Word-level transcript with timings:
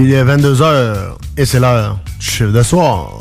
Il 0.00 0.12
est 0.12 0.22
22h 0.22 1.16
et 1.36 1.44
c'est 1.44 1.58
l'heure 1.58 1.98
du 2.20 2.24
chiffre 2.24 2.52
de 2.52 2.62
soir. 2.62 3.18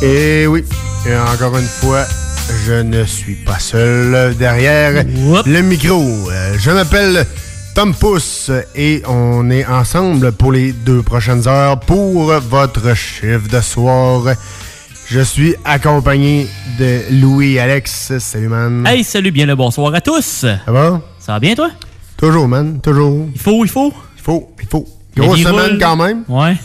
Et 0.00 0.46
oui, 0.46 0.64
et 1.04 1.16
encore 1.16 1.58
une 1.58 1.64
fois, 1.64 2.04
je 2.66 2.82
ne 2.82 3.04
suis 3.04 3.36
pas 3.36 3.60
seul 3.60 4.34
derrière 4.36 5.04
le 5.46 5.60
micro. 5.62 6.02
Euh, 6.30 6.56
Je 6.58 6.72
m'appelle 6.72 7.24
Tom 7.76 7.94
Pousse 7.94 8.50
et 8.74 9.02
on 9.06 9.48
est 9.50 9.64
ensemble 9.64 10.32
pour 10.32 10.50
les 10.50 10.72
deux 10.72 11.02
prochaines 11.02 11.46
heures 11.46 11.78
pour 11.78 12.32
votre 12.40 12.96
chiffre 12.96 13.48
de 13.48 13.60
soir. 13.60 14.34
Je 15.08 15.20
suis 15.20 15.54
accompagné 15.64 16.48
de 16.76 17.02
Louis 17.20 17.60
Alex. 17.60 18.18
Salut, 18.18 18.48
man. 18.48 18.84
Hey, 18.84 19.04
salut, 19.04 19.30
bien 19.30 19.46
le 19.46 19.54
bonsoir 19.54 19.94
à 19.94 20.00
tous. 20.00 20.24
Ça 20.44 20.58
va? 20.66 21.00
Ça 21.20 21.32
va 21.34 21.38
bien, 21.38 21.54
toi? 21.54 21.70
Toujours, 22.16 22.48
man. 22.48 22.80
Toujours. 22.82 23.28
Il 23.32 23.40
faut, 23.40 23.64
il 23.64 23.70
faut. 23.70 23.92
Il 24.16 24.22
faut, 24.22 24.50
il 24.60 24.66
faut. 24.68 24.88
Grosse 25.16 25.40
semaine 25.40 25.78
quand 25.80 25.96
même. 25.96 26.24
Ouais. 26.28 26.56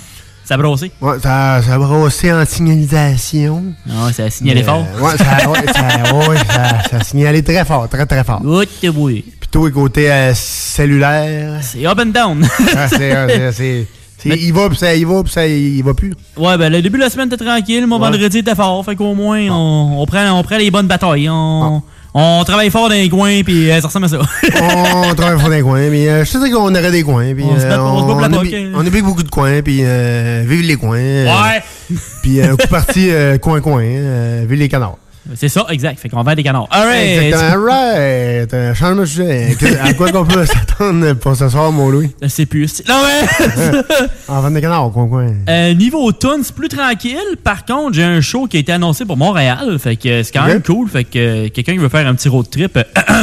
Ça 0.52 0.56
a 0.56 0.58
brossé? 0.58 0.92
Ouais, 1.00 1.14
ça, 1.24 1.62
ça 1.66 1.76
a 1.76 1.78
brossé 1.78 2.34
en 2.34 2.44
signalisation. 2.46 3.64
Ouais, 3.88 4.12
ça 4.12 4.26
a 4.26 4.30
signalé 4.30 4.60
Mais, 4.60 4.66
fort. 4.66 4.86
euh, 4.98 5.02
Ouais, 5.02 5.18
ça, 5.18 5.50
ouais, 5.50 5.66
ça, 5.74 6.14
ouais, 6.30 6.38
ça, 6.46 6.90
ça 6.90 6.98
a 6.98 7.04
signalé 7.06 7.42
très 7.42 7.64
fort, 7.64 7.88
très 7.88 8.06
très 8.06 8.22
fort. 8.26 8.42
Ouh, 8.44 8.62
oui. 8.98 9.24
Plutôt 9.40 9.70
côté 9.72 10.12
euh, 10.12 10.34
cellulaire. 10.36 11.60
C'est 11.62 11.86
up 11.88 11.98
and 12.02 12.08
down. 12.08 12.46
Ah, 12.76 12.90
c'est, 12.90 13.88
il 14.26 14.52
va, 14.54 14.68
puis 14.68 14.78
ça, 14.78 14.94
il 14.94 15.08
va, 15.08 15.24
puis 15.24 15.32
ça, 15.32 15.48
il 15.48 15.82
va 15.86 15.94
plus. 15.94 16.14
Ouais, 16.36 16.58
ben 16.58 16.70
le 16.70 16.82
début 16.82 16.98
de 16.98 17.04
la 17.04 17.10
semaine 17.10 17.28
était 17.32 17.46
tranquille. 17.46 17.88
Mon 17.88 17.96
Ouais. 18.02 18.10
vendredi 18.12 18.40
était 18.40 18.54
fort. 18.54 18.84
Fait 18.84 18.98
qu'au 18.98 19.14
moins, 19.16 19.48
on, 19.50 20.02
on, 20.02 20.06
prend, 20.06 20.32
on 20.38 20.44
prend 20.44 20.58
les 20.58 20.70
bonnes 20.70 20.88
batailles. 20.88 21.30
On, 21.30 21.82
on 22.14 22.44
travaille 22.44 22.70
fort 22.70 22.90
dans 22.90 22.96
les 22.96 23.10
coins, 23.10 23.42
puis 23.44 23.72
euh, 23.72 23.80
ça 23.80 23.88
ressemble 23.88 24.06
à 24.06 24.10
ça. 24.10 24.20
on 24.62 25.14
travaille 25.16 25.40
fort 25.40 25.50
dans 25.50 25.56
les 25.56 25.62
coins, 25.62 25.90
mais 25.90 26.10
euh, 26.10 26.26
je 26.26 26.30
sais 26.32 26.50
qu'on 26.52 26.74
aurait 26.76 26.92
des 26.92 27.04
coins, 27.04 27.34
puis 27.34 27.46
On 27.48 27.58
euh, 27.58 27.78
on 27.78 28.10
on, 28.10 28.20
hein. 28.24 28.72
on 28.76 28.86
oublie 28.86 29.02
beaucoup 29.02 29.24
de 29.24 29.30
coins, 29.30 29.62
puis 29.62 29.80
euh, 29.82 30.44
vive 30.46 30.62
les 30.62 30.76
coins. 30.76 30.98
euh, 31.00 31.26
Ouais. 31.26 31.98
Puis 32.22 32.40
coup 32.42 32.68
parti 32.70 33.10
coin-coin, 33.42 34.44
vive 34.46 34.60
les 34.60 34.70
canards. 34.70 34.98
C'est 35.36 35.50
ça, 35.50 35.66
exact. 35.70 36.00
Fait 36.00 36.10
qu'on 36.10 36.24
vend 36.24 36.34
des 36.34 36.42
canards. 36.44 36.68
Alright. 36.72 37.22
Exactement, 37.22 37.66
right. 37.66 38.54
Euh, 38.54 38.74
Change-moi 38.74 39.04
de 39.04 39.10
sujet. 39.10 39.56
À 39.82 39.94
quoi 39.94 40.12
qu'on 40.12 40.26
peut 40.26 40.46
s'attendre 40.48 41.14
pour 41.14 41.36
ce 41.36 41.48
soir, 41.48 41.72
mon 41.72 41.90
Louis? 41.90 42.10
Sais 42.28 42.46
plus. 42.48 42.82
Non, 42.88 43.02
mais. 43.04 43.82
En 44.28 44.42
vente 44.42 44.54
des 44.54 44.62
canards, 44.62 44.92
coin-coin. 44.92 45.34
Euh, 45.48 45.74
niveau 45.74 46.12
tune, 46.12 46.42
c'est 46.44 46.56
plus 46.56 46.70
tranquille. 46.70 47.18
Par 47.44 47.66
contre, 47.66 47.94
j'ai 47.94 48.04
un 48.04 48.22
show 48.22 48.48
qui 48.48 48.58
a 48.58 48.60
été 48.62 48.72
annoncé 48.72 49.06
pour 49.06 49.18
Montréal. 49.18 49.78
Fait 49.80 49.96
que 49.96 50.24
c'est 50.24 50.32
quand 50.32 50.46
même 50.46 50.62
cool. 50.64 50.90
Fait 50.90 51.04
que 51.04 51.20
euh, 51.20 51.50
quelqu'un 51.50 51.74
qui 51.74 51.78
veut 51.80 51.90
faire 51.90 52.08
un 52.08 52.16
petit 52.16 52.30
road 52.30 52.50
trip, 52.50 52.80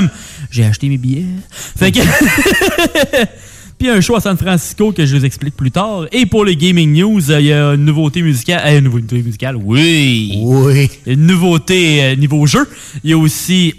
j'ai 0.51 0.65
acheté 0.65 0.89
mes 0.89 0.99
billets. 0.99 1.25
Fait 1.51 1.91
que. 1.91 2.01
Puis 3.79 3.89
un 3.89 4.01
show 4.01 4.17
à 4.17 4.21
San 4.21 4.37
Francisco 4.37 4.91
que 4.93 5.07
je 5.07 5.17
vous 5.17 5.25
explique 5.25 5.55
plus 5.57 5.71
tard. 5.71 6.07
Et 6.11 6.27
pour 6.27 6.45
les 6.45 6.57
gaming 6.57 6.93
news, 6.93 7.31
euh, 7.31 7.41
il 7.41 7.47
y 7.47 7.53
a 7.53 7.75
une 7.75 7.85
nouveauté 7.85 8.23
musicale. 8.23 8.61
euh, 8.67 8.79
une 8.79 8.85
nouveauté 8.85 9.23
musicale, 9.23 9.55
oui. 9.57 10.35
Oui. 10.43 10.91
Une 11.07 11.27
nouveauté 11.27 12.03
euh, 12.03 12.17
niveau 12.17 12.45
jeu. 12.47 12.69
Il 13.05 13.11
y 13.11 13.13
a 13.13 13.19
aussi, 13.19 13.75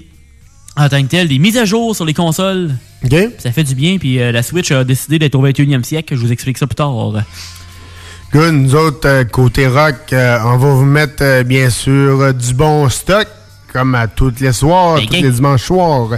en 0.78 0.88
tant 0.88 1.02
que 1.04 1.08
tel, 1.08 1.28
des 1.28 1.38
mises 1.38 1.58
à 1.58 1.66
jour 1.66 1.94
sur 1.96 2.06
les 2.06 2.14
consoles. 2.14 2.72
OK. 3.04 3.14
Ça 3.40 3.52
fait 3.52 3.64
du 3.66 3.76
bien. 3.76 3.98
Puis 3.98 4.22
euh, 4.22 4.32
la 4.32 4.42
Switch 4.42 4.72
a 4.72 4.86
décidé 4.86 5.20
d'être 5.20 5.36
au 5.36 5.46
21e 5.46 5.84
siècle. 5.84 6.16
Je 6.16 6.22
vous 6.22 6.32
explique 6.32 6.58
ça 6.58 6.66
plus 6.68 6.76
tard. 6.76 6.94
Good, 8.32 8.54
nous 8.54 8.76
autres, 8.76 9.24
côté 9.32 9.68
rock, 9.68 9.96
on 10.12 10.58
va 10.58 10.74
vous 10.76 10.86
mettre 10.86 11.44
bien 11.44 11.70
sûr 11.72 12.32
du 12.34 12.54
bon 12.54 12.88
stock, 12.88 13.28
comme 13.74 13.96
à 13.96 14.08
tous 14.08 14.32
les 14.40 14.54
soirs, 14.54 14.98
Ben, 14.98 15.08
tous 15.08 15.14
les 15.24 15.32
dimanches 15.32 15.64
soirs. 15.64 16.10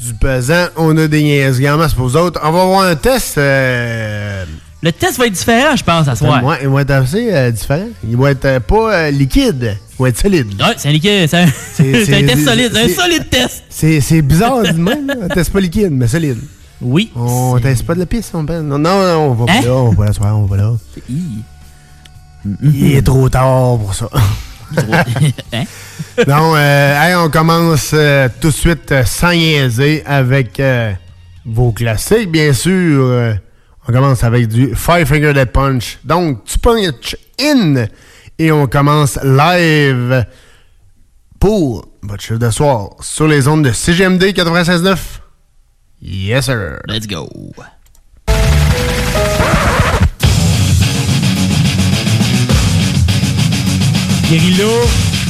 Du 0.00 0.12
pesant, 0.14 0.66
on 0.76 0.96
a 0.98 1.06
des 1.08 1.22
niaiseries 1.22 1.70
en 1.70 1.76
masse 1.78 1.94
pour 1.94 2.06
vous 2.08 2.16
autres. 2.16 2.40
On 2.42 2.50
va 2.52 2.62
avoir 2.62 2.82
un 2.82 2.96
test. 2.96 3.38
euh, 3.38 4.44
Le 4.82 4.92
test 4.92 5.18
va 5.18 5.26
être 5.26 5.32
différent, 5.32 5.76
je 5.76 5.84
pense, 5.84 6.08
à 6.08 6.14
soir. 6.16 6.44
ouais, 6.44 6.58
il 6.62 6.68
va 6.68 6.82
être 6.82 6.90
assez 6.90 7.32
euh, 7.32 7.50
différent. 7.50 7.86
Il 8.06 8.16
va 8.16 8.30
être 8.32 8.44
euh, 8.44 8.60
pas 8.60 9.10
liquide, 9.10 9.78
il 9.98 10.02
va 10.02 10.08
être 10.10 10.18
solide. 10.20 10.48
Ouais, 10.60 10.74
c'est 10.76 10.88
un 10.88 10.92
liquide. 10.92 11.26
C'est 11.28 11.38
un, 11.38 11.46
test 12.26 12.44
solide. 12.44 12.72
c'est- 12.74 12.84
Un 12.84 12.88
solide 13.02 13.30
test. 13.30 13.62
C'est 13.70 14.22
bizarre 14.22 14.62
de 14.62 14.72
même, 14.72 15.10
un 15.22 15.28
test 15.28 15.50
pas 15.52 15.60
liquide, 15.60 15.90
mais 15.92 16.06
solide. 16.08 16.38
Oui. 16.82 17.10
On 17.16 17.58
teste 17.62 17.86
pas 17.86 17.94
de 17.94 18.00
la 18.00 18.06
piste, 18.06 18.32
on 18.34 18.44
peut- 18.44 18.60
Non, 18.60 18.78
non, 18.78 19.00
non, 19.00 19.18
on 19.30 19.34
va 19.34 19.52
Hein? 19.54 19.60
pas 19.62 19.66
là, 19.68 19.74
on 19.74 19.90
va 19.92 20.06
pas 20.12 20.34
on 20.34 20.44
va 20.44 20.56
là. 20.56 20.72
Il 22.62 22.94
est 22.94 23.02
trop 23.02 23.28
tard 23.30 23.78
pour 23.78 23.94
ça. 23.94 24.08
Hein? 25.52 25.64
non, 26.26 26.54
euh, 26.56 27.02
hey, 27.02 27.14
on 27.14 27.30
commence 27.30 27.90
euh, 27.94 28.28
tout 28.40 28.48
de 28.48 28.52
suite 28.52 28.90
euh, 28.92 29.04
sans 29.04 29.32
niaiser 29.32 30.02
avec 30.06 30.58
euh, 30.60 30.92
vos 31.44 31.72
classiques, 31.72 32.30
bien 32.30 32.52
sûr. 32.52 33.36
On 33.86 33.92
commence 33.92 34.24
avec 34.24 34.48
du 34.48 34.74
Five 34.74 35.06
Finger 35.06 35.32
Dead 35.32 35.50
Punch. 35.50 35.98
Donc, 36.04 36.44
tu 36.44 36.58
punch 36.58 37.16
in 37.40 37.86
et 38.38 38.50
on 38.50 38.66
commence 38.66 39.18
live 39.22 40.24
pour 41.38 41.86
votre 42.02 42.22
chiffre 42.22 42.38
de 42.38 42.50
soir 42.50 42.90
sur 43.00 43.28
les 43.28 43.46
ondes 43.48 43.64
de 43.64 43.72
CGMD 43.72 44.22
96.9. 44.22 44.96
Yes, 46.00 46.46
sir. 46.46 46.80
Let's 46.86 47.06
go. 47.06 47.28
Guerrilla. 54.28 55.23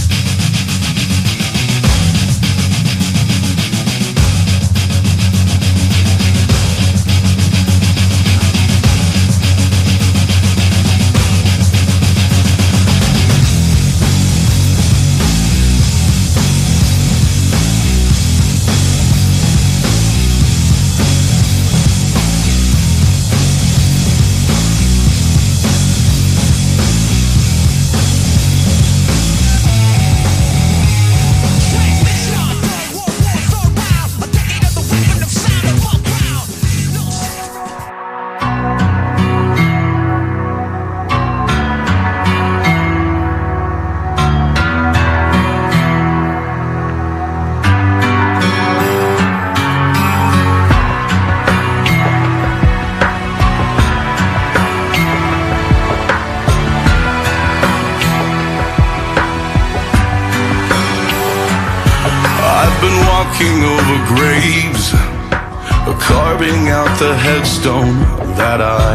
stone 67.65 67.99
that 68.37 68.61
I 68.61 68.93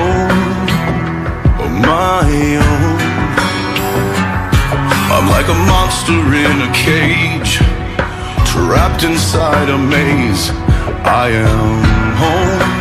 own, 0.00 0.32
my 1.82 2.24
own. 2.56 2.98
I'm 5.12 5.28
like 5.28 5.48
a 5.48 5.58
monster 5.68 6.20
in 6.48 6.62
a 6.62 6.72
cage, 6.72 7.58
trapped 8.48 9.02
inside 9.04 9.68
a 9.68 9.76
maze. 9.76 10.48
I 11.04 11.28
am 11.28 12.16
home. 12.16 12.79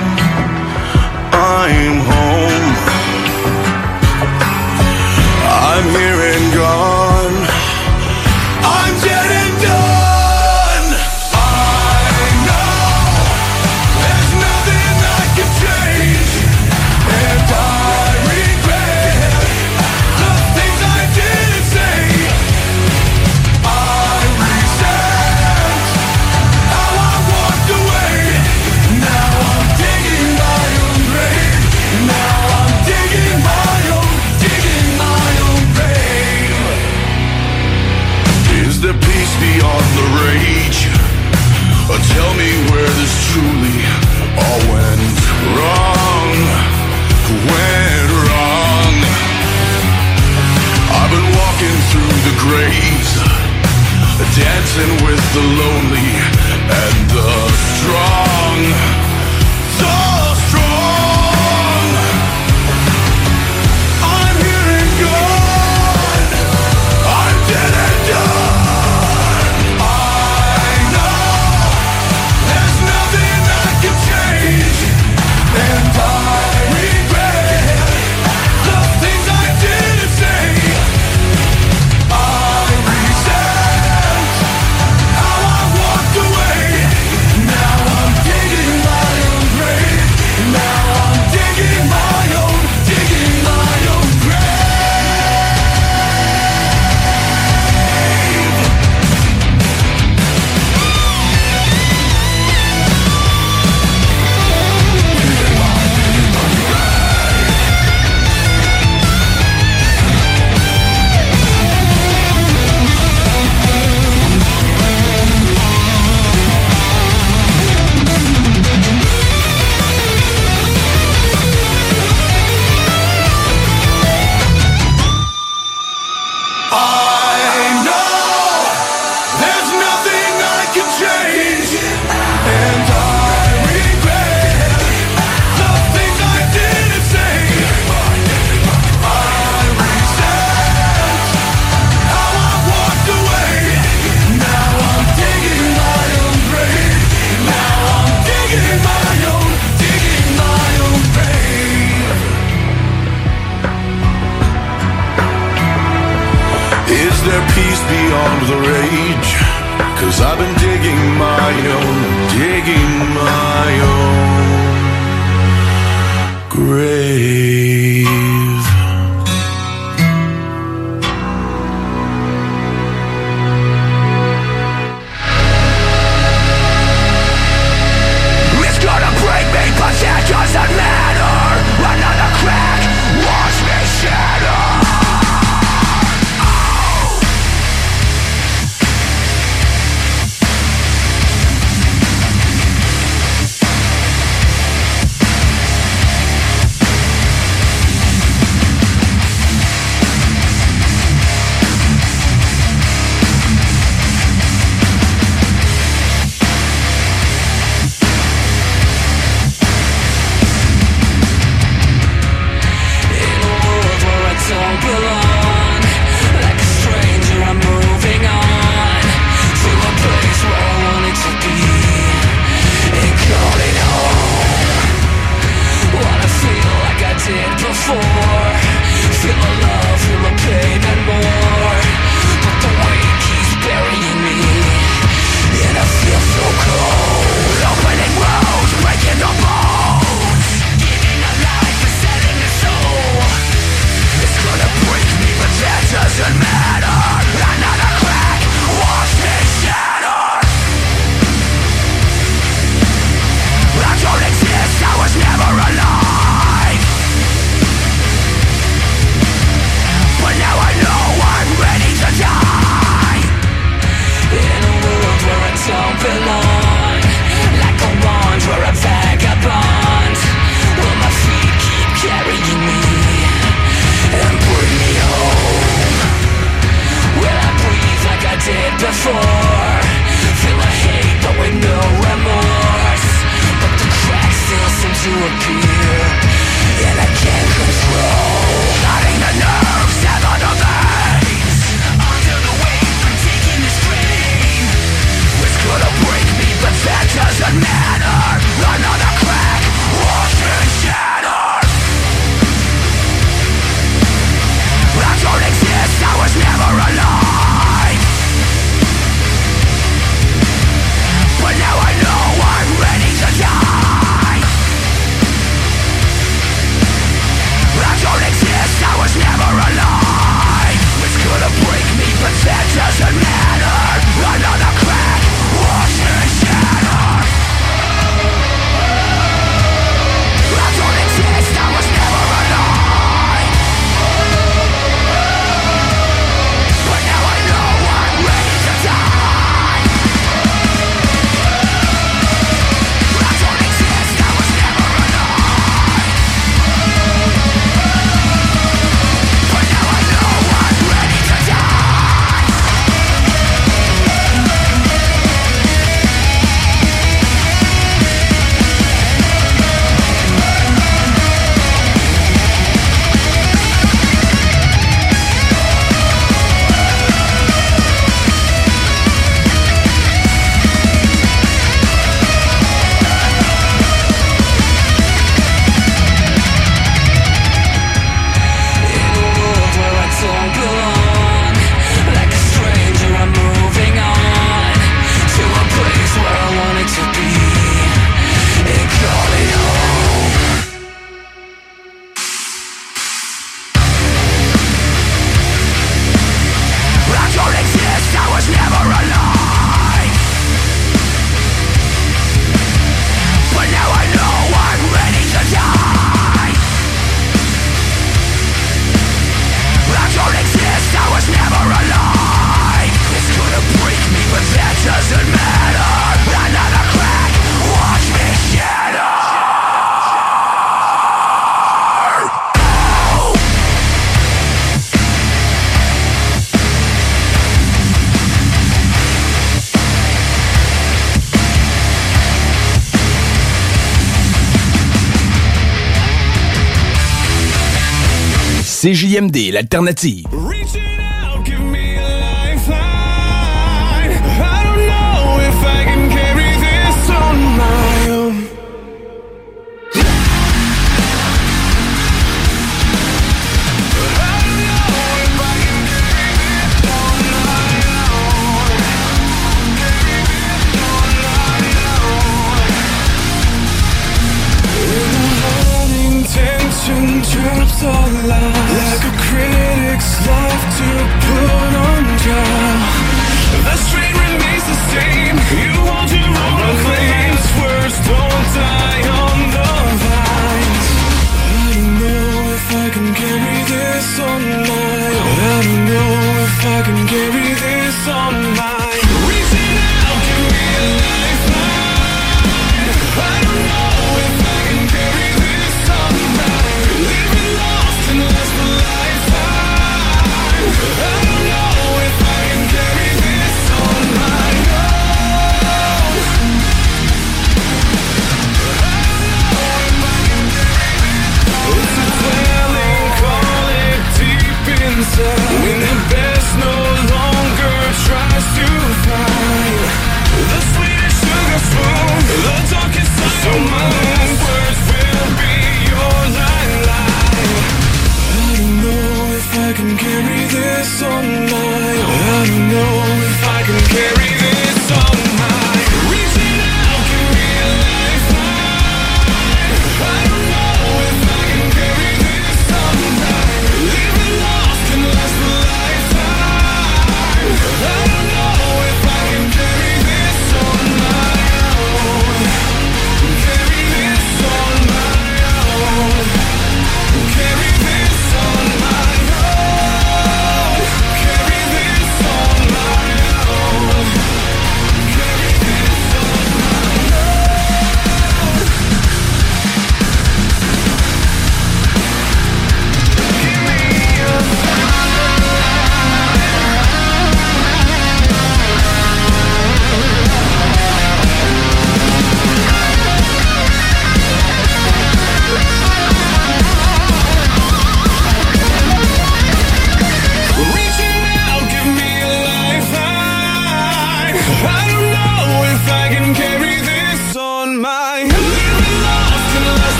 CJMD, 439.19 439.51
l'alternative. 439.51 440.48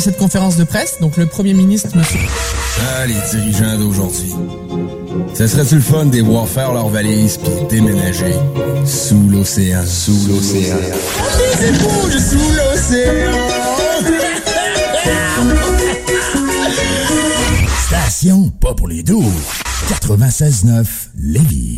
Cette 0.00 0.16
conférence 0.16 0.56
de 0.56 0.64
presse. 0.64 0.98
Donc 1.00 1.16
le 1.16 1.26
Premier 1.26 1.54
ministre, 1.54 1.96
monsieur... 1.96 2.20
Ah, 2.80 3.06
les 3.06 3.14
dirigeants 3.30 3.78
d'aujourd'hui. 3.78 4.34
Ça 5.34 5.48
serait-tu 5.48 5.76
le 5.76 5.80
fun 5.80 6.06
de 6.06 6.16
les 6.16 6.22
voir 6.22 6.48
faire 6.48 6.72
leurs 6.72 6.88
valises 6.88 7.38
puis 7.38 7.52
déménager 7.68 8.34
sous 8.84 9.28
l'océan? 9.28 9.84
Sous 9.86 10.28
l'océan. 10.28 10.76
Les 11.38 11.68
éponges 11.68 12.18
sous 12.18 12.52
l'océan. 12.52 13.32
Station 17.86 18.50
pas 18.60 18.74
pour 18.74 18.88
les 18.88 19.02
doux. 19.02 19.32
96.9 19.88 20.86
Lévis. 21.18 21.77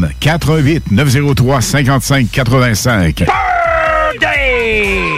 418 0.00 0.90
903 0.90 1.60
55 1.60 2.30
85. 2.32 3.26
Birthday! 3.26 5.17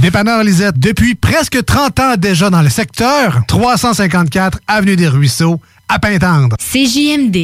Dépanneur 0.00 0.42
Lisette, 0.42 0.78
depuis 0.78 1.14
presque 1.14 1.64
30 1.64 2.00
ans 2.00 2.16
déjà 2.16 2.50
dans 2.50 2.62
le 2.62 2.68
secteur, 2.68 3.40
354 3.48 4.60
Avenue 4.66 4.96
des 4.96 5.08
Ruisseaux, 5.08 5.60
à 5.88 5.98
Pintendre. 5.98 6.56
CJMD. 6.58 7.36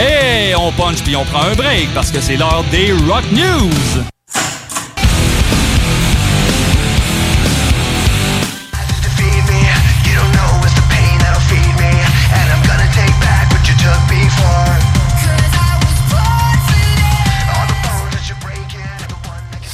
Et 0.00 0.54
on 0.56 0.72
punch 0.72 1.02
puis 1.02 1.16
on 1.16 1.24
prend 1.24 1.42
un 1.42 1.54
break 1.54 1.88
parce 1.94 2.10
que 2.10 2.20
c'est 2.20 2.36
l'heure 2.36 2.64
des 2.70 2.92
Rock 2.92 3.24
News. 3.32 4.19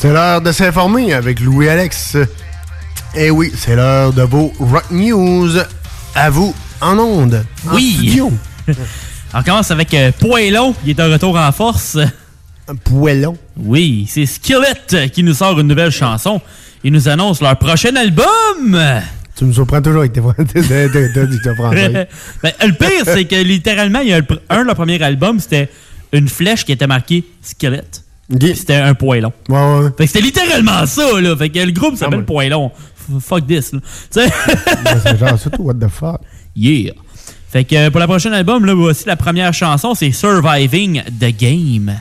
C'est 0.06 0.12
l'heure 0.12 0.40
de 0.40 0.52
s'informer 0.52 1.12
avec 1.14 1.40
Louis-Alex. 1.40 2.16
Eh 3.16 3.28
oui, 3.28 3.50
c'est 3.56 3.74
l'heure 3.74 4.12
de 4.12 4.22
vos 4.22 4.52
Rock 4.60 4.84
News. 4.92 5.50
À 6.14 6.30
vous, 6.30 6.54
en 6.80 6.96
onde. 6.96 7.44
en 7.68 7.74
Oui. 7.74 8.22
On 9.34 9.42
commence 9.42 9.72
avec 9.72 9.92
euh, 9.94 10.12
qui 10.12 10.90
est 10.92 10.94
de 10.94 11.02
retour 11.02 11.36
en 11.36 11.50
force. 11.50 11.98
Poilon? 12.84 13.36
Oui, 13.56 14.06
c'est 14.08 14.26
Skillet 14.26 15.08
qui 15.12 15.24
nous 15.24 15.34
sort 15.34 15.58
une 15.58 15.66
nouvelle 15.66 15.90
chanson. 15.90 16.40
Ils 16.84 16.92
nous 16.92 17.08
annoncent 17.08 17.44
leur 17.44 17.58
prochain 17.58 17.96
album. 17.96 18.80
Tu 19.34 19.44
me 19.44 19.52
surprends 19.52 19.82
toujours 19.82 20.02
avec 20.02 20.12
tes 20.12 20.20
français. 21.56 22.08
Ben, 22.44 22.52
le 22.64 22.72
pire, 22.74 23.02
c'est 23.04 23.24
que 23.24 23.42
littéralement, 23.42 23.98
il 23.98 24.10
y 24.10 24.14
a 24.14 24.20
un, 24.50 24.62
le 24.62 24.74
premier 24.74 25.02
album, 25.02 25.40
c'était 25.40 25.68
une 26.12 26.28
flèche 26.28 26.64
qui 26.64 26.70
était 26.70 26.86
marquée 26.86 27.24
Skillet. 27.42 27.82
C'était 28.28 28.74
un 28.76 28.94
poilon. 28.94 29.32
Ouais, 29.48 29.54
ouais. 29.56 29.88
Fait 29.96 30.04
que 30.04 30.10
c'était 30.12 30.24
littéralement 30.24 30.84
ça, 30.86 31.20
là. 31.20 31.36
Fait 31.36 31.48
que 31.48 31.58
le 31.60 31.70
groupe 31.72 31.96
s'appelle 31.96 32.20
ouais. 32.20 32.24
Poilon. 32.24 32.70
F- 33.10 33.20
Fuck 33.20 33.46
this, 33.46 33.72
là. 33.72 33.80
Tu 34.12 34.20
sais? 34.20 34.28
C'est 35.02 35.18
genre 35.18 35.38
surtout 35.38 35.62
what 35.62 35.74
the 35.74 35.88
fuck. 35.88 36.20
Yeah. 36.56 36.94
Fait 37.48 37.64
que 37.64 37.88
pour 37.90 38.00
le 38.00 38.06
prochain 38.06 38.32
album, 38.32 38.64
là, 38.64 38.74
voici 38.74 39.04
la 39.06 39.14
première 39.16 39.54
chanson, 39.54 39.94
c'est 39.94 40.10
Surviving 40.10 41.02
the 41.20 41.36
Game. 41.36 41.94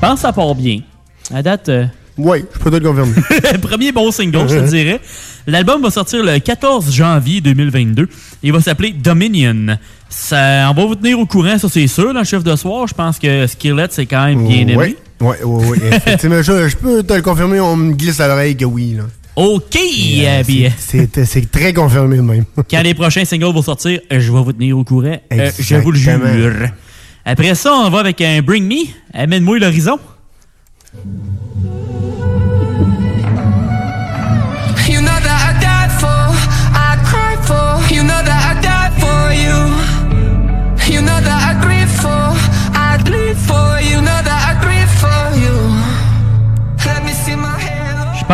Pense 0.00 0.14
que 0.14 0.20
ça 0.20 0.32
part 0.32 0.54
bien. 0.54 0.80
À 1.34 1.42
date. 1.42 1.70
oui, 2.18 2.44
je 2.54 2.58
peux 2.58 2.70
te 2.70 2.76
le 2.76 2.88
confirmer. 2.88 3.14
Premier 3.62 3.92
bon 3.92 4.10
single, 4.10 4.48
je 4.48 4.58
te 4.58 4.68
dirais. 4.68 5.00
L'album 5.46 5.82
va 5.82 5.90
sortir 5.90 6.24
le 6.24 6.38
14 6.38 6.92
janvier 6.92 7.40
2022. 7.40 8.08
Il 8.42 8.52
va 8.52 8.60
s'appeler 8.60 8.92
Dominion. 8.92 9.76
Ça, 10.08 10.68
on 10.70 10.74
va 10.74 10.86
vous 10.86 10.94
tenir 10.94 11.18
au 11.18 11.26
courant, 11.26 11.58
ça 11.58 11.68
c'est 11.68 11.86
sûr, 11.86 12.12
dans 12.14 12.20
le 12.20 12.24
chef 12.24 12.42
de 12.44 12.54
soir. 12.56 12.86
Je 12.86 12.94
pense 12.94 13.18
que 13.18 13.46
Skillet, 13.46 13.86
c'est 13.90 14.06
quand 14.06 14.24
même 14.26 14.46
bien 14.46 14.66
aimé. 14.68 14.96
Oui, 15.20 15.34
oui, 15.44 15.64
oui. 15.70 15.78
Effectivement, 15.92 16.42
je, 16.42 16.68
je 16.68 16.76
peux 16.76 17.02
te 17.02 17.12
le 17.12 17.22
confirmer, 17.22 17.58
on 17.60 17.76
me 17.76 17.92
glisse 17.94 18.20
à 18.20 18.28
l'oreille 18.28 18.56
que 18.56 18.64
oui. 18.64 18.94
Là. 18.96 19.04
OK! 19.36 19.76
Euh, 19.76 20.42
bien. 20.44 20.70
c'est- 20.78 21.50
très 21.50 21.72
confirmé 21.72 22.22
même. 22.22 22.44
Quand 22.70 22.82
les 22.82 22.94
prochains 22.94 23.24
singles 23.24 23.52
vont 23.52 23.62
sortir, 23.62 24.00
euh, 24.10 24.18
je 24.20 24.32
vais 24.32 24.42
vous 24.42 24.52
tenir 24.52 24.78
au 24.78 24.84
courant. 24.84 25.18
Euh, 25.32 25.50
je 25.58 25.76
vous 25.76 25.90
le 25.92 25.98
jure. 25.98 26.20
Après 27.28 27.56
ça, 27.56 27.74
on 27.74 27.90
va 27.90 27.98
avec 27.98 28.20
un 28.20 28.40
Bring 28.40 28.64
Me. 28.64 28.86
Amène-moi 29.12 29.58
l'horizon. 29.58 29.98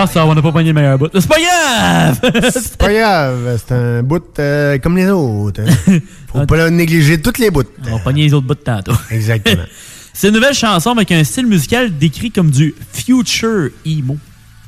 Ah, 0.03 0.07
ça, 0.09 0.27
on 0.27 0.35
n'a 0.35 0.43
pas 0.43 0.51
pogné 0.51 0.69
le 0.69 0.75
meilleur 0.75 0.99
bout. 0.99 1.11
C'est 1.15 1.29
pas 1.29 1.37
grave! 1.41 2.51
C'est 2.53 2.77
pas 2.77 2.93
grave, 2.93 3.61
c'est 3.65 3.73
un 3.75 4.03
bout 4.03 4.23
euh, 4.41 4.79
comme 4.79 4.97
les 4.97 5.09
autres. 5.09 5.61
hein. 5.63 5.99
Faut 6.33 6.45
pas 6.47 6.71
négliger 6.71 7.21
toutes 7.21 7.39
les 7.39 7.51
bouts. 7.51 7.63
On 7.87 7.97
va 7.97 7.99
pogner 8.03 8.25
les 8.25 8.35
autres 8.35 8.47
bouts 8.47 8.55
tantôt. 8.55 8.95
Exactement. 9.11 9.63
C'est 10.15 10.29
une 10.29 10.35
nouvelle 10.35 10.55
chanson 10.55 10.91
avec 10.91 11.11
un 11.13 11.23
style 11.25 11.47
musical 11.47 11.97
décrit 11.97 12.31
comme 12.31 12.51
du 12.51 12.75
future 12.93 13.71
emo. 13.87 14.19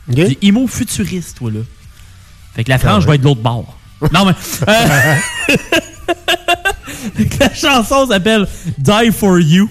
Du 0.09 0.37
emo 0.42 0.66
futuriste, 0.66 1.37
toi, 1.38 1.51
là. 1.51 1.61
Fait 2.55 2.64
que 2.64 2.70
la 2.70 2.79
frange 2.79 3.07
va 3.07 3.14
être 3.16 3.20
de 3.23 3.27
l'autre 3.27 3.42
bord. 3.42 3.77
Non, 4.12 4.25
mais. 4.27 4.33
euh, 4.68 5.16
la 7.40 7.55
chanson 7.55 8.07
s'appelle 8.09 8.47
Die 8.79 9.11
for 9.12 9.38
You. 9.40 9.68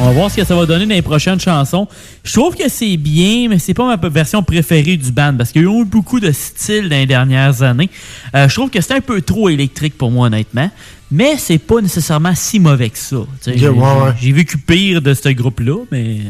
On 0.00 0.04
va 0.04 0.12
voir 0.12 0.30
ce 0.30 0.36
que 0.36 0.44
ça 0.44 0.56
va 0.56 0.64
donner 0.64 0.86
dans 0.86 0.94
les 0.94 1.02
prochaines 1.02 1.38
chansons. 1.38 1.86
Je 2.24 2.32
trouve 2.32 2.56
que 2.56 2.70
c'est 2.70 2.96
bien, 2.96 3.48
mais 3.50 3.58
c'est 3.58 3.74
pas 3.74 3.84
ma 3.84 4.08
version 4.08 4.42
préférée 4.42 4.96
du 4.96 5.12
band 5.12 5.34
parce 5.36 5.52
qu'il 5.52 5.60
y 5.60 5.66
a 5.66 5.68
eu 5.68 5.84
beaucoup 5.84 6.20
de 6.20 6.32
styles 6.32 6.88
dans 6.88 6.96
les 6.96 7.04
dernières 7.04 7.62
années. 7.62 7.90
Euh, 8.34 8.48
je 8.48 8.54
trouve 8.54 8.70
que 8.70 8.80
c'est 8.80 8.94
un 8.94 9.02
peu 9.02 9.20
trop 9.20 9.50
électrique 9.50 9.98
pour 9.98 10.10
moi, 10.10 10.28
honnêtement. 10.28 10.70
Mais 11.10 11.36
c'est 11.36 11.58
pas 11.58 11.82
nécessairement 11.82 12.34
si 12.34 12.60
mauvais 12.60 12.88
que 12.88 12.96
ça. 12.96 13.18
J'ai 13.44 13.68
ouais, 13.68 13.78
ouais. 13.78 14.32
vécu 14.32 14.56
pire 14.56 15.02
de 15.02 15.12
ce 15.12 15.28
groupe-là, 15.28 15.84
mais 15.92 16.20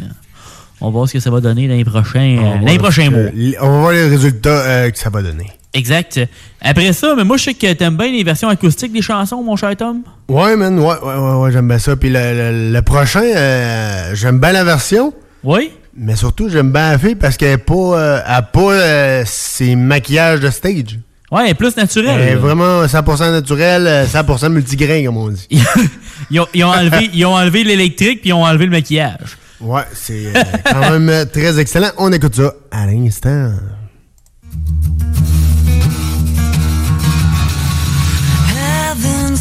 on 0.81 0.87
va 0.87 0.91
voir 0.91 1.09
ce 1.09 1.13
que 1.13 1.21
ça 1.21 1.31
va 1.31 1.41
donner 1.41 1.69
dans 1.69 1.77
les 1.77 1.85
prochains, 1.85 2.39
euh, 2.39 2.67
les 2.67 2.79
prochains 2.79 3.11
mois. 3.11 3.31
On 3.61 3.71
va 3.71 3.79
voir 3.79 3.93
les 3.93 4.09
résultats 4.09 4.49
euh, 4.51 4.91
que 4.91 4.99
ça 4.99 5.11
va 5.11 5.23
donner. 5.23 5.47
Exact. 5.73 6.21
Après 6.61 6.93
ça, 6.93 7.15
mais 7.17 7.23
moi, 7.25 7.37
je 7.37 7.45
sais 7.45 7.55
que 7.55 7.73
t'aimes 7.73 7.97
bien 7.97 8.11
les 8.11 8.25
versions 8.25 8.49
acoustiques 8.49 8.93
des 8.93 9.03
chansons, 9.03 9.43
mon 9.43 9.55
cher 9.57 9.77
Tom. 9.77 10.03
Ouais, 10.29 10.57
man, 10.57 10.79
ouais, 10.79 10.85
ouais, 10.85 11.15
ouais, 11.15 11.35
ouais, 11.43 11.53
j'aime 11.53 11.69
bien 11.69 11.79
ça. 11.79 11.95
Puis 11.97 12.11
le, 12.11 12.19
le- 12.19 12.73
le 12.73 12.83
prochain, 12.83 13.23
euh, 13.23 14.11
j'aime 14.15 14.41
bien 14.41 14.53
la 14.53 14.65
version. 14.65 15.13
Oui. 15.45 15.71
Mais 15.97 16.17
surtout, 16.17 16.49
j'aime 16.49 16.73
bien 16.73 16.93
la 16.93 16.99
fille 16.99 17.15
parce 17.15 17.37
qu'elle 17.37 17.53
n'a 17.53 17.59
pas, 17.59 17.75
euh, 17.75 18.21
a 18.27 18.43
pas 18.43 18.73
euh, 18.73 19.23
ses 19.27 19.77
maquillages 19.77 20.41
de 20.41 20.51
stage. 20.51 20.99
Ouais, 21.31 21.43
elle 21.45 21.51
est 21.51 21.55
plus 21.55 21.77
naturelle. 21.77 22.21
Elle 22.21 22.29
est 22.31 22.35
vraiment 22.35 22.85
100% 22.87 23.31
naturelle, 23.31 23.87
euh, 23.87 24.07
100% 24.07 24.49
multigrain, 24.49 25.05
comme 25.05 25.17
on 25.19 25.29
dit. 25.29 25.47
Ils 26.33 26.39
ont, 26.41 26.47
ils 26.55 26.63
ont 26.65 26.69
enlevé, 26.69 27.11
ils 27.15 27.25
ont 27.25 27.35
enlevé 27.35 27.65
l'électrique 27.65 28.21
puis 28.21 28.31
ils 28.31 28.33
ont 28.33 28.45
enlevé 28.45 28.67
le 28.67 28.71
maquillage. 28.73 29.37
Ouais, 29.61 29.83
c'est 29.95 30.33
quand 30.71 30.99
même 30.99 31.27
très 31.33 31.59
excellent. 31.59 31.89
On 31.99 32.13
écoute 32.13 32.35
ça 32.37 32.53
à 32.71 32.87
l'instant. 32.87 33.53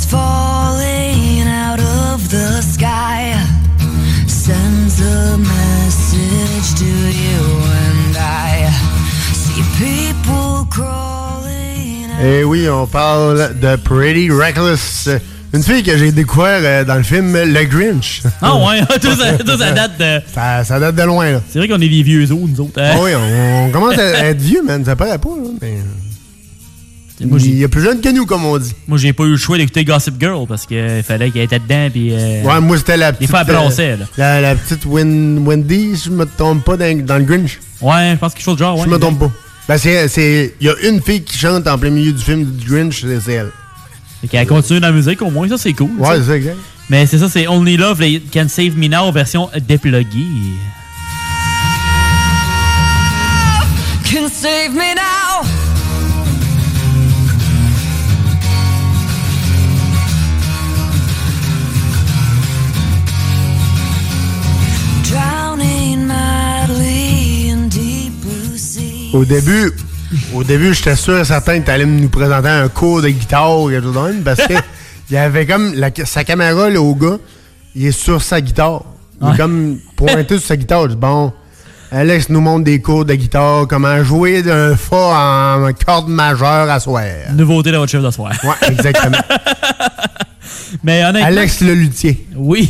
Falling 0.09 1.47
out 1.47 1.79
of 1.79 2.27
the 2.29 2.61
sky. 2.61 3.33
Sends 4.27 4.99
a 5.01 5.37
message 5.37 6.79
to 6.79 6.85
you 6.85 7.41
and 7.85 8.17
I. 8.17 8.69
See 9.33 9.61
people 9.77 10.65
crawling. 10.69 12.09
Et 12.21 12.43
oui, 12.43 12.67
on 12.69 12.85
parle 12.87 13.55
de 13.59 13.75
Pretty 13.77 14.29
Reckless. 14.31 15.09
Une 15.51 15.63
fille 15.63 15.81
que 15.81 15.97
j'ai 15.97 16.11
découvert 16.11 16.59
euh, 16.61 16.83
dans 16.83 16.95
le 16.95 17.01
film 17.03 17.33
Le 17.35 17.63
Grinch. 17.65 18.21
Ah 18.41 18.55
ouais, 18.55 18.81
tout 19.01 19.15
ça, 19.15 19.33
tout 19.33 19.57
ça 19.57 19.71
date 19.71 19.97
de. 19.99 20.21
Ça, 20.31 20.63
ça 20.63 20.79
date 20.79 20.95
de 20.95 21.01
loin, 21.03 21.31
là. 21.31 21.41
C'est 21.49 21.57
vrai 21.59 21.67
qu'on 21.67 21.81
est 21.81 21.89
des 21.89 22.03
vieux 22.03 22.23
os, 22.23 22.29
nous 22.29 22.59
autres. 22.61 22.79
hein? 22.79 22.91
Ah 22.93 22.97
oui, 23.01 23.11
on, 23.15 23.65
on 23.65 23.69
commence 23.71 23.97
à 23.97 24.25
être 24.27 24.39
vieux, 24.41 24.61
man. 24.63 24.83
Ça 24.85 24.95
paraît 24.95 25.17
pas, 25.17 25.29
là, 25.29 25.49
mais... 25.61 25.77
Il 27.21 27.57
y 27.59 27.63
a 27.63 27.67
plus 27.69 27.81
jeune 27.83 27.99
que 27.99 28.09
nous, 28.09 28.25
comme 28.25 28.45
on 28.45 28.57
dit. 28.57 28.73
Moi, 28.87 28.97
j'ai 28.97 29.11
pas 29.13 29.23
eu 29.25 29.31
le 29.31 29.37
choix 29.37 29.57
d'écouter 29.57 29.83
Gossip 29.83 30.15
Girl 30.19 30.45
parce 30.47 30.65
qu'il 30.65 31.03
fallait 31.03 31.31
qu'elle 31.31 31.41
était 31.43 31.59
dedans. 31.59 31.89
Puis, 31.91 32.13
euh, 32.13 32.43
Ouais, 32.43 32.61
moi, 32.61 32.77
c'était 32.77 32.95
la 32.97 33.11
Des 33.11 33.17
petite... 33.17 33.29
fois, 33.31 33.43
elle 33.47 33.53
bronçait, 33.55 33.91
euh, 33.91 33.97
là. 33.97 34.05
La, 34.17 34.41
la 34.41 34.55
petite 34.55 34.85
Win- 34.85 35.39
Wendy, 35.45 35.97
si 35.97 36.05
je 36.05 36.09
me 36.11 36.25
trompe 36.25 36.63
pas, 36.63 36.77
dans, 36.77 37.05
dans 37.05 37.17
le 37.17 37.23
Grinch. 37.25 37.59
Ouais, 37.81 38.11
je 38.13 38.17
pense 38.17 38.33
quelque 38.33 38.43
chose 38.43 38.55
de 38.55 38.59
genre, 38.59 38.77
ouais. 38.77 38.85
Je 38.85 38.89
me 38.89 38.97
trompe 38.97 39.19
pas. 39.19 39.31
Ben, 39.67 39.77
c'est... 39.77 40.07
c'est- 40.07 40.55
Il 40.61 40.67
y 40.67 40.69
a 40.69 40.75
une 40.89 41.01
fille 41.01 41.23
qui 41.23 41.37
chante 41.37 41.67
en 41.67 41.77
plein 41.77 41.89
milieu 41.89 42.13
du 42.13 42.23
film 42.23 42.45
du 42.45 42.65
Grinch, 42.65 43.01
c'est 43.23 43.33
elle. 43.33 43.51
Fait 44.21 44.27
qu'elle 44.27 44.47
continue 44.47 44.79
dans 44.79 44.87
la 44.87 44.93
musique, 44.93 45.21
au 45.21 45.29
moins, 45.29 45.47
ça, 45.49 45.57
c'est 45.57 45.73
cool. 45.73 45.91
Ouais, 45.97 46.15
c'est 46.17 46.23
ça, 46.23 46.35
exact. 46.37 46.57
Mais 46.89 47.05
c'est 47.05 47.17
ça, 47.19 47.29
c'est 47.29 47.47
Only 47.47 47.77
Love 47.77 48.01
Can 48.33 48.47
Save 48.49 48.75
Me 48.77 48.87
Now 48.87 49.11
version 49.11 49.49
dépluguée. 49.67 50.25
Can 54.11 54.27
save 54.27 54.73
me 54.73 54.88
Au 69.13 69.25
début, 69.25 69.71
au 70.33 70.43
début, 70.43 70.73
j'étais 70.73 70.95
sûr 70.95 71.17
et 71.19 71.25
certain 71.25 71.59
que 71.59 71.65
tu 71.65 71.71
allais 71.71 71.85
nous 71.85 72.09
présenter 72.09 72.47
un 72.49 72.67
cours 72.69 73.01
de 73.01 73.09
guitare 73.09 73.59
ou 73.59 73.69
quelque 73.69 73.83
chose 73.83 73.95
de 73.95 73.99
même, 73.99 74.23
parce 74.23 74.39
que 74.45 74.53
il 75.09 75.13
y 75.13 75.17
avait 75.17 75.45
comme 75.45 75.73
la- 75.73 75.89
sa 76.05 76.23
caméra 76.23 76.69
là, 76.69 76.79
au 76.81 76.95
gars, 76.95 77.17
il 77.75 77.85
est 77.87 77.91
sur 77.91 78.21
sa 78.21 78.39
guitare. 78.41 78.83
Il 79.21 79.27
est 79.27 79.31
Ouais. 79.31 79.37
comme 79.37 79.77
pointé 79.97 80.37
sur 80.37 80.47
sa 80.47 80.55
guitare. 80.57 80.83
Je 80.83 80.87
dis, 80.89 80.95
bon, 80.95 81.33
Alex 81.91 82.29
nous 82.29 82.39
montre 82.39 82.63
des 82.65 82.81
cours 82.81 83.03
de 83.03 83.15
guitare, 83.15 83.67
comment 83.67 84.03
jouer 84.03 84.43
d'un 84.43 84.75
fa 84.77 85.57
en 85.57 85.73
corde 85.85 86.07
majeure 86.07 86.69
à 86.69 86.79
soir. 86.79 87.03
Nouveauté 87.33 87.71
de 87.71 87.77
votre 87.77 87.91
chef 87.91 88.03
de 88.03 88.11
soir. 88.11 88.31
Ouais, 88.43 88.67
exactement. 88.71 89.17
Mais 90.83 91.03
honnêtement. 91.03 91.27
Alex 91.27 91.61
le 91.61 91.73
luthier. 91.73 92.27
Oui. 92.35 92.69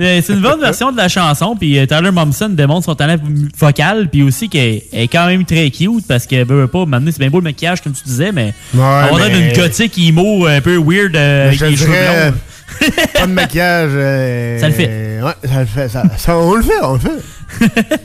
Euh, 0.00 0.20
C'est 0.24 0.32
une 0.32 0.40
bonne 0.40 0.60
version 0.60 0.92
de 0.92 0.96
la 0.96 1.08
chanson, 1.08 1.56
puis 1.58 1.76
euh, 1.78 1.84
Tyler 1.86 2.12
Momsen 2.12 2.54
démontre 2.54 2.84
son 2.84 2.94
talent 2.94 3.16
vocal, 3.58 4.08
puis 4.08 4.22
aussi 4.22 4.48
qu'elle 4.48 4.82
elle 4.92 5.00
est 5.02 5.08
quand 5.08 5.26
même 5.26 5.44
très 5.44 5.68
cute 5.70 6.06
parce 6.06 6.24
qu'elle 6.26 6.46
veut 6.46 6.68
pas 6.68 6.86
m'amener, 6.86 7.10
c'est 7.10 7.18
bien 7.18 7.30
beau 7.30 7.38
le 7.40 7.44
maquillage 7.44 7.80
comme 7.82 7.92
tu 7.94 8.04
disais, 8.04 8.30
mais 8.30 8.54
Ouais, 8.74 8.80
on 9.10 9.16
va 9.16 9.28
mais- 9.28 9.50
une 9.50 9.56
gothique 9.56 9.98
emo 9.98 10.46
un 10.46 10.60
peu 10.60 10.76
weird 10.76 11.16
euh, 11.16 11.48
avec 11.48 11.60
les 11.60 11.76
cheveux 11.76 11.88
blonds. 11.92 12.90
pas 13.14 13.26
de 13.26 13.32
maquillage. 13.32 13.90
euh, 13.92 14.58
Ça 14.60 14.68
le 14.68 14.74
fait. 14.74 15.20
Ouais, 15.20 15.32
ça 15.48 15.60
le 15.60 15.66
fait. 15.66 15.88
ça- 15.88 16.04
ça- 16.16 16.38
on 16.38 16.54
le 16.54 16.62
fait, 16.62 16.80
on 16.82 16.92
le 16.92 16.98
fait. 17.00 17.98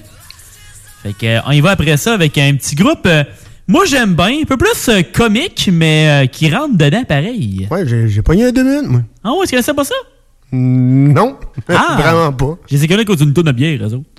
Fait 1.03 1.13
que, 1.13 1.25
euh, 1.25 1.39
on 1.45 1.51
y 1.51 1.59
va 1.61 1.71
après 1.71 1.97
ça 1.97 2.13
avec 2.13 2.37
un 2.37 2.55
petit 2.55 2.75
groupe. 2.75 3.05
euh, 3.05 3.23
moi, 3.67 3.83
j'aime 3.85 4.15
bien, 4.15 4.39
un 4.41 4.45
peu 4.47 4.57
plus 4.57 4.89
euh, 4.89 5.01
comique, 5.13 5.69
mais 5.71 6.23
euh, 6.23 6.25
qui 6.27 6.49
rentre 6.53 6.77
dedans 6.77 7.03
pareil. 7.03 7.67
Ouais, 7.69 7.83
j'ai 7.85 8.07
j'ai 8.09 8.21
pogné 8.21 8.45
un 8.45 8.51
deux 8.51 8.63
minutes, 8.63 8.89
moi. 8.89 9.01
Ah 9.23 9.31
ouais, 9.33 9.43
est-ce 9.43 9.51
que 9.51 9.61
c'est 9.61 9.73
pas 9.73 9.83
ça? 9.83 9.95
Non, 10.55 11.37
Ah! 11.67 11.97
vraiment 11.99 12.31
pas. 12.33 12.57
Je 12.69 12.75
les 12.75 12.83
ai 12.83 12.87
connus 12.87 13.05
contre 13.05 13.23
une 13.23 13.33
tonne 13.33 13.45
de 13.47 13.51
bière, 13.51 13.79
eux 13.81 13.93
autres. 13.95 14.09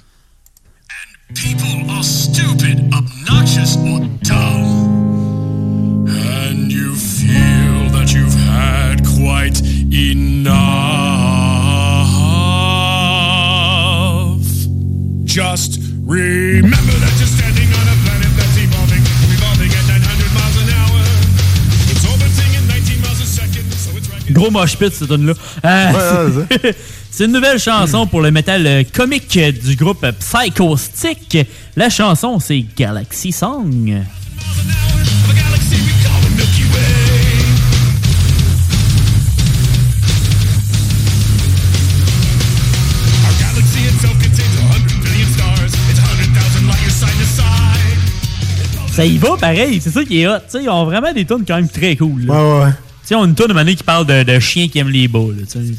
People 1.35 1.88
are 1.90 2.03
stupid, 2.05 2.92
obnoxious, 2.92 3.77
or 3.77 4.01
dumb. 4.23 6.07
And 6.09 6.70
you 6.73 6.94
feel 6.94 7.88
that 7.92 8.12
you've 8.12 8.35
had 8.35 9.03
quite 9.05 9.61
enough. 13.55 14.44
Just 15.25 15.79
remember 16.05 16.92
that 17.01 17.13
Gros 24.35 24.51
mosh 24.51 24.77
pit, 24.77 24.92
cette 24.92 25.07
tune 25.09 25.27
là 25.27 25.35
c'est 27.11 27.27
une 27.27 27.33
nouvelle 27.33 27.61
chanson 27.61 28.09
pour 28.09 28.20
le 28.20 28.33
métal 28.33 28.66
euh, 28.66 28.83
comique 28.92 29.37
euh, 29.37 29.53
du 29.53 29.77
groupe 29.77 30.03
euh, 30.03 30.11
Psycho 30.11 30.77
Stick. 30.77 31.38
La 31.77 31.88
chanson, 31.88 32.40
c'est 32.40 32.66
Galaxy 32.77 33.31
Song. 33.31 34.03
Our 43.25 43.35
galaxy 43.38 43.87
itself 43.87 44.18
contains 44.18 44.51
100 44.51 45.01
billion 45.05 45.29
stars. 45.31 45.70
It's 45.90 46.01
100,000 46.01 46.66
light 46.66 46.83
years 46.83 46.92
side 46.92 47.16
to 47.20 47.25
side. 47.25 48.92
Ça 48.92 49.05
y 49.05 49.16
va 49.18 49.37
pareil, 49.37 49.81
c'est 49.81 49.90
ça 49.90 50.05
qui 50.05 50.23
est 50.23 50.27
hot. 50.27 50.38
Tu 50.38 50.59
sais, 50.59 50.62
ils 50.64 50.68
ont 50.68 50.85
vraiment 50.85 51.12
des 51.12 51.25
tunes 51.25 51.44
quand 51.47 51.57
même 51.57 51.68
très 51.68 51.94
cool. 51.97 52.27
là. 52.27 52.35
Ouais, 52.35 52.64
ouais. 52.64 52.70
Sais, 53.09 53.14
on 53.14 53.23
a 53.23 53.27
une 53.27 53.35
de 53.35 53.53
manière 53.53 53.75
qui 53.75 53.83
parle 53.85 54.07
de, 54.07 54.23
de 54.23 54.38
chiens 54.38 54.69
qui 54.69 54.79
aiment 54.79 54.90
les 54.90 55.09
bas. 55.09 55.19
là, 55.37 55.43
tu 55.51 55.59
sais. 55.67 55.75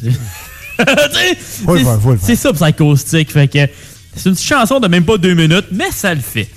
C'est- 2.20 2.36
ça, 2.36 2.52
Psycho 2.52 2.96
Stick. 2.96 3.30
Fait 3.32 3.48
que 3.48 3.58
C'est 4.14 4.28
une 4.28 4.34
petite 4.34 4.46
chanson 4.46 4.78
de 4.80 4.88
même 4.88 5.04
pas 5.04 5.18
deux 5.18 5.34
minutes, 5.34 5.66
mais 5.72 5.90
ça 5.90 6.14
le 6.14 6.20
fait. 6.20 6.48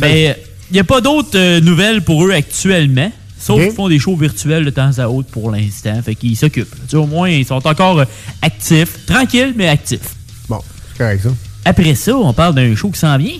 Mais 0.00 0.36
il 0.70 0.74
n'y 0.74 0.80
a 0.80 0.84
pas 0.84 1.00
d'autres 1.00 1.36
euh, 1.38 1.60
nouvelles 1.60 2.02
pour 2.02 2.24
eux 2.26 2.32
actuellement. 2.32 3.10
Sauf 3.38 3.60
qu'ils 3.68 3.74
font 3.76 3.88
des 3.88 3.98
shows 3.98 4.16
virtuels 4.16 4.64
de 4.64 4.70
temps 4.70 4.98
à 4.98 5.08
autre 5.08 5.28
pour 5.30 5.50
l'instant. 5.50 6.00
Fait 6.02 6.14
qu'ils 6.14 6.36
s'occupent. 6.36 6.74
Tu 6.84 6.90
sais, 6.90 6.96
au 6.96 7.06
moins, 7.06 7.28
ils 7.28 7.44
sont 7.44 7.64
encore 7.66 8.00
euh, 8.00 8.04
actifs. 8.42 9.04
Tranquilles, 9.06 9.52
mais 9.56 9.68
actifs. 9.68 10.14
Bon, 10.48 10.60
c'est 10.92 10.98
correct 10.98 11.22
ça. 11.22 11.28
Après 11.64 11.94
ça, 11.94 12.16
on 12.16 12.32
parle 12.32 12.54
d'un 12.54 12.74
show 12.74 12.90
qui 12.90 12.98
s'en 12.98 13.16
vient. 13.18 13.36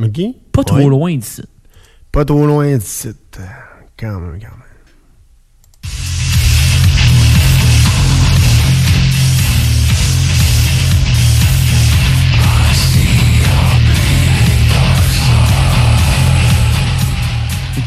OK. 0.00 0.20
Pas 0.52 0.64
trop 0.64 0.88
loin 0.88 1.14
d'ici. 1.16 1.42
Pas 2.10 2.24
trop 2.24 2.46
loin 2.46 2.76
d'ici. 2.76 3.08
Quand 3.98 4.20
même, 4.20 4.38
quand 4.40 4.48
même. 4.48 4.67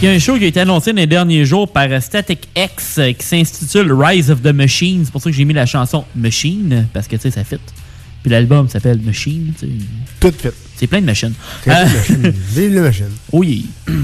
Il 0.02 0.06
y 0.06 0.08
a 0.08 0.12
un 0.14 0.20
show 0.20 0.38
qui 0.38 0.46
a 0.46 0.48
été 0.48 0.60
annoncé 0.60 0.92
dans 0.94 0.98
les 0.98 1.06
derniers 1.08 1.46
jours 1.46 1.72
par 1.72 1.88
Static 2.02 2.48
X 2.58 2.98
euh, 2.98 3.12
qui 3.12 3.24
s'intitule 3.26 3.92
Rise 3.94 4.32
of 4.32 4.42
the 4.42 4.48
Machine. 4.48 5.02
C'est 5.06 5.12
pour 5.12 5.22
ça 5.22 5.30
que 5.30 5.36
j'ai 5.36 5.46
mis 5.46 5.54
la 5.54 5.68
chanson 5.68 6.06
Machine, 6.16 6.88
parce 6.92 7.08
que 7.08 7.16
tu 7.18 7.22
sais, 7.24 7.32
ça 7.32 7.44
fit. 7.44 7.58
Puis 8.24 8.32
l'album 8.32 8.68
s'appelle 8.68 9.00
Machine. 9.02 9.54
tu 9.60 9.68
sais. 9.68 9.72
Tout 10.20 10.34
fit. 10.36 10.50
C'est 10.76 10.88
plein 10.88 11.02
de 11.02 11.06
machines. 11.06 11.34
C'est 11.64 11.70
plein 11.72 11.86
de 11.86 11.90
Euh, 11.90 11.94
machines. 11.98 12.34
Vive 12.56 12.74
les 12.74 12.80
machines. 12.80 13.06
Yeah. 13.32 13.58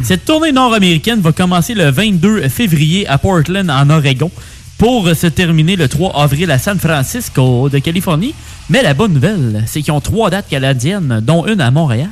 Cette 0.04 0.26
tournée 0.26 0.52
nord-américaine 0.52 1.20
va 1.20 1.32
commencer 1.32 1.74
le 1.74 1.90
22 1.90 2.48
février 2.50 3.08
à 3.08 3.18
Portland, 3.18 3.68
en 3.72 3.90
Oregon, 3.90 4.30
pour 4.78 5.10
se 5.16 5.28
terminer 5.28 5.76
le 5.76 5.88
3 5.88 6.22
avril 6.22 6.52
à 6.52 6.60
San 6.60 6.80
Francisco 6.80 7.70
de 7.70 7.80
Californie. 7.80 8.36
Mais 8.70 8.84
la 8.84 8.94
bonne 8.94 9.14
nouvelle, 9.14 9.64
c'est 9.66 9.82
qu'ils 9.82 9.94
ont 9.94 10.02
trois 10.02 10.30
dates 10.30 10.50
canadiennes, 10.50 11.22
dont 11.24 11.46
une 11.48 11.62
à 11.62 11.72
Montréal. 11.72 12.10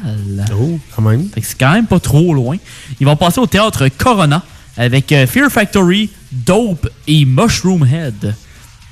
Oh, 0.59 0.79
quand 0.95 1.01
même. 1.03 1.27
Fait 1.33 1.41
que 1.41 1.47
c'est 1.47 1.59
quand 1.59 1.73
même 1.73 1.85
pas 1.85 1.99
trop 1.99 2.33
loin. 2.33 2.57
Ils 2.99 3.05
vont 3.05 3.15
passer 3.15 3.39
au 3.39 3.45
théâtre 3.45 3.87
Corona 3.89 4.41
avec 4.77 5.11
euh, 5.11 5.27
Fear 5.27 5.51
Factory, 5.51 6.09
Dope 6.31 6.89
et 7.07 7.25
Mushroom 7.25 7.85
Head. 7.85 8.33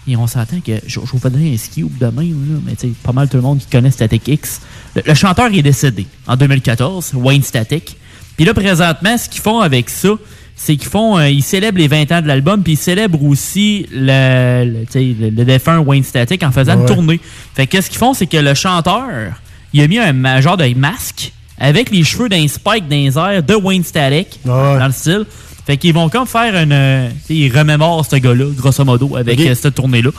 Et 0.07 0.17
on 0.17 0.27
s'entend 0.27 0.59
que 0.59 0.73
je, 0.85 0.99
je 0.99 1.11
vous 1.11 1.29
donner 1.29 1.53
un 1.53 1.57
scoop 1.57 1.97
de 1.97 2.05
même, 2.07 2.53
là, 2.53 2.59
mais 2.65 2.75
tu 2.75 2.87
pas 2.89 3.13
mal 3.13 3.29
tout 3.29 3.37
le 3.37 3.43
monde 3.43 3.59
qui 3.59 3.67
connaît 3.67 3.91
Static 3.91 4.27
X. 4.27 4.61
Le, 4.95 5.01
le 5.05 5.13
chanteur 5.13 5.47
est 5.53 5.61
décédé 5.61 6.05
en 6.27 6.35
2014, 6.35 7.13
Wayne 7.15 7.43
Static. 7.43 7.97
Puis 8.35 8.45
là, 8.45 8.53
présentement, 8.53 9.17
ce 9.17 9.29
qu'ils 9.29 9.41
font 9.41 9.61
avec 9.61 9.89
ça, 9.89 10.09
c'est 10.55 10.75
qu'ils 10.77 10.89
font, 10.89 11.17
euh, 11.17 11.29
ils 11.29 11.41
célèbrent 11.43 11.77
les 11.79 11.87
20 11.87 12.11
ans 12.11 12.21
de 12.21 12.27
l'album, 12.27 12.61
puis 12.63 12.73
ils 12.73 12.77
célèbrent 12.77 13.23
aussi 13.23 13.85
le, 13.91 14.63
le, 14.65 14.85
tu 14.85 14.91
sais, 14.91 15.15
le- 15.19 15.29
le 15.29 15.45
défunt 15.45 15.79
Wayne 15.79 16.03
Static 16.03 16.41
en 16.43 16.51
faisant 16.51 16.73
une 16.73 16.85
tournée. 16.85 17.19
Fait 17.55 17.65
que 17.67 17.71
qu'est-ce 17.71 17.89
qu'ils 17.89 17.99
font, 17.99 18.13
c'est 18.13 18.27
que 18.27 18.37
le 18.37 18.53
chanteur, 18.53 19.07
il 19.73 19.81
a 19.81 19.87
mis 19.87 19.97
un 19.99 20.41
genre 20.41 20.57
de 20.57 20.71
masque 20.75 21.31
avec 21.57 21.89
les 21.91 22.03
cheveux 22.03 22.29
d'un 22.29 22.47
spike 22.47 22.85
airs 22.91 23.43
de 23.43 23.55
Wayne 23.55 23.83
Static, 23.83 24.39
dans 24.79 24.87
le 24.87 24.91
style. 24.93 25.25
Fait 25.65 25.77
qu'ils 25.77 25.93
vont 25.93 26.09
comme 26.09 26.27
faire 26.27 26.55
une. 26.61 26.73
euh, 26.73 27.09
ils 27.29 27.49
remémorent 27.57 28.05
ce 28.05 28.17
gars-là, 28.17 28.45
grosso 28.55 28.83
modo, 28.83 29.15
avec 29.15 29.39
euh, 29.51 29.55
cette 29.55 29.75
tournée-là. 29.75 30.09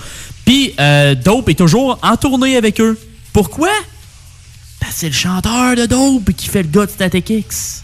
Puis 0.46 0.72
euh, 0.80 1.14
Dope 1.14 1.50
est 1.50 1.54
toujours 1.58 1.98
en 2.02 2.16
tournée 2.16 2.56
avec 2.56 2.80
eux. 2.80 2.98
Pourquoi? 3.32 3.68
Parce 4.80 4.92
que 4.94 4.98
c'est 5.00 5.06
le 5.08 5.12
chanteur 5.14 5.76
de 5.76 5.84
Dope 5.86 6.32
qui 6.36 6.48
fait 6.48 6.62
le 6.62 6.68
gars 6.68 6.86
de 6.86 6.90
Static 6.90 7.28
X. 7.30 7.82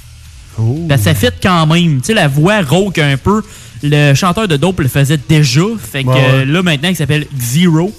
Ben, 0.58 0.96
ça 0.98 1.14
fit 1.14 1.28
quand 1.42 1.66
même. 1.66 2.00
Tu 2.00 2.06
sais, 2.06 2.14
la 2.14 2.28
voix 2.28 2.60
rauque 2.62 2.98
un 2.98 3.16
peu. 3.16 3.42
Le 3.82 4.14
chanteur 4.14 4.46
de 4.46 4.56
Dope 4.56 4.80
le 4.80 4.88
faisait 4.88 5.18
déjà. 5.28 5.62
Fait 5.80 6.04
que 6.04 6.08
Ouais, 6.08 6.14
ouais. 6.14 6.44
là, 6.44 6.62
maintenant, 6.62 6.90
il 6.90 6.96
s'appelle 6.96 7.26
Zero 7.38 7.92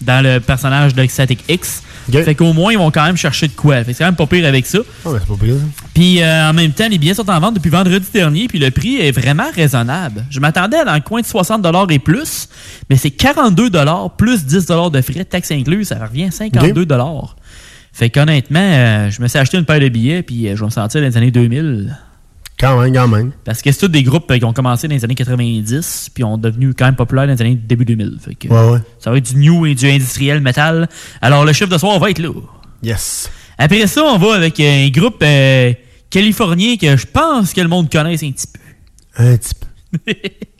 dans 0.00 0.22
le 0.22 0.38
personnage 0.38 0.94
de 0.94 1.06
Static 1.06 1.40
X. 1.48 1.82
Fait 2.22 2.34
qu'au 2.34 2.52
moins, 2.52 2.72
ils 2.72 2.78
vont 2.78 2.90
quand 2.90 3.04
même 3.04 3.16
chercher 3.16 3.48
de 3.48 3.54
quoi. 3.54 3.76
Fait 3.76 3.92
que 3.92 3.92
c'est 3.92 3.98
quand 4.04 4.08
même 4.08 4.16
pas 4.16 4.26
pire 4.26 4.46
avec 4.46 4.66
ça. 4.66 4.78
Ben, 5.04 5.18
c'est 5.18 5.26
pas 5.26 5.44
pire. 5.44 5.54
Puis 5.94 6.22
euh, 6.22 6.50
en 6.50 6.52
même 6.52 6.72
temps, 6.72 6.88
les 6.88 6.98
billets 6.98 7.14
sont 7.14 7.28
en 7.30 7.40
vente 7.40 7.54
depuis 7.54 7.70
vendredi 7.70 8.06
dernier, 8.12 8.46
puis 8.46 8.58
le 8.58 8.70
prix 8.70 8.96
est 9.00 9.12
vraiment 9.12 9.50
raisonnable. 9.54 10.24
Je 10.28 10.38
m'attendais 10.40 10.78
à 10.78 10.84
dans 10.84 10.94
le 10.94 11.00
coin 11.00 11.22
de 11.22 11.26
60 11.26 11.66
et 11.90 11.98
plus, 11.98 12.48
mais 12.90 12.96
c'est 12.96 13.10
42 13.10 13.70
plus 14.16 14.44
10 14.44 14.66
de 14.92 15.00
frais, 15.00 15.24
taxes 15.24 15.52
inclus, 15.52 15.84
ça 15.84 15.98
revient 15.98 16.24
à 16.24 16.30
52 16.30 16.86
Fait 17.94 18.10
qu'honnêtement, 18.10 18.58
euh, 18.58 19.08
je 19.08 19.22
me 19.22 19.28
suis 19.28 19.38
acheté 19.38 19.56
une 19.56 19.64
paire 19.64 19.78
de 19.78 19.88
billets, 19.88 20.24
puis 20.24 20.48
euh, 20.48 20.56
je 20.56 20.60
vais 20.60 20.66
me 20.66 20.70
sentir 20.70 21.00
dans 21.00 21.06
les 21.06 21.16
années 21.16 21.30
2000. 21.30 21.96
Quand 22.58 22.80
même, 22.80 22.92
quand 22.92 23.06
même. 23.06 23.30
Parce 23.44 23.62
que 23.62 23.70
c'est 23.70 23.78
tous 23.78 23.88
des 23.88 24.02
groupes 24.02 24.28
euh, 24.32 24.38
qui 24.38 24.44
ont 24.44 24.52
commencé 24.52 24.88
dans 24.88 24.96
les 24.96 25.04
années 25.04 25.14
90, 25.14 26.10
puis 26.12 26.24
ont 26.24 26.36
devenu 26.36 26.74
quand 26.74 26.86
même 26.86 26.96
populaires 26.96 27.28
dans 27.28 27.34
les 27.34 27.40
années 27.40 27.54
début 27.54 27.84
2000. 27.84 28.18
Fait 28.20 28.34
que, 28.34 28.48
Ouais, 28.48 28.72
ouais. 28.72 28.78
Ça 28.98 29.12
va 29.12 29.18
être 29.18 29.32
du 29.32 29.36
new 29.36 29.64
et 29.64 29.76
du 29.76 29.88
industriel 29.88 30.40
metal. 30.40 30.88
Alors 31.22 31.44
le 31.44 31.52
chiffre 31.52 31.70
de 31.70 31.78
soir 31.78 32.00
va 32.00 32.10
être 32.10 32.18
là. 32.18 32.30
Yes. 32.82 33.30
Après 33.58 33.86
ça, 33.86 34.02
on 34.02 34.18
va 34.18 34.34
avec 34.34 34.58
un 34.58 34.88
groupe 34.88 35.24
californien 36.10 36.76
que 36.76 36.96
je 36.96 37.06
pense 37.06 37.52
que 37.52 37.60
le 37.60 37.68
monde 37.68 37.92
connaisse 37.92 38.24
un 38.24 38.32
petit 38.32 38.48
peu. 38.48 39.22
Un 39.22 39.36
petit 39.36 39.54
peu. 39.54 40.12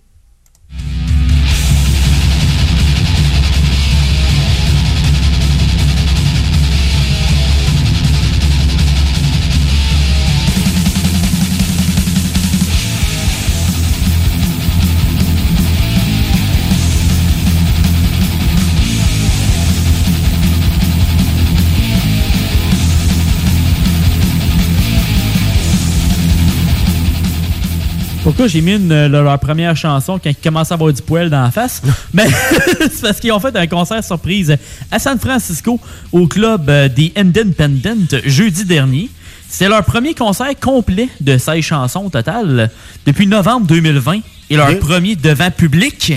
Pourquoi 28.34 28.48
j'ai 28.48 28.62
mis 28.62 28.74
une, 28.74 28.90
euh, 28.90 29.08
leur 29.08 29.38
première 29.38 29.76
chanson 29.76 30.18
quand 30.18 30.28
ils 30.28 30.34
commencent 30.34 30.72
à 30.72 30.74
avoir 30.74 30.92
du 30.92 31.00
poil 31.00 31.30
dans 31.30 31.40
la 31.40 31.52
face? 31.52 31.80
Mais 32.12 32.26
c'est 32.80 33.00
parce 33.00 33.20
qu'ils 33.20 33.30
ont 33.30 33.38
fait 33.38 33.54
un 33.54 33.68
concert 33.68 34.02
surprise 34.02 34.56
à 34.90 34.98
San 34.98 35.20
Francisco 35.20 35.78
au 36.10 36.26
club 36.26 36.68
euh, 36.68 36.88
des 36.88 37.12
Independent 37.16 38.20
jeudi 38.24 38.64
dernier. 38.64 39.08
C'est 39.48 39.68
leur 39.68 39.84
premier 39.84 40.14
concert 40.14 40.50
complet 40.60 41.08
de 41.20 41.38
16 41.38 41.62
chansons 41.62 42.06
au 42.06 42.10
total 42.10 42.70
depuis 43.06 43.28
novembre 43.28 43.68
2020 43.68 44.18
et 44.50 44.56
leur 44.56 44.76
premier 44.80 45.14
devant 45.14 45.52
public 45.52 46.12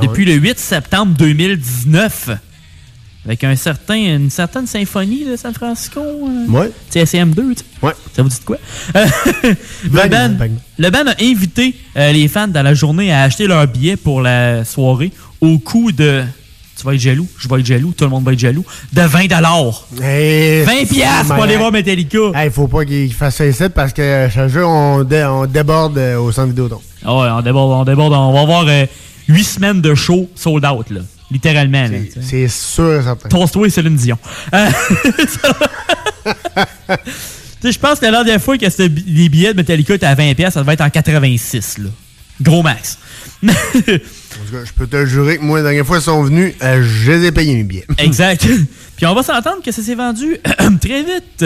depuis 0.00 0.24
le 0.24 0.32
8 0.36 0.58
septembre 0.58 1.12
2019. 1.18 2.30
Avec 3.28 3.44
un 3.44 3.54
certain, 3.56 3.94
une 3.96 4.30
certaine 4.30 4.66
symphonie 4.66 5.22
de 5.26 5.36
San 5.36 5.52
Francisco. 5.52 6.00
euh, 6.00 6.46
Ouais. 6.50 6.70
tu 6.90 6.98
sais, 6.98 7.04
SM2, 7.04 7.34
tu 7.34 7.56
sais. 7.56 7.64
Ouais. 7.82 7.92
Ça 8.16 8.22
vous 8.22 8.30
dit 8.30 8.38
de 8.40 8.44
quoi? 8.44 8.56
Euh, 8.96 9.06
le, 9.84 10.08
band, 10.08 10.34
vaguement. 10.38 10.60
le 10.78 10.90
band 10.90 11.06
a 11.06 11.14
invité 11.22 11.74
euh, 11.98 12.10
les 12.12 12.26
fans 12.26 12.48
dans 12.48 12.62
la 12.62 12.72
journée 12.72 13.12
à 13.12 13.22
acheter 13.24 13.46
leur 13.46 13.66
billet 13.66 13.96
pour 13.96 14.22
la 14.22 14.64
soirée 14.64 15.12
au 15.42 15.58
coût 15.58 15.92
de. 15.92 16.22
Tu 16.78 16.84
vas 16.86 16.94
être 16.94 17.00
jaloux, 17.00 17.26
je 17.38 17.48
vais 17.48 17.60
être 17.60 17.66
jaloux, 17.66 17.92
tout 17.94 18.04
le 18.04 18.10
monde 18.10 18.24
va 18.24 18.32
être 18.32 18.38
jaloux. 18.38 18.64
De 18.94 19.02
20 19.02 19.18
Hey, 20.02 20.62
20 20.64 20.88
piastres 20.88 21.34
pour 21.34 21.42
aller 21.44 21.56
voir 21.56 21.70
Metallica. 21.72 22.18
Hey, 22.34 22.50
faut 22.50 22.66
pas 22.68 22.84
qu'il 22.86 23.12
fasse 23.12 23.36
ça 23.36 23.46
ici 23.46 23.64
parce 23.74 23.92
que 23.92 24.28
chaque 24.32 24.48
jour, 24.48 24.68
on, 24.70 25.02
dé- 25.04 25.26
on 25.28 25.44
déborde 25.46 25.98
euh, 25.98 26.18
au 26.18 26.32
centre 26.32 26.48
vidéo. 26.48 26.70
Ah 27.04 27.14
ouais, 27.14 27.28
on 27.30 27.42
déborde, 27.42 27.72
on 27.72 27.84
déborde. 27.84 28.12
On 28.14 28.32
va 28.32 28.40
avoir 28.40 28.64
8 29.28 29.44
semaines 29.44 29.80
de 29.82 29.94
show 29.94 30.30
sold 30.34 30.64
out, 30.64 30.88
là. 30.90 31.00
Littéralement. 31.30 31.88
C'est 32.22 32.48
sûr 32.48 33.00
et 33.00 33.02
certain. 33.02 33.28
Tosse-toi 33.28 33.66
et 33.66 33.70
Céline 33.70 33.96
Dion. 33.96 34.18
Euh, 34.54 34.70
je 37.64 37.78
pense 37.78 38.00
que 38.00 38.06
la 38.06 38.12
dernière 38.12 38.40
fois 38.40 38.56
que 38.56 38.64
les 38.78 39.28
billets 39.28 39.52
de 39.52 39.58
Metallica 39.58 39.94
étaient 39.94 40.06
à 40.06 40.14
20$, 40.14 40.50
ça 40.50 40.60
devait 40.60 40.72
être 40.74 40.80
en 40.80 40.90
86, 40.90 41.78
là. 41.78 41.90
Gros 42.40 42.62
max. 42.62 42.98
En 43.44 43.48
tout 43.48 43.52
cas, 44.52 44.64
je 44.64 44.72
peux 44.74 44.86
te 44.86 45.04
jurer 45.06 45.38
que 45.38 45.42
moi, 45.42 45.58
la 45.58 45.64
dernière 45.64 45.84
fois, 45.86 45.98
ils 45.98 46.02
sont 46.02 46.22
venus, 46.22 46.54
euh, 46.62 46.82
je 46.82 47.10
les 47.12 47.26
ai 47.26 47.32
payés 47.32 47.54
mes 47.56 47.64
billets. 47.64 47.86
exact. 47.98 48.46
Puis 48.96 49.06
on 49.06 49.14
va 49.14 49.22
s'entendre 49.22 49.62
que 49.62 49.72
ça 49.72 49.82
s'est 49.82 49.96
vendu 49.96 50.36
très 50.80 51.02
vite. 51.02 51.44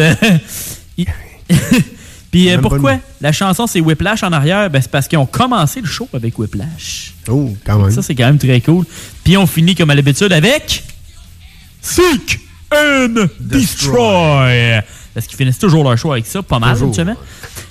Il- 0.98 1.06
Puis 2.32 2.50
euh, 2.50 2.58
pourquoi 2.58 2.96
la 3.20 3.30
chanson 3.30 3.66
c'est 3.68 3.80
Whiplash 3.80 4.24
en 4.24 4.32
arrière? 4.32 4.68
Ben, 4.70 4.82
c'est 4.82 4.90
parce 4.90 5.06
qu'ils 5.06 5.18
ont 5.18 5.26
commencé 5.26 5.80
le 5.80 5.86
show 5.86 6.08
avec 6.12 6.36
Whiplash. 6.38 7.12
Oh, 7.28 7.54
quand 7.64 7.78
même. 7.78 7.90
Ça, 7.92 8.02
c'est 8.02 8.14
quand 8.16 8.26
même 8.26 8.38
très 8.38 8.60
cool. 8.60 8.84
Puis 9.22 9.36
on 9.36 9.46
finit 9.46 9.74
comme 9.76 9.90
à 9.90 9.94
l'habitude 9.94 10.32
avec. 10.32 10.82
Seek 11.80 12.40
and 12.74 13.26
Destroy. 13.38 14.80
Parce 15.14 15.26
qu'ils 15.26 15.36
finissent 15.36 15.58
toujours 15.58 15.84
leur 15.84 15.98
show 15.98 16.12
avec 16.12 16.26
ça, 16.26 16.42
pas 16.42 16.58
mal, 16.58 16.76
habituellement. 16.82 17.16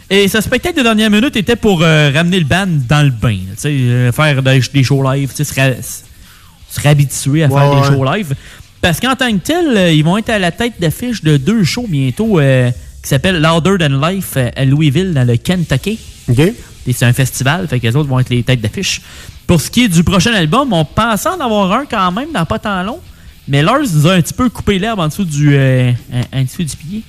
Et 0.10 0.28
ce 0.28 0.42
spectacle 0.42 0.78
de 0.78 0.84
dernière 0.84 1.10
minute 1.10 1.36
était 1.36 1.56
pour 1.56 1.82
euh, 1.82 2.12
ramener 2.14 2.38
le 2.40 2.46
band 2.46 2.68
dans 2.88 3.04
le 3.04 3.10
bain. 3.12 3.30
là, 3.32 3.54
tu 3.56 3.62
sais, 3.62 3.70
euh, 3.70 4.12
faire 4.12 4.44
des, 4.44 4.60
des 4.74 4.84
shows 4.84 5.02
live, 5.12 5.32
se, 5.34 5.44
ra- 5.60 5.82
se 5.82 6.80
réhabituer 6.82 7.46
à 7.46 7.48
Ouais, 7.48 7.60
faire 7.60 7.82
des 7.82 7.88
shows 7.88 8.04
live. 8.06 8.36
Parce 8.82 9.00
qu'en 9.00 9.16
tant 9.16 9.32
que 9.32 9.38
tel, 9.44 9.96
ils 9.96 10.04
vont 10.04 10.18
être 10.18 10.30
à 10.30 10.38
la 10.38 10.52
tête 10.52 10.74
d'affiche 10.80 11.24
de 11.24 11.38
deux 11.38 11.64
shows 11.64 11.88
bientôt 11.88 12.40
euh, 12.40 12.70
qui 13.02 13.10
s'appellent 13.10 13.42
Louder 13.42 13.78
Than 13.80 14.00
Life 14.08 14.34
euh, 14.38 14.50
à 14.56 14.66
Louisville, 14.66 15.14
dans 15.14 15.26
le 15.28 15.38
Kentucky. 15.38 16.00
OK. 16.30 16.40
Et 16.40 16.94
c'est 16.94 17.06
un 17.06 17.14
festival, 17.14 17.68
fait 17.68 17.80
que 17.80 17.88
les 17.88 17.96
autres 17.96 18.10
vont 18.10 18.20
être 18.20 18.30
les 18.30 18.44
têtes 18.44 18.62
d'affiche. 18.62 19.02
Pour 19.48 19.62
ce 19.62 19.70
qui 19.70 19.84
est 19.84 19.88
du 19.88 20.04
prochain 20.04 20.34
album, 20.34 20.72
on 20.74 20.86
pensait 20.86 21.30
en 21.30 21.40
avoir 21.40 21.72
un 21.74 21.86
quand 21.86 22.12
même 22.12 22.32
dans 22.34 22.46
pas 22.46 22.60
tant 22.60 22.82
long. 22.84 23.00
Mais 23.48 23.62
Lars 23.62 23.82
nous 23.94 24.08
a 24.08 24.14
un 24.14 24.22
petit 24.22 24.34
peu 24.34 24.50
coupé 24.50 24.80
l'herbe 24.80 25.00
en 25.00 25.08
dessous 25.08 25.26
du, 25.26 25.56
euh, 25.56 25.92
en- 26.34 26.42
dessous 26.44 26.64
du 26.64 26.76
pied. 26.76 27.02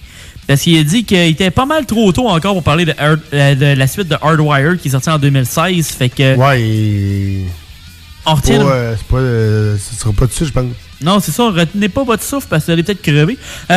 Parce 0.47 0.63
qu'il 0.63 0.77
a 0.79 0.83
dit 0.83 1.05
qu'il 1.05 1.19
était 1.19 1.51
pas 1.51 1.67
mal 1.67 1.87
trop 1.87 2.11
tôt 2.13 2.29
encore 2.29 2.55
pour 2.55 2.63
parler 2.65 2.85
de, 2.85 2.93
Hard- 2.99 3.21
euh, 3.33 3.55
de 3.55 3.79
la 3.79 3.87
suite 3.87 4.09
de 4.09 4.17
Hardwire 4.21 4.77
qui 4.81 4.89
est 4.89 4.91
sortie 4.91 5.09
en 5.11 5.19
2016. 5.19 5.87
Fait 5.89 6.09
que. 6.09 6.35
Ouais, 6.37 6.61
et... 6.63 7.47
On 8.27 8.35
retient. 8.35 8.59
pas, 8.59 8.71
euh, 8.73 8.97
pas, 9.09 9.17
euh, 9.19 9.77
ce 9.79 9.95
sera 9.99 10.13
pas 10.13 10.27
dessus, 10.27 10.47
je 10.47 10.53
pense. 10.53 10.65
Non, 11.01 11.19
c'est 11.21 11.33
ça, 11.33 11.45
retenez 11.51 11.89
pas 11.89 12.05
votre 12.05 12.23
souffle 12.23 12.47
parce 12.49 12.63
que 12.63 12.67
vous 12.67 12.73
allez 12.73 12.83
peut-être 12.83 13.03
crever. 13.03 13.37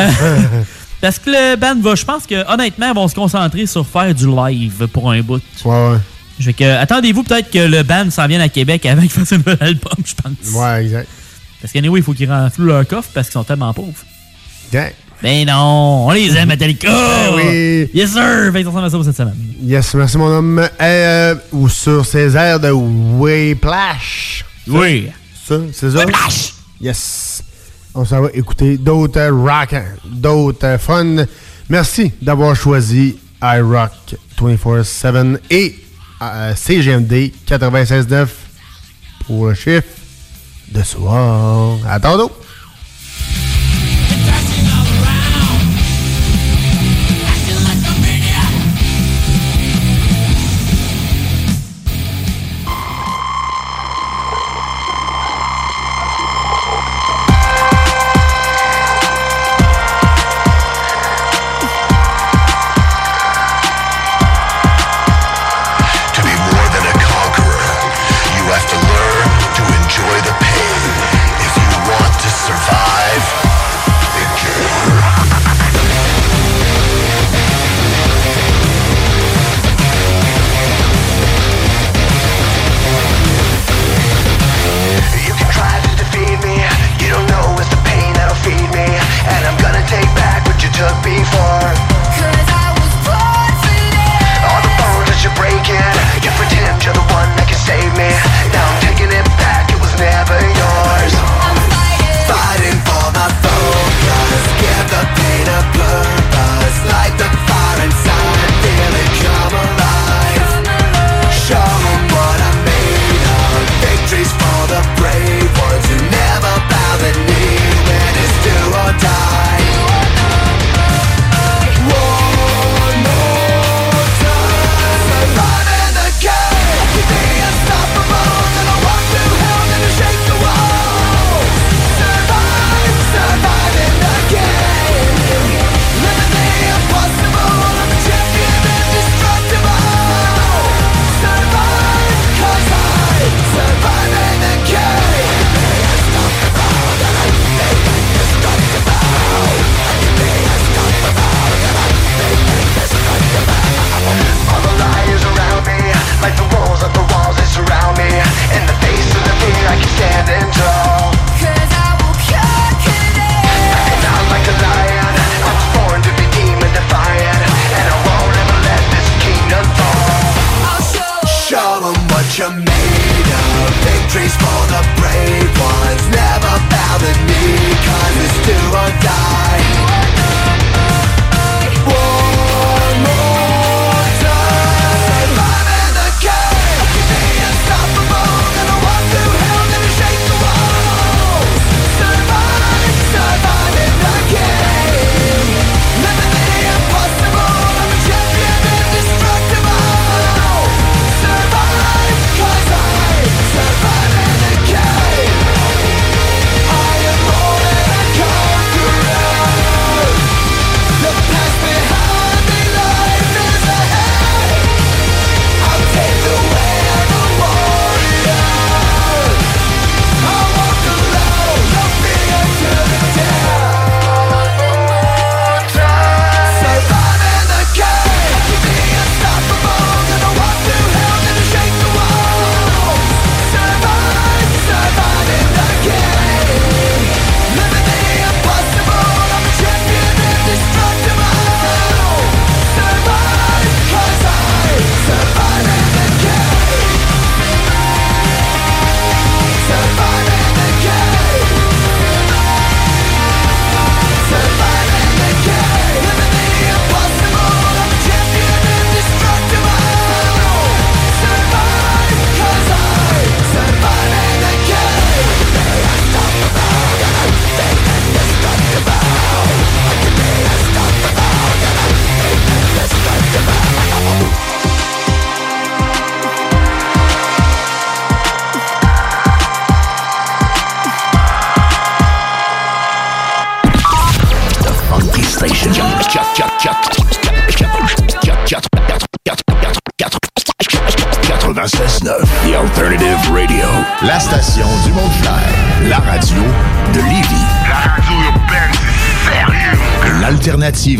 Parce 1.00 1.18
que 1.18 1.30
le 1.30 1.56
band 1.56 1.80
va, 1.80 1.94
je 1.94 2.04
pense 2.04 2.26
que 2.26 2.50
honnêtement, 2.52 2.88
ils 2.90 2.94
vont 2.94 3.08
se 3.08 3.14
concentrer 3.14 3.66
sur 3.66 3.86
faire 3.86 4.14
du 4.14 4.26
live 4.26 4.86
pour 4.92 5.10
un 5.10 5.20
bout. 5.20 5.42
Ouais, 5.64 5.90
ouais. 5.90 5.98
Fait 6.40 6.52
que, 6.52 6.64
attendez-vous 6.64 7.22
peut-être 7.22 7.50
que 7.50 7.58
le 7.58 7.82
band 7.82 8.10
s'en 8.10 8.26
vienne 8.26 8.40
à 8.40 8.48
Québec 8.48 8.84
avant 8.86 9.02
qu'ils 9.02 9.10
fassent 9.10 9.32
un 9.32 9.38
nouvel 9.38 9.58
album, 9.60 9.94
je 10.04 10.14
pense. 10.14 10.52
Ouais, 10.52 10.84
exact. 10.84 11.08
Parce 11.60 11.72
qu'anyway, 11.72 12.00
il 12.00 12.02
faut 12.02 12.12
qu'ils 12.12 12.30
renflouent 12.30 12.66
leur 12.66 12.86
coffre 12.86 13.08
parce 13.14 13.28
qu'ils 13.28 13.34
sont 13.34 13.44
tellement 13.44 13.72
pauvres. 13.72 13.92
Exact. 14.68 14.96
Ben 15.22 15.46
non, 15.46 16.06
on 16.06 16.10
les 16.10 16.36
aime, 16.36 16.48
Metallica! 16.48 16.88
Ben 16.92 17.34
oui. 17.36 17.90
Yes, 17.94 18.12
sir! 18.12 18.52
Fait 18.52 18.64
ça 18.64 18.70
pour 18.70 19.04
cette 19.04 19.16
semaine. 19.16 19.36
Yes, 19.62 19.94
merci 19.94 20.18
mon 20.18 20.26
homme. 20.26 20.68
Euh, 20.80 21.34
ou 21.52 21.68
sur 21.68 22.04
ces 22.04 22.36
airs 22.36 22.60
de 22.60 22.70
Whiplash. 22.70 24.44
Oui. 24.68 25.08
Ça, 25.48 25.56
c'est 25.72 25.90
ça? 25.90 25.98
Whiplash! 25.98 26.54
Yes. 26.80 27.42
On 27.98 28.04
s'en 28.04 28.20
va 28.20 28.28
écouter 28.34 28.76
d'autres 28.76 29.26
rock, 29.30 29.74
d'autres 30.04 30.66
euh, 30.66 30.78
fun. 30.78 31.24
Merci 31.70 32.12
d'avoir 32.20 32.54
choisi 32.54 33.16
iRock 33.42 34.16
24-7 34.38 35.38
et 35.48 35.74
euh, 36.20 36.54
CGMD 36.54 37.32
96.9 37.48 38.28
pour 39.26 39.46
le 39.46 39.54
chiffre 39.54 39.88
de 40.72 40.82
soir. 40.82 41.78
À 41.88 41.98
tantôt! 41.98 42.30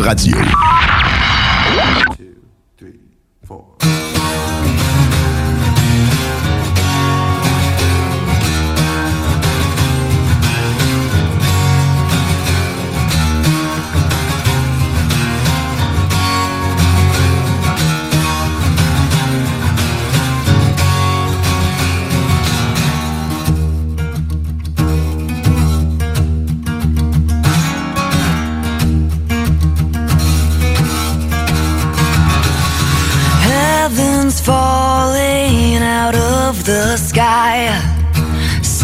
Radio. 0.07 0.56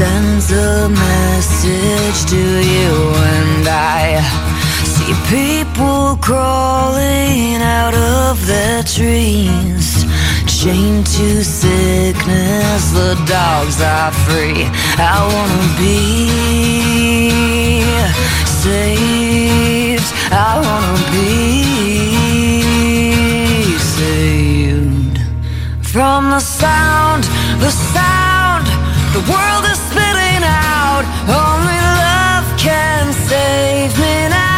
Sends 0.03 0.51
a 0.51 0.89
message 0.89 2.29
to 2.29 2.43
you 2.75 2.93
and 3.35 3.65
I 3.65 4.19
See 4.83 5.13
people 5.31 6.17
crawling 6.17 7.61
out 7.61 7.95
of 7.95 8.45
their 8.45 8.83
trees 8.83 10.03
Chained 10.45 11.05
to 11.05 11.41
sickness, 11.45 12.91
the 12.91 13.15
dogs 13.25 13.81
are 13.81 14.11
free. 14.25 14.67
I 14.97 15.17
wanna 15.33 15.63
be 15.79 15.99
saved. 18.63 20.09
I 20.31 20.59
wanna 20.65 20.97
be 21.15 21.37
saved. 23.77 25.17
From 25.81 26.29
the 26.29 26.41
sound, 26.41 27.23
the 27.61 27.71
sound 27.71 28.13
the 29.13 29.21
world 29.31 29.62
can 32.64 33.11
save 33.11 33.99
me 33.99 34.30
now. 34.30 34.52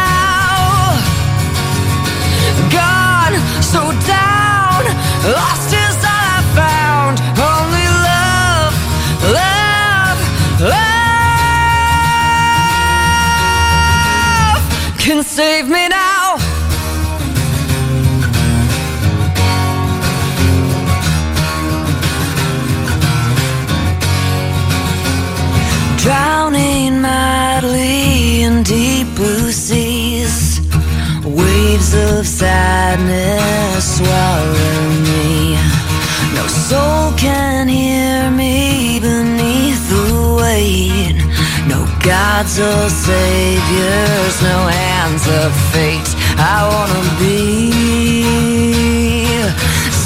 Swallow 33.80 34.90
me 35.04 35.56
No 36.34 36.46
soul 36.46 37.12
can 37.16 37.68
hear 37.68 38.30
me 38.30 38.98
beneath 39.00 39.88
the 39.88 40.36
weight. 40.40 41.16
No 41.66 41.86
gods 42.02 42.58
or 42.58 42.88
saviors, 42.88 44.42
no 44.42 44.58
hands 44.66 45.26
of 45.40 45.52
fate. 45.72 46.10
I 46.38 46.58
wanna 46.72 47.04
be 47.18 47.72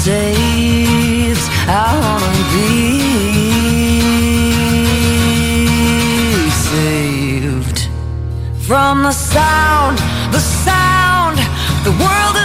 saved. 0.03 1.45
I 1.67 1.87
wanna 2.03 2.33
be 2.55 2.69
saved. 6.69 7.79
From 8.67 9.03
the 9.03 9.11
sound, 9.11 9.97
the 10.31 10.39
sound 10.39 11.37
the 11.83 11.91
world. 11.91 12.40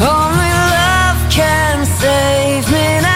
Only 0.00 0.52
love 0.76 1.30
can 1.30 1.84
save 1.86 2.70
me 2.70 3.00
now. 3.00 3.12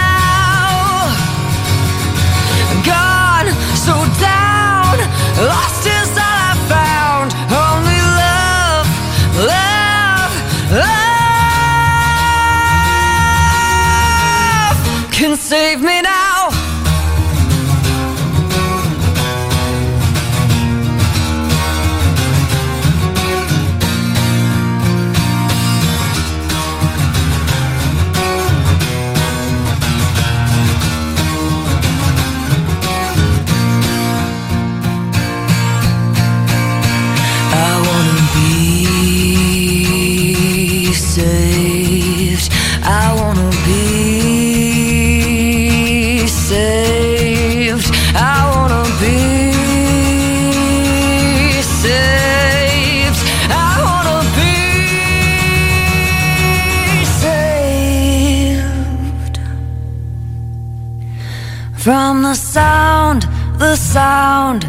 Sound. 63.97 64.62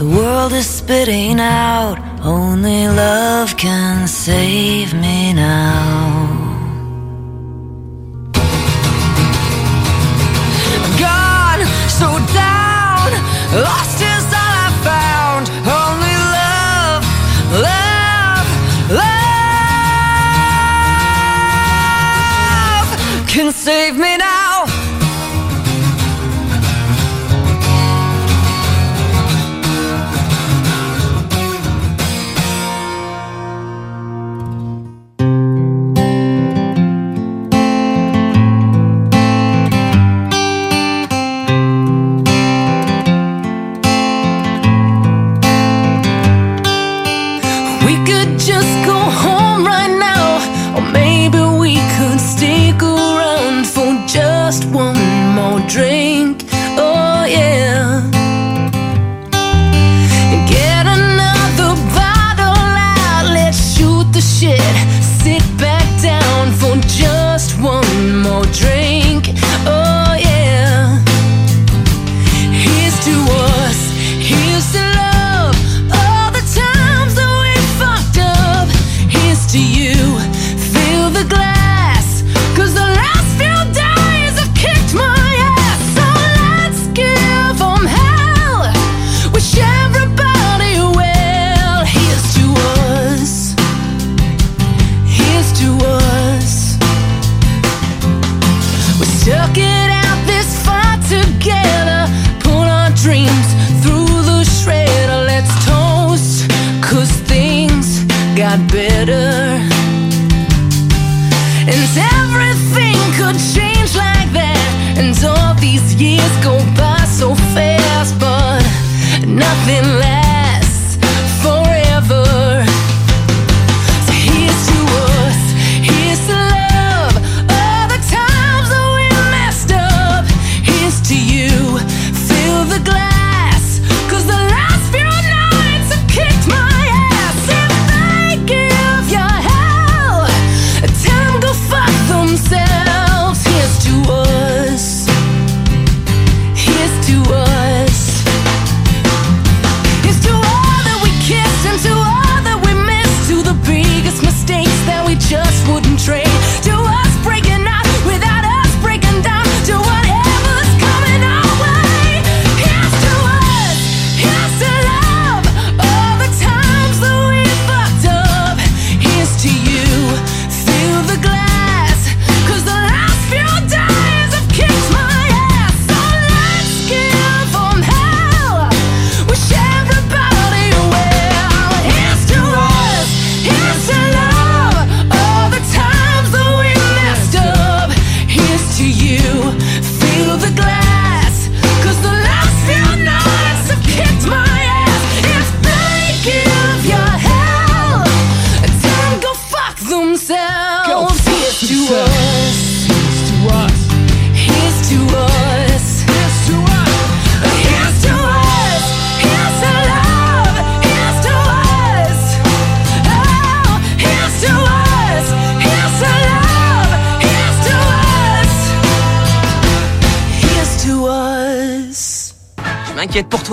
The 0.00 0.08
world 0.16 0.52
is 0.52 0.68
spitting 0.80 1.40
out. 1.40 1.96
Only 2.22 2.82
love 3.04 3.56
can 3.56 4.06
save 4.06 4.92
me 5.04 5.32
now. 5.32 6.03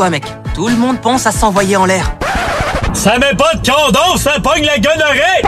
Toi, 0.02 0.10
mec. 0.10 0.24
Tout 0.56 0.68
le 0.68 0.76
monde 0.78 1.00
pense 1.00 1.28
à 1.28 1.32
s'envoyer 1.32 1.76
en 1.76 1.86
l'air. 1.86 2.12
Ça 2.92 3.20
met 3.20 3.36
pas 3.38 3.54
de 3.54 3.60
condom, 3.60 4.18
ça 4.18 4.40
pogne 4.40 4.66
la 4.66 4.80
gonorrhée! 4.80 5.44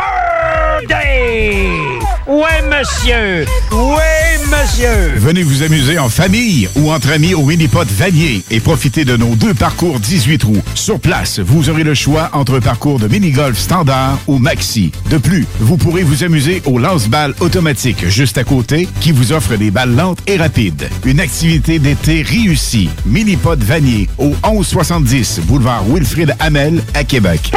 Ouais, 2.28 2.62
monsieur! 2.70 3.46
Ouais, 3.72 4.40
monsieur! 4.52 5.14
Venez 5.16 5.42
vous 5.42 5.64
amuser 5.64 5.98
en 5.98 6.08
famille 6.08 6.70
ou 6.76 6.92
entre 6.92 7.12
amis 7.12 7.34
au 7.34 7.42
Minipod 7.42 7.88
Vanier 7.88 8.44
et 8.52 8.60
profitez 8.60 9.06
de 9.06 9.18
nos 9.18 9.36
deux 9.36 9.56
parcours 9.56 10.00
18 10.00 10.38
trous. 10.38 10.63
Sur 10.84 11.00
place, 11.00 11.40
vous 11.40 11.70
aurez 11.70 11.86
le 11.86 11.94
choix 11.94 12.30
entre 12.34 12.58
un 12.58 12.60
parcours 12.60 13.00
de 13.00 13.08
mini-golf 13.08 13.58
standard 13.58 14.20
ou 14.28 14.38
maxi. 14.38 14.92
De 15.10 15.18
plus, 15.18 15.48
vous 15.62 15.78
pourrez 15.78 16.04
vous 16.04 16.26
amuser 16.26 16.62
au 16.66 16.78
lance-balles 16.78 17.34
automatique 17.40 18.10
juste 18.10 18.38
à 18.38 18.44
côté 18.44 18.90
qui 19.00 19.14
vous 19.14 19.32
offre 19.32 19.56
des 19.56 19.72
balles 19.72 19.96
lentes 19.96 20.20
et 20.28 20.36
rapides. 20.36 20.90
Une 21.06 21.22
activité 21.22 21.80
d'été 21.80 22.22
réussie. 22.22 22.90
Minipod 23.06 23.64
Vanier 23.64 24.10
au 24.18 24.36
1170 24.44 25.40
boulevard 25.46 25.86
Wilfrid 25.88 26.36
Hamel 26.42 26.84
à 26.94 27.06
Québec. 27.06 27.54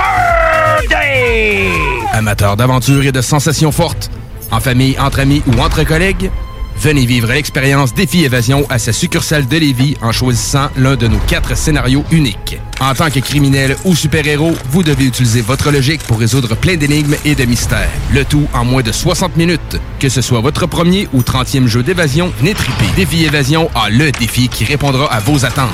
Amateurs 2.12 2.57
d'aventure 2.57 3.03
et 3.03 3.11
de 3.11 3.22
sensations 3.22 3.72
fortes, 3.72 4.09
en 4.53 4.61
famille, 4.61 4.97
entre 5.01 5.18
amis 5.18 5.43
ou 5.49 5.61
entre 5.61 5.83
collègues, 5.83 6.31
venez 6.79 7.05
vivre 7.05 7.33
l'expérience 7.33 7.93
Défi 7.93 8.24
Évasion 8.24 8.66
à 8.70 8.79
sa 8.79 8.93
succursale 8.93 9.49
de 9.49 9.57
Lévis 9.57 9.97
en 10.01 10.12
choisissant 10.12 10.68
l'un 10.77 10.95
de 10.95 11.09
nos 11.09 11.18
quatre 11.27 11.57
scénarios 11.57 12.05
uniques. 12.12 12.61
En 12.81 12.95
tant 12.95 13.11
que 13.11 13.20
criminel 13.20 13.77
ou 13.85 13.95
super-héros, 13.95 14.55
vous 14.70 14.83
devez 14.83 15.07
utiliser 15.07 15.41
votre 15.41 15.70
logique 15.70 16.03
pour 16.03 16.18
résoudre 16.18 16.55
plein 16.55 16.77
d'énigmes 16.77 17.16
et 17.24 17.35
de 17.35 17.45
mystères. 17.45 17.89
Le 18.12 18.24
tout 18.24 18.47
en 18.53 18.64
moins 18.64 18.83
de 18.83 18.93
60 18.93 19.37
minutes. 19.37 19.81
Que 19.99 20.09
ce 20.09 20.20
soit 20.20 20.41
votre 20.41 20.66
premier 20.66 21.09
ou 21.12 21.22
30e 21.22 21.66
jeu 21.66 21.83
d'évasion, 21.83 22.33
triper. 22.39 22.87
Défi 22.95 23.24
Évasion 23.24 23.70
a 23.74 23.89
le 23.89 24.12
défi 24.12 24.49
qui 24.49 24.64
répondra 24.64 25.12
à 25.12 25.20
vos 25.20 25.45
attentes. 25.45 25.70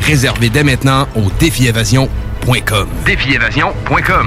Réservez 0.00 0.48
dès 0.48 0.62
maintenant 0.62 1.08
au 1.16 1.24
défiévasion.com. 1.40 2.88
Défiévasion.com. 3.04 4.26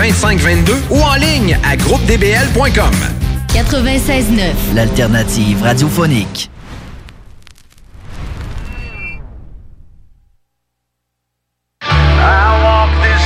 2522 0.00 0.72
ou 0.88 1.02
en 1.02 1.14
ligne 1.16 1.58
à 1.62 1.76
groupedbl.com. 1.76 2.94
96.9. 3.48 4.74
L'alternative 4.74 5.62
radiophonique. 5.62 6.48
I 11.82 12.62
walk 12.64 12.90
this 13.02 13.19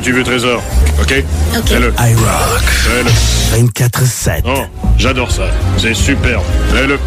tu 0.00 0.12
veux, 0.12 0.22
Trésor. 0.22 0.62
OK? 1.00 1.24
OK. 1.56 1.66
Fais-le. 1.66 1.92
I 1.98 2.14
rock. 2.14 2.62
Fais-le. 2.62 3.64
24-7. 3.68 4.42
Oh, 4.44 4.62
j'adore 4.98 5.30
ça. 5.30 5.50
C'est 5.76 5.94
superbe. 5.94 6.42
Fais-le. 6.72 6.98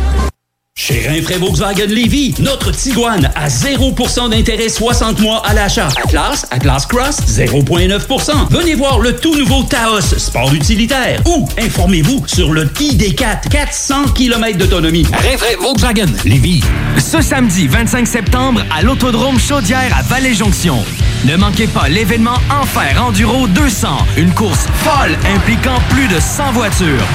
Chez 0.75 1.07
Rinfraie 1.07 1.37
Volkswagen 1.37 1.85
Levy, 1.85 2.33
notre 2.39 2.71
Tiguan 2.71 3.29
à 3.35 3.47
0% 3.47 4.31
d'intérêt 4.31 4.69
60 4.69 5.19
mois 5.19 5.41
à 5.45 5.53
l'achat. 5.53 5.87
Atlas, 6.03 6.47
Atlas 6.49 6.87
Cross, 6.87 7.17
0,9%. 7.27 8.49
Venez 8.49 8.73
voir 8.73 8.97
le 8.99 9.15
tout 9.15 9.35
nouveau 9.35 9.61
Taos, 9.63 10.01
sport 10.01 10.51
utilitaire. 10.51 11.21
Ou 11.27 11.47
informez-vous 11.59 12.23
sur 12.25 12.51
le 12.51 12.65
ID4, 12.65 13.49
400 13.49 14.05
km 14.15 14.57
d'autonomie. 14.57 15.05
Rinfraie 15.13 15.55
Volkswagen 15.61 16.11
Levy. 16.25 16.63
Ce 16.97 17.21
samedi 17.21 17.67
25 17.67 18.07
septembre 18.07 18.63
à 18.75 18.81
l'Autodrome 18.81 19.39
Chaudière 19.39 19.95
à 19.95 20.01
Vallée-Jonction. 20.01 20.83
Ne 21.25 21.37
manquez 21.37 21.67
pas 21.67 21.87
l'événement 21.87 22.35
Enfer 22.49 23.01
Enduro 23.01 23.47
200, 23.47 23.87
une 24.17 24.33
course 24.33 24.67
folle 24.83 25.15
impliquant 25.33 25.79
plus 25.89 26.09
de 26.09 26.19
100 26.19 26.51
voitures. 26.51 27.07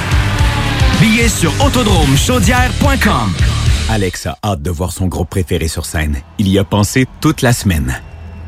Billets 0.98 1.28
sur 1.28 1.52
autodromechaudière.com. 1.62 3.34
Alex 3.90 4.24
a 4.24 4.38
hâte 4.42 4.62
de 4.62 4.70
voir 4.70 4.92
son 4.92 5.09
groupe 5.09 5.28
préféré 5.28 5.68
sur 5.68 5.84
scène. 5.84 6.22
Il 6.38 6.48
y 6.48 6.59
a 6.59 6.64
pensé 6.64 7.06
toute 7.20 7.42
la 7.42 7.52
semaine. 7.52 8.00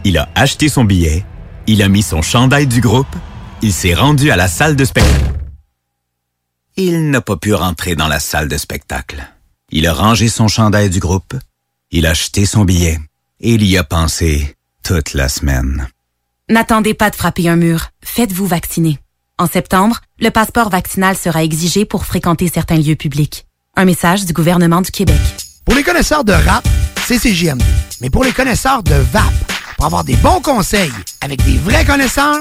Il 0.04 0.16
a 0.16 0.30
acheté 0.34 0.70
son 0.70 0.84
billet, 0.84 1.26
il 1.66 1.82
a 1.82 1.90
mis 1.90 2.02
son 2.02 2.22
chandail 2.22 2.66
du 2.66 2.80
groupe, 2.80 3.14
il 3.61 3.74
s'est 3.74 3.94
rendu 3.94 4.30
à 4.30 4.36
la 4.36 4.48
salle 4.48 4.76
de 4.76 4.84
spectacle. 4.86 5.34
Il 6.78 7.11
n'a 7.11 7.20
pas 7.20 7.36
pu 7.36 7.52
rentrer 7.52 7.96
dans 7.96 8.08
la 8.08 8.18
salle 8.18 8.48
de 8.48 8.56
spectacle. 8.56 9.30
Il 9.70 9.86
a 9.86 9.92
rangé 9.92 10.28
son 10.28 10.48
chandail 10.48 10.88
du 10.88 11.00
groupe, 11.00 11.34
il 11.90 12.06
a 12.06 12.11
acheté 12.11 12.46
son 12.46 12.64
billet 12.64 12.98
et 13.40 13.52
il 13.52 13.64
y 13.64 13.76
a 13.76 13.84
pensé 13.84 14.56
toute 14.91 15.14
la 15.14 15.28
semaine. 15.28 15.86
N'attendez 16.49 16.95
pas 16.95 17.11
de 17.11 17.14
frapper 17.14 17.49
un 17.49 17.55
mur. 17.55 17.91
Faites-vous 18.03 18.45
vacciner. 18.47 18.99
En 19.38 19.47
septembre, 19.47 20.01
le 20.18 20.30
passeport 20.30 20.68
vaccinal 20.68 21.16
sera 21.16 21.45
exigé 21.45 21.84
pour 21.84 22.05
fréquenter 22.05 22.51
certains 22.53 22.76
lieux 22.76 22.97
publics. 22.97 23.47
Un 23.76 23.84
message 23.84 24.24
du 24.24 24.32
gouvernement 24.32 24.80
du 24.80 24.91
Québec. 24.91 25.20
Pour 25.64 25.76
les 25.76 25.84
connaisseurs 25.84 26.24
de 26.24 26.32
rap, 26.32 26.66
c'est 27.07 27.18
CGMD. 27.18 27.62
Mais 28.01 28.11
pour 28.11 28.24
les 28.24 28.32
connaisseurs 28.32 28.82
de 28.82 28.97
VAP, 29.12 29.22
pour 29.76 29.84
avoir 29.86 30.03
des 30.03 30.16
bons 30.16 30.41
conseils 30.41 30.91
avec 31.20 31.41
des 31.45 31.59
vrais 31.59 31.84
connaisseurs, 31.84 32.41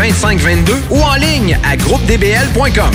418-681-2522 0.00 0.74
ou 0.90 1.00
en 1.00 1.14
ligne 1.14 1.58
à 1.64 1.76
groupedbl.com. 1.76 2.94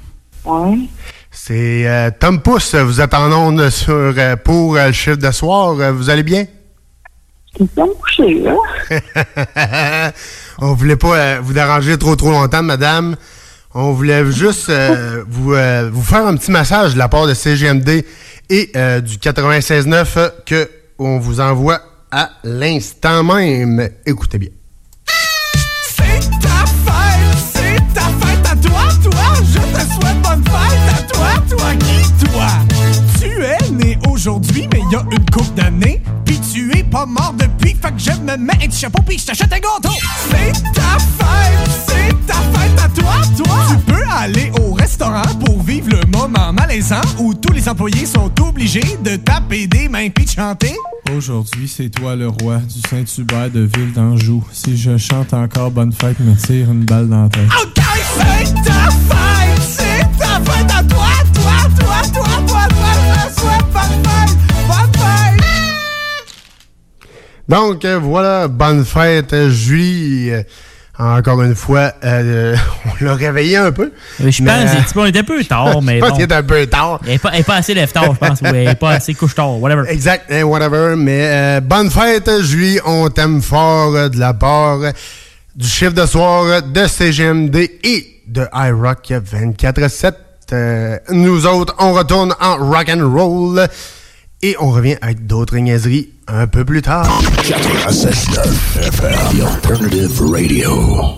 Oui. 0.45 0.87
C'est 1.31 1.87
euh, 1.87 2.11
Tom 2.19 2.41
Pousse. 2.41 2.75
Vous 2.75 2.99
êtes 2.99 3.13
en 3.13 3.31
onde 3.31 3.69
sur, 3.69 3.93
euh, 3.95 4.35
pour 4.35 4.75
euh, 4.75 4.87
le 4.87 4.93
chiffre 4.93 5.15
de 5.15 5.31
soir. 5.31 5.79
Euh, 5.79 5.91
vous 5.91 6.09
allez 6.09 6.23
bien? 6.23 6.45
Là. 8.43 10.11
On 10.59 10.73
voulait 10.73 10.95
pas 10.97 11.39
vous 11.39 11.53
déranger 11.53 11.97
trop 11.97 12.15
trop 12.15 12.31
longtemps, 12.31 12.63
madame. 12.63 13.15
On 13.73 13.93
voulait 13.93 14.29
juste 14.31 14.69
euh, 14.69 15.23
vous, 15.29 15.53
euh, 15.53 15.89
vous 15.91 16.03
faire 16.03 16.27
un 16.27 16.35
petit 16.35 16.51
message 16.51 16.93
de 16.93 16.99
la 16.99 17.07
part 17.07 17.27
de 17.27 17.33
CGMD 17.33 18.05
et 18.49 18.71
euh, 18.75 18.99
du 18.99 19.17
96.9 19.17 20.05
euh, 20.17 20.29
que 20.45 20.69
on 20.99 21.17
vous 21.19 21.39
envoie 21.39 21.79
à 22.11 22.29
l'instant 22.43 23.23
même. 23.23 23.89
Écoutez 24.05 24.37
bien. 24.37 24.49
Toi, 31.55 31.73
qui, 31.75 32.25
toi? 32.25 32.47
Tu 33.19 33.43
es 33.43 33.71
né 33.71 33.97
aujourd'hui, 34.09 34.67
mais 34.71 34.79
il 34.79 34.91
y 34.91 34.95
a 34.95 35.03
une 35.11 35.25
couple 35.29 35.53
d'années. 35.55 36.01
Puis 36.25 36.39
tu 36.53 36.77
es 36.77 36.83
pas 36.83 37.05
mort 37.05 37.33
depuis, 37.37 37.75
fait 37.75 37.91
que 37.91 37.99
je 37.99 38.11
me 38.21 38.37
mets 38.37 38.53
un 38.53 38.67
petit 38.67 38.79
chapeau 38.79 39.01
puis 39.05 39.17
je 39.17 39.25
t'achète 39.25 39.51
un 39.51 39.59
gâteau. 39.59 39.95
C'est 40.29 40.53
ta 40.73 40.97
fête, 41.19 41.69
c'est 41.87 42.27
ta 42.27 42.35
fête 42.35 42.79
à 42.79 42.89
toi, 42.89 43.13
toi. 43.37 43.57
Tu 43.69 43.91
peux 43.91 44.03
aller 44.09 44.51
au 44.61 44.73
restaurant 44.73 45.35
pour 45.45 45.61
vivre 45.61 45.89
le 45.89 46.05
moment 46.17 46.53
malaisant 46.53 47.01
où 47.19 47.33
tous 47.33 47.53
les 47.53 47.67
employés 47.67 48.05
sont 48.05 48.31
obligés 48.41 48.97
de 49.03 49.17
taper 49.17 49.67
des 49.67 49.89
mains 49.89 50.09
puis 50.09 50.25
de 50.25 50.31
chanter. 50.31 50.73
Aujourd'hui, 51.15 51.67
c'est 51.67 51.89
toi 51.89 52.15
le 52.15 52.29
roi 52.29 52.57
du 52.57 52.79
Saint-Hubert 52.89 53.49
de 53.49 53.69
Ville 53.75 53.91
d'Anjou. 53.93 54.43
Si 54.53 54.77
je 54.77 54.97
chante 54.97 55.33
encore 55.33 55.71
Bonne 55.71 55.91
fête, 55.91 56.19
me 56.19 56.33
tire 56.35 56.71
une 56.71 56.85
balle 56.85 57.09
dans 57.09 57.23
la 57.23 57.29
tête. 57.29 57.49
Ok, 57.61 57.83
c'est 58.15 58.53
ta 58.63 58.89
fête, 58.89 59.61
c'est 59.61 60.17
ta 60.17 60.39
fête 60.39 60.71
à 60.71 60.83
toi, 60.83 61.07
Donc 67.51 67.83
euh, 67.83 67.99
voilà, 68.01 68.47
bonne 68.47 68.85
fête 68.85 69.33
euh, 69.33 69.49
Julie. 69.49 70.31
Euh, 70.31 70.41
encore 70.97 71.41
une 71.41 71.53
fois, 71.53 71.91
on 72.01 73.03
l'a 73.03 73.13
réveillé 73.15 73.57
un 73.57 73.73
peu. 73.73 73.91
Je 74.19 74.23
pense, 74.23 74.95
mais, 74.95 75.09
était 75.09 75.19
un 75.19 75.23
peu 75.23 75.43
tard, 75.43 75.81
mais. 75.83 75.99
Qu'il 75.99 76.21
était 76.21 76.33
un 76.33 76.43
peu 76.43 76.65
tard. 76.67 77.01
Elle 77.03 77.19
n'est 77.33 77.43
pas, 77.43 77.55
assez 77.55 77.73
lève 77.73 77.91
tard, 77.91 78.13
je 78.13 78.25
pense. 78.25 78.39
elle 78.41 78.53
n'est 78.53 78.75
pas 78.75 78.91
assez 78.91 79.13
couche 79.13 79.35
tard, 79.35 79.59
whatever. 79.59 79.83
Exact, 79.89 80.31
whatever. 80.43 80.95
Mais 80.95 81.59
bonne 81.59 81.91
fête, 81.91 82.29
Julie. 82.41 82.79
On 82.85 83.09
t'aime 83.09 83.41
fort 83.41 84.09
de 84.09 84.17
la 84.17 84.33
part 84.33 84.79
du 85.53 85.67
chiffre 85.67 85.93
de 85.93 86.05
soir 86.05 86.61
de 86.61 86.87
CGMD 86.87 87.57
et 87.83 88.21
de 88.29 88.47
iRock 88.53 89.11
24-7. 89.11 90.13
Nous 91.09 91.45
autres, 91.47 91.75
on 91.79 91.91
retourne 91.91 92.33
en 92.39 92.55
rock 92.55 92.89
and 92.89 93.09
roll 93.13 93.67
et 94.41 94.55
on 94.59 94.69
revient 94.71 94.97
avec 95.01 95.25
d'autres 95.27 95.57
niaiseries 95.57 96.09
un 96.33 96.47
peu 96.47 96.63
plus 96.63 96.81
tard. 96.81 97.07
96.9 97.43 98.79
FM, 98.81 99.37
The 99.37 99.43
Alternative 99.43 100.21
Radio. 100.21 101.17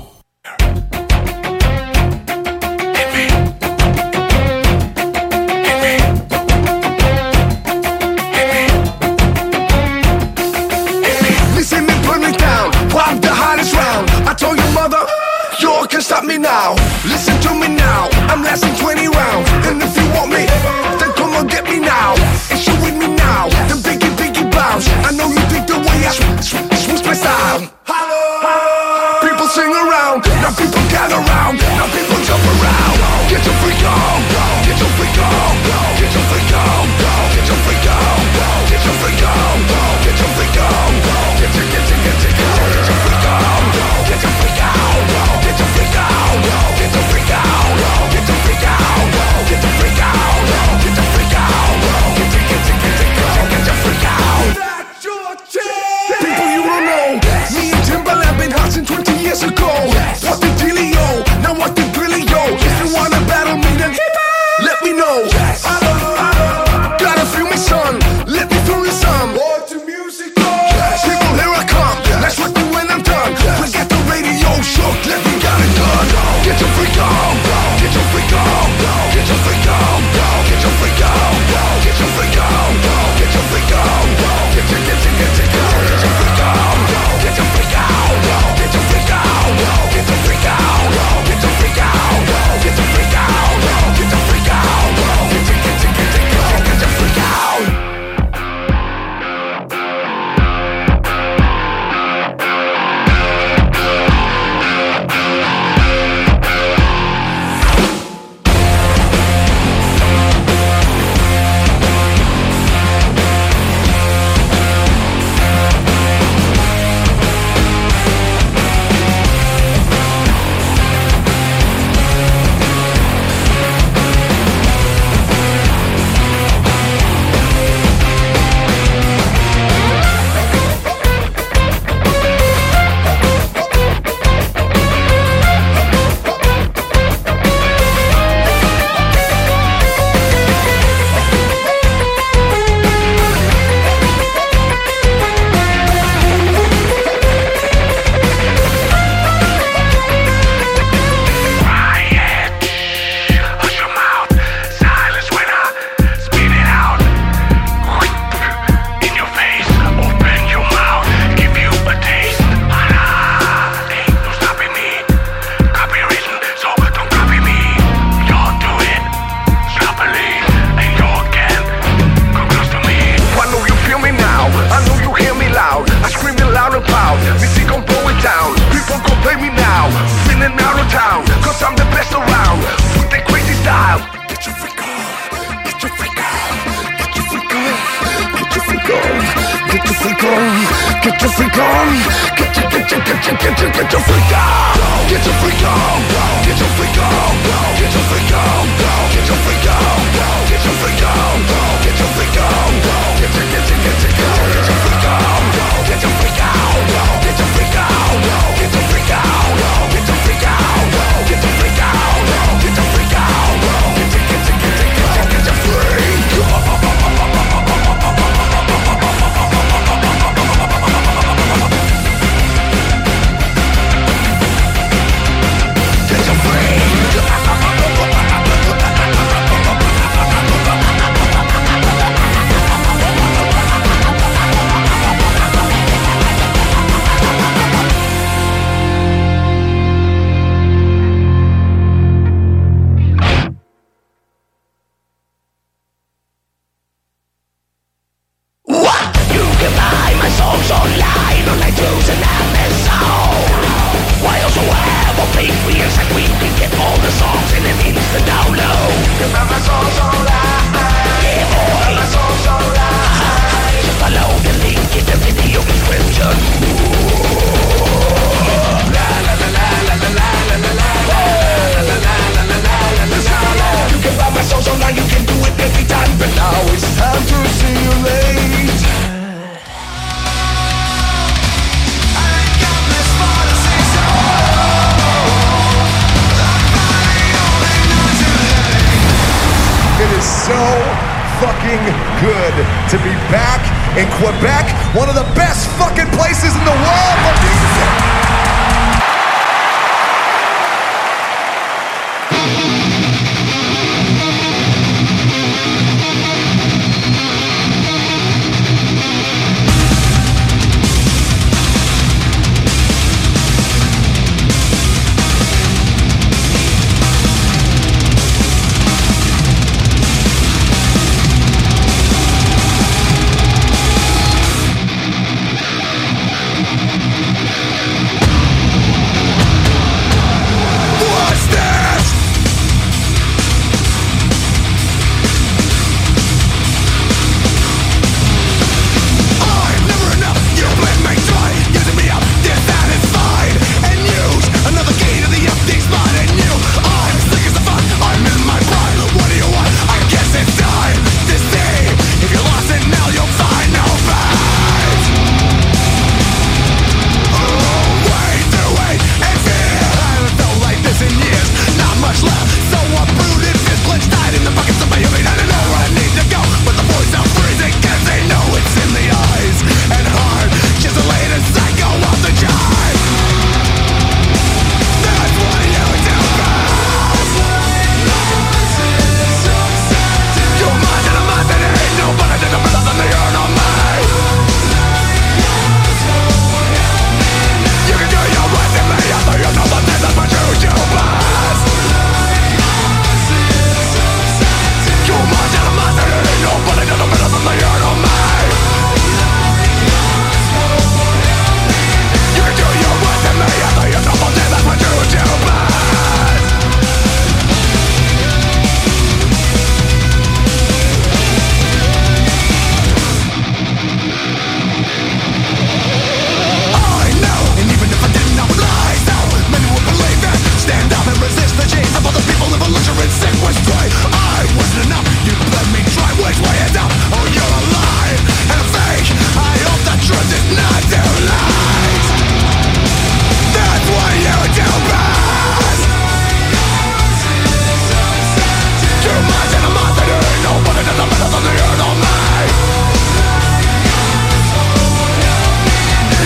Stop 16.03 16.25
me 16.25 16.37
now, 16.37 16.75
listen 17.07 17.39
to 17.41 17.53
me 17.55 17.69
now. 17.69 18.09
I'm 18.27 18.43
lasting 18.43 18.75
20 18.75 19.07
rounds, 19.07 19.49
and 19.65 19.81
if 19.81 19.95
you 19.95 20.05
want 20.13 20.31
me, 20.31 20.45
then 20.99 21.12
I 25.03 25.11
know 25.11 25.27
you 25.27 25.43
think 25.51 25.67
the 25.67 25.77
way 25.79 25.99
I 26.05 26.11
switch 26.11 27.05
my 27.05 27.13
sound. 27.13 27.69
People 29.21 29.47
sing 29.47 29.71
around, 29.71 30.25
now 30.41 30.51
people 30.51 30.81
gather 30.89 31.15
around, 31.15 31.57
now 31.59 31.87
people 31.87 32.17
jump 32.23 32.43
around. 32.59 33.29
Get 33.29 33.45
your 33.45 33.55
freak 33.61 33.83
on. 33.85 34.32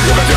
누가 0.08 0.37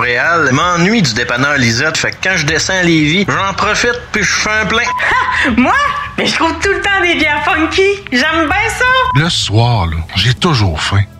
Montréal, 0.00 0.48
m'ennuie 0.52 1.02
du 1.02 1.12
dépanneur 1.12 1.58
Lisette. 1.58 1.98
Fait 1.98 2.12
que 2.12 2.16
quand 2.24 2.34
je 2.34 2.46
descends 2.46 2.72
à 2.72 2.82
Lévis, 2.82 3.26
j'en 3.28 3.52
profite 3.52 4.00
puis 4.12 4.22
je 4.22 4.32
fais 4.32 4.48
un 4.62 4.64
plein. 4.64 4.82
Moi? 5.58 5.74
Mais 6.16 6.24
je 6.24 6.36
trouve 6.36 6.58
tout 6.58 6.70
le 6.70 6.80
temps 6.80 7.02
des 7.02 7.16
bières 7.16 7.44
funky. 7.44 7.82
J'aime 8.10 8.48
bien 8.48 8.68
ça. 8.78 8.84
Le 9.14 9.28
soir, 9.28 9.88
là, 9.88 9.98
j'ai 10.16 10.32
toujours 10.32 10.80
faim. 10.80 11.02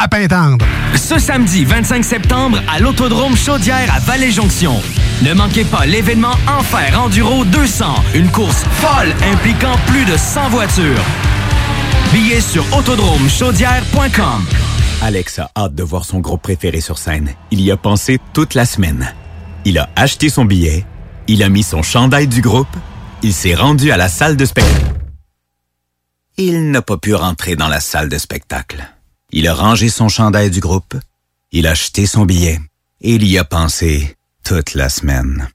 à 0.00 0.08
Pintendre. 0.08 0.64
Ce 0.96 1.18
samedi 1.18 1.64
25 1.66 2.02
septembre 2.02 2.62
à 2.72 2.80
l'Autodrome 2.80 3.36
Chaudière 3.36 3.94
à 3.94 3.98
Vallée-Jonction. 3.98 4.80
Ne 5.22 5.34
manquez 5.34 5.64
pas 5.64 5.84
l'événement 5.84 6.32
Enfer 6.48 6.98
Enduro 6.98 7.44
200, 7.44 7.84
une 8.14 8.30
course 8.30 8.64
folle 8.80 9.12
impliquant 9.30 9.76
plus 9.86 10.06
de 10.06 10.16
100 10.16 10.48
voitures. 10.48 11.04
Billets 12.14 12.40
sur 12.40 12.64
autodromechaudière.com. 12.74 14.46
Alex 15.02 15.38
a 15.38 15.50
hâte 15.54 15.74
de 15.74 15.82
voir 15.82 16.06
son 16.06 16.20
groupe 16.20 16.42
préféré 16.42 16.80
sur 16.80 16.96
scène. 16.96 17.30
Il 17.50 17.60
y 17.60 17.70
a 17.70 17.76
pensé 17.76 18.18
toute 18.32 18.54
la 18.54 18.64
semaine. 18.64 19.12
Il 19.66 19.78
a 19.78 19.90
acheté 19.96 20.30
son 20.30 20.46
billet, 20.46 20.86
il 21.28 21.42
a 21.42 21.50
mis 21.50 21.62
son 21.62 21.82
chandail 21.82 22.26
du 22.26 22.40
groupe, 22.40 22.74
il 23.22 23.34
s'est 23.34 23.54
rendu 23.54 23.92
à 23.92 23.98
la 23.98 24.08
salle 24.08 24.38
de 24.38 24.46
spectacle. 24.46 24.94
Il 26.38 26.70
n'a 26.70 26.80
pas 26.80 26.96
pu 26.96 27.14
rentrer 27.14 27.54
dans 27.54 27.68
la 27.68 27.80
salle 27.80 28.08
de 28.08 28.16
spectacle. 28.16 28.82
Il 29.32 29.46
a 29.46 29.54
rangé 29.54 29.88
son 29.88 30.08
chandail 30.08 30.50
du 30.50 30.60
groupe, 30.60 30.96
il 31.52 31.66
a 31.66 31.70
acheté 31.70 32.06
son 32.06 32.24
billet 32.24 32.58
et 33.00 33.14
il 33.14 33.24
y 33.24 33.38
a 33.38 33.44
pensé 33.44 34.16
toute 34.44 34.74
la 34.74 34.88
semaine. 34.88 35.48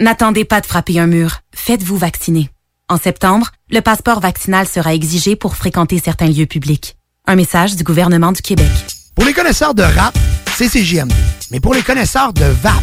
N'attendez 0.00 0.46
pas 0.46 0.62
de 0.62 0.66
frapper 0.66 0.98
un 0.98 1.06
mur. 1.06 1.40
Faites-vous 1.54 1.98
vacciner. 1.98 2.48
En 2.88 2.96
septembre, 2.96 3.50
le 3.70 3.80
passeport 3.80 4.20
vaccinal 4.20 4.66
sera 4.66 4.94
exigé 4.94 5.36
pour 5.36 5.56
fréquenter 5.56 6.00
certains 6.02 6.28
lieux 6.28 6.46
publics. 6.46 6.96
Un 7.26 7.36
message 7.36 7.76
du 7.76 7.84
gouvernement 7.84 8.32
du 8.32 8.40
Québec. 8.40 8.70
Pour 9.14 9.26
les 9.26 9.34
connaisseurs 9.34 9.74
de 9.74 9.82
rap, 9.82 10.18
c'est 10.56 10.68
CJMD. 10.68 11.12
Mais 11.50 11.60
pour 11.60 11.74
les 11.74 11.82
connaisseurs 11.82 12.32
de 12.32 12.44
VAP, 12.44 12.82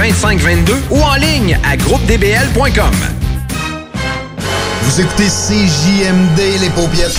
2522 0.00 0.72
ou 0.92 1.02
en 1.02 1.14
ligne 1.16 1.58
à 1.62 1.76
groupedbl.com. 1.76 2.94
Vous 4.82 5.00
écoutez 5.00 5.26
CJMD, 5.26 6.38
les 6.58 6.70
paupières. 6.70 7.10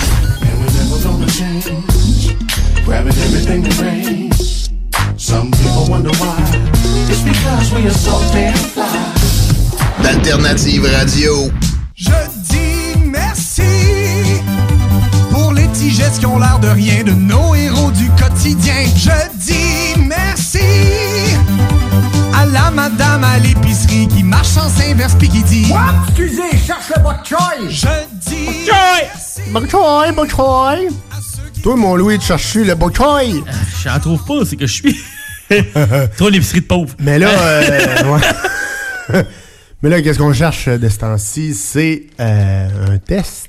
Grabbing 2.84 3.12
everything 3.12 3.62
that 3.62 3.80
rains. 3.80 4.70
Some 5.16 5.52
people 5.52 5.86
wonder 5.88 6.10
why. 6.18 6.34
It's 7.08 7.20
because 7.20 7.72
we 7.72 7.86
are 7.86 7.94
so 7.94 8.20
damn 8.32 8.52
fly. 8.54 8.84
D'Alternative 10.02 10.84
Radio. 10.92 11.52
Je 11.94 12.10
dis 12.50 12.98
merci 13.04 13.62
pour 15.30 15.52
les 15.52 15.68
petits 15.68 15.92
gestes 15.92 16.18
qui 16.18 16.26
ont 16.26 16.40
l'air 16.40 16.58
de 16.58 16.68
rien 16.68 17.04
de 17.04 17.12
nos 17.12 17.54
héros 17.54 17.92
du 17.92 18.10
quotidien. 18.20 18.86
Je 18.96 19.38
dis 19.38 20.00
merci 20.00 21.11
à 22.34 22.46
la 22.46 22.70
madame 22.70 23.24
à 23.24 23.38
l'épicerie 23.38 24.08
qui 24.08 24.22
marche 24.22 24.48
sans 24.48 24.70
inverse 24.80 25.14
pis 25.18 25.28
qui 25.28 25.42
dit 25.42 25.66
What? 25.70 25.94
Excusez, 26.08 26.56
cherche 26.66 26.90
le 26.96 27.02
bok 27.02 27.16
choy. 27.24 27.68
Je 27.70 27.86
dis. 28.28 28.70
Bok 29.50 29.70
choy, 29.70 30.12
bok 30.12 30.30
choy. 30.30 30.88
Toi, 31.62 31.76
mon 31.76 31.94
Louis, 31.96 32.18
tu 32.18 32.26
cherches 32.26 32.54
le 32.56 32.74
bok 32.74 32.96
choy? 32.96 33.42
J'en 33.84 33.98
trouve 34.00 34.24
pas, 34.24 34.44
c'est 34.44 34.56
que 34.56 34.66
je 34.66 34.72
suis. 34.72 35.00
Trop 36.16 36.28
l'épicerie 36.28 36.60
de 36.60 36.66
pauvre. 36.66 36.94
Mais 36.98 37.18
là, 37.18 37.28
euh, 37.38 38.18
ouais. 39.12 39.24
Mais 39.82 39.90
là, 39.90 40.00
qu'est-ce 40.00 40.18
qu'on 40.20 40.32
cherche 40.32 40.68
de 40.68 40.88
ce 40.88 40.98
temps-ci? 40.98 41.54
C'est 41.54 42.04
euh, 42.20 42.68
un 42.94 42.98
test. 42.98 43.48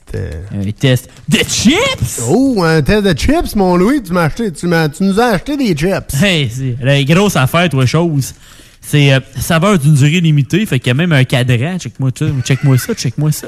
Un 0.51 0.71
test 0.71 1.07
de 1.29 1.37
chips? 1.47 2.21
Oh, 2.27 2.63
un 2.63 2.81
test 2.81 3.03
de 3.03 3.13
chips, 3.17 3.55
mon 3.55 3.75
Louis. 3.77 4.01
Tu 4.01 4.11
m'as 4.13 4.23
acheté, 4.23 4.51
tu, 4.51 4.65
m'as- 4.65 4.89
tu 4.89 5.03
nous 5.03 5.19
as 5.19 5.25
acheté 5.27 5.55
des 5.57 5.75
chips. 5.75 6.21
Hey, 6.23 6.51
c'est 6.51 6.75
la 6.83 7.03
grosse 7.03 7.35
affaire, 7.35 7.69
toi, 7.69 7.85
chose. 7.85 8.33
C'est 8.85 9.13
euh, 9.13 9.19
saveur 9.37 9.79
d'une 9.79 9.93
durée 9.95 10.19
limitée, 10.21 10.65
fait 10.65 10.79
qu'il 10.79 10.87
y 10.89 10.91
a 10.91 10.93
même 10.93 11.13
un 11.13 11.23
cadran. 11.23 11.77
Check-moi 11.79 12.11
ça, 12.17 12.25
check-moi 12.43 12.77
ça, 12.77 12.93
check-moi 12.93 13.31
ça. 13.31 13.47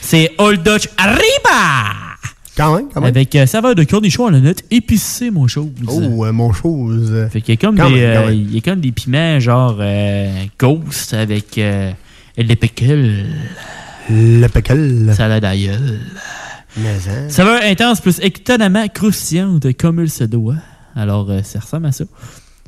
C'est 0.00 0.32
Old 0.38 0.62
Dutch 0.62 0.88
Arriba! 0.98 1.92
Quand 2.56 2.76
même, 2.76 2.86
quand 2.92 3.00
même. 3.00 3.08
Avec 3.08 3.34
euh, 3.34 3.46
saveur 3.46 3.74
de 3.74 3.82
cornichon 3.82 4.26
à 4.26 4.30
la 4.30 4.38
note 4.38 4.62
épicée, 4.70 5.30
mon 5.32 5.48
chose. 5.48 5.70
Oh, 5.88 6.24
euh, 6.24 6.30
mon 6.32 6.52
chose. 6.52 7.26
Fait 7.32 7.40
qu'il 7.40 7.54
y 7.54 7.58
a 7.58 7.60
comme, 7.60 7.76
Quand 7.76 7.88
des, 7.90 7.96
même, 7.96 8.16
euh, 8.16 8.26
même. 8.26 8.34
il 8.34 8.54
y 8.54 8.58
a 8.58 8.60
comme 8.60 8.80
des 8.80 8.92
piments 8.92 9.40
genre 9.40 9.78
euh, 9.80 10.44
Ghost 10.58 11.14
avec 11.14 11.58
euh, 11.58 11.90
les 12.36 12.54
pickles. 12.54 13.24
Le 14.08 14.46
pickle. 14.46 15.12
Salade 15.16 15.44
à 15.44 15.56
gueule. 15.56 15.98
Mais, 16.76 16.90
hein. 17.08 17.28
Saveur 17.28 17.60
intense 17.64 18.00
plus 18.00 18.20
étonnamment 18.22 18.86
croustillante 18.86 19.66
comme 19.76 20.00
il 20.00 20.10
se 20.10 20.24
doit. 20.24 20.56
Alors, 20.94 21.28
ça 21.42 21.58
ressemble 21.58 21.86
à 21.86 21.92
ça. 21.92 22.04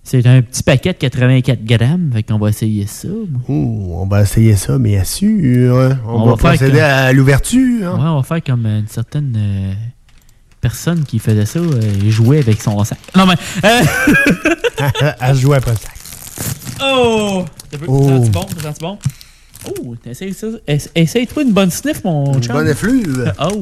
C'est 0.08 0.24
un 0.24 0.40
petit 0.40 0.62
paquet 0.62 0.92
de 0.92 0.98
84 0.98 1.64
grammes. 1.64 2.10
Fait 2.12 2.22
qu'on 2.22 2.38
va 2.38 2.50
essayer 2.50 2.86
ça. 2.86 3.08
Oh, 3.48 3.98
on 4.02 4.06
va 4.06 4.22
essayer 4.22 4.54
ça, 4.54 4.78
bien 4.78 5.02
sûr. 5.02 5.76
hein. 5.76 5.98
On, 6.06 6.10
On 6.12 6.24
va, 6.26 6.30
va 6.30 6.36
faire 6.36 6.50
procéder 6.50 6.70
comme- 6.78 6.80
à 6.80 7.12
l'ouverture. 7.12 7.88
hein. 7.92 7.96
Ouais, 7.98 8.08
on 8.10 8.16
va 8.18 8.22
faire 8.22 8.44
comme 8.44 8.66
une 8.66 8.86
certaine 8.86 9.34
euh, 9.36 9.72
personne 10.60 11.02
qui 11.02 11.18
faisait 11.18 11.44
ça, 11.44 11.58
euh, 11.58 11.80
jouer 12.08 12.38
avec 12.38 12.62
son 12.62 12.84
sac. 12.84 12.98
Non, 13.16 13.26
mais. 13.26 13.34
euh, 13.64 15.34
se 15.34 15.40
jouer 15.40 15.56
après 15.56 15.74
ça. 15.74 15.88
Oh! 16.84 17.44
T'as 17.68 17.78
vu? 17.78 17.84
Oh. 17.88 18.08
Ça 18.08 18.22
sent 18.24 18.30
bon? 18.30 18.46
Sent 18.62 18.74
bon? 18.80 18.98
Oh, 19.66 19.96
t'essayes 19.96 20.34
ça? 20.34 20.46
Ess- 20.68 20.88
Essaye-toi 20.94 21.42
une 21.42 21.52
bonne 21.52 21.72
sniff, 21.72 22.04
mon 22.04 22.32
Une 22.34 22.42
chum. 22.44 22.52
bonne 22.54 22.68
effluve. 22.68 23.32
Oh! 23.40 23.58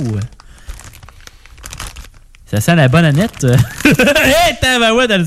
Ça 2.47 2.61
sent 2.61 2.77
la 2.77 2.89
bonne 2.89 3.07
Annette. 3.07 3.45
Hé, 3.87 4.55
tabarouette! 4.61 5.11
elle- 5.11 5.27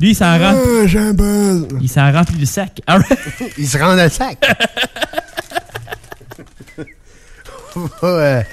Lui, 0.00 0.10
il 0.10 0.14
s'en 0.14 0.38
rend. 0.38 0.54
Ah, 0.54 0.86
j'ai 0.86 0.98
un 0.98 1.12
buzz. 1.12 1.66
Il 1.80 1.88
s'en 1.88 2.12
remplit 2.12 2.38
le 2.38 2.46
sac. 2.46 2.80
All 2.86 3.02
right. 3.02 3.18
Il 3.58 3.68
se 3.68 3.76
rend 3.78 3.96
dans 3.96 4.04
le 4.04 4.08
sac. 4.08 4.38
ouais. 8.02 8.46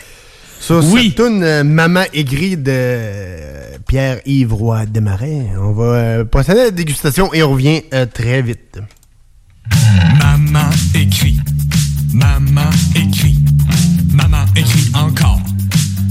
Sur 0.59 0.83
Oui. 0.91 1.07
cette 1.07 1.15
toune, 1.17 1.43
euh, 1.43 1.63
Maman 1.63 2.03
aigrie 2.13 2.57
de 2.57 2.63
euh, 2.71 3.77
Pierre-Yves 3.87 4.53
Roy 4.53 4.85
Desmarais, 4.87 5.47
on 5.59 5.73
va 5.73 5.83
euh, 5.83 6.25
procéder 6.25 6.61
à 6.61 6.63
la 6.65 6.71
dégustation 6.71 7.31
et 7.33 7.43
on 7.43 7.51
revient 7.51 7.83
euh, 7.93 8.05
très 8.07 8.41
vite. 8.41 8.79
Maman 10.19 10.69
écrit, 10.95 11.39
maman 12.13 12.69
écrit, 12.95 13.37
maman 14.11 14.45
écrit 14.55 14.91
encore, 14.95 15.39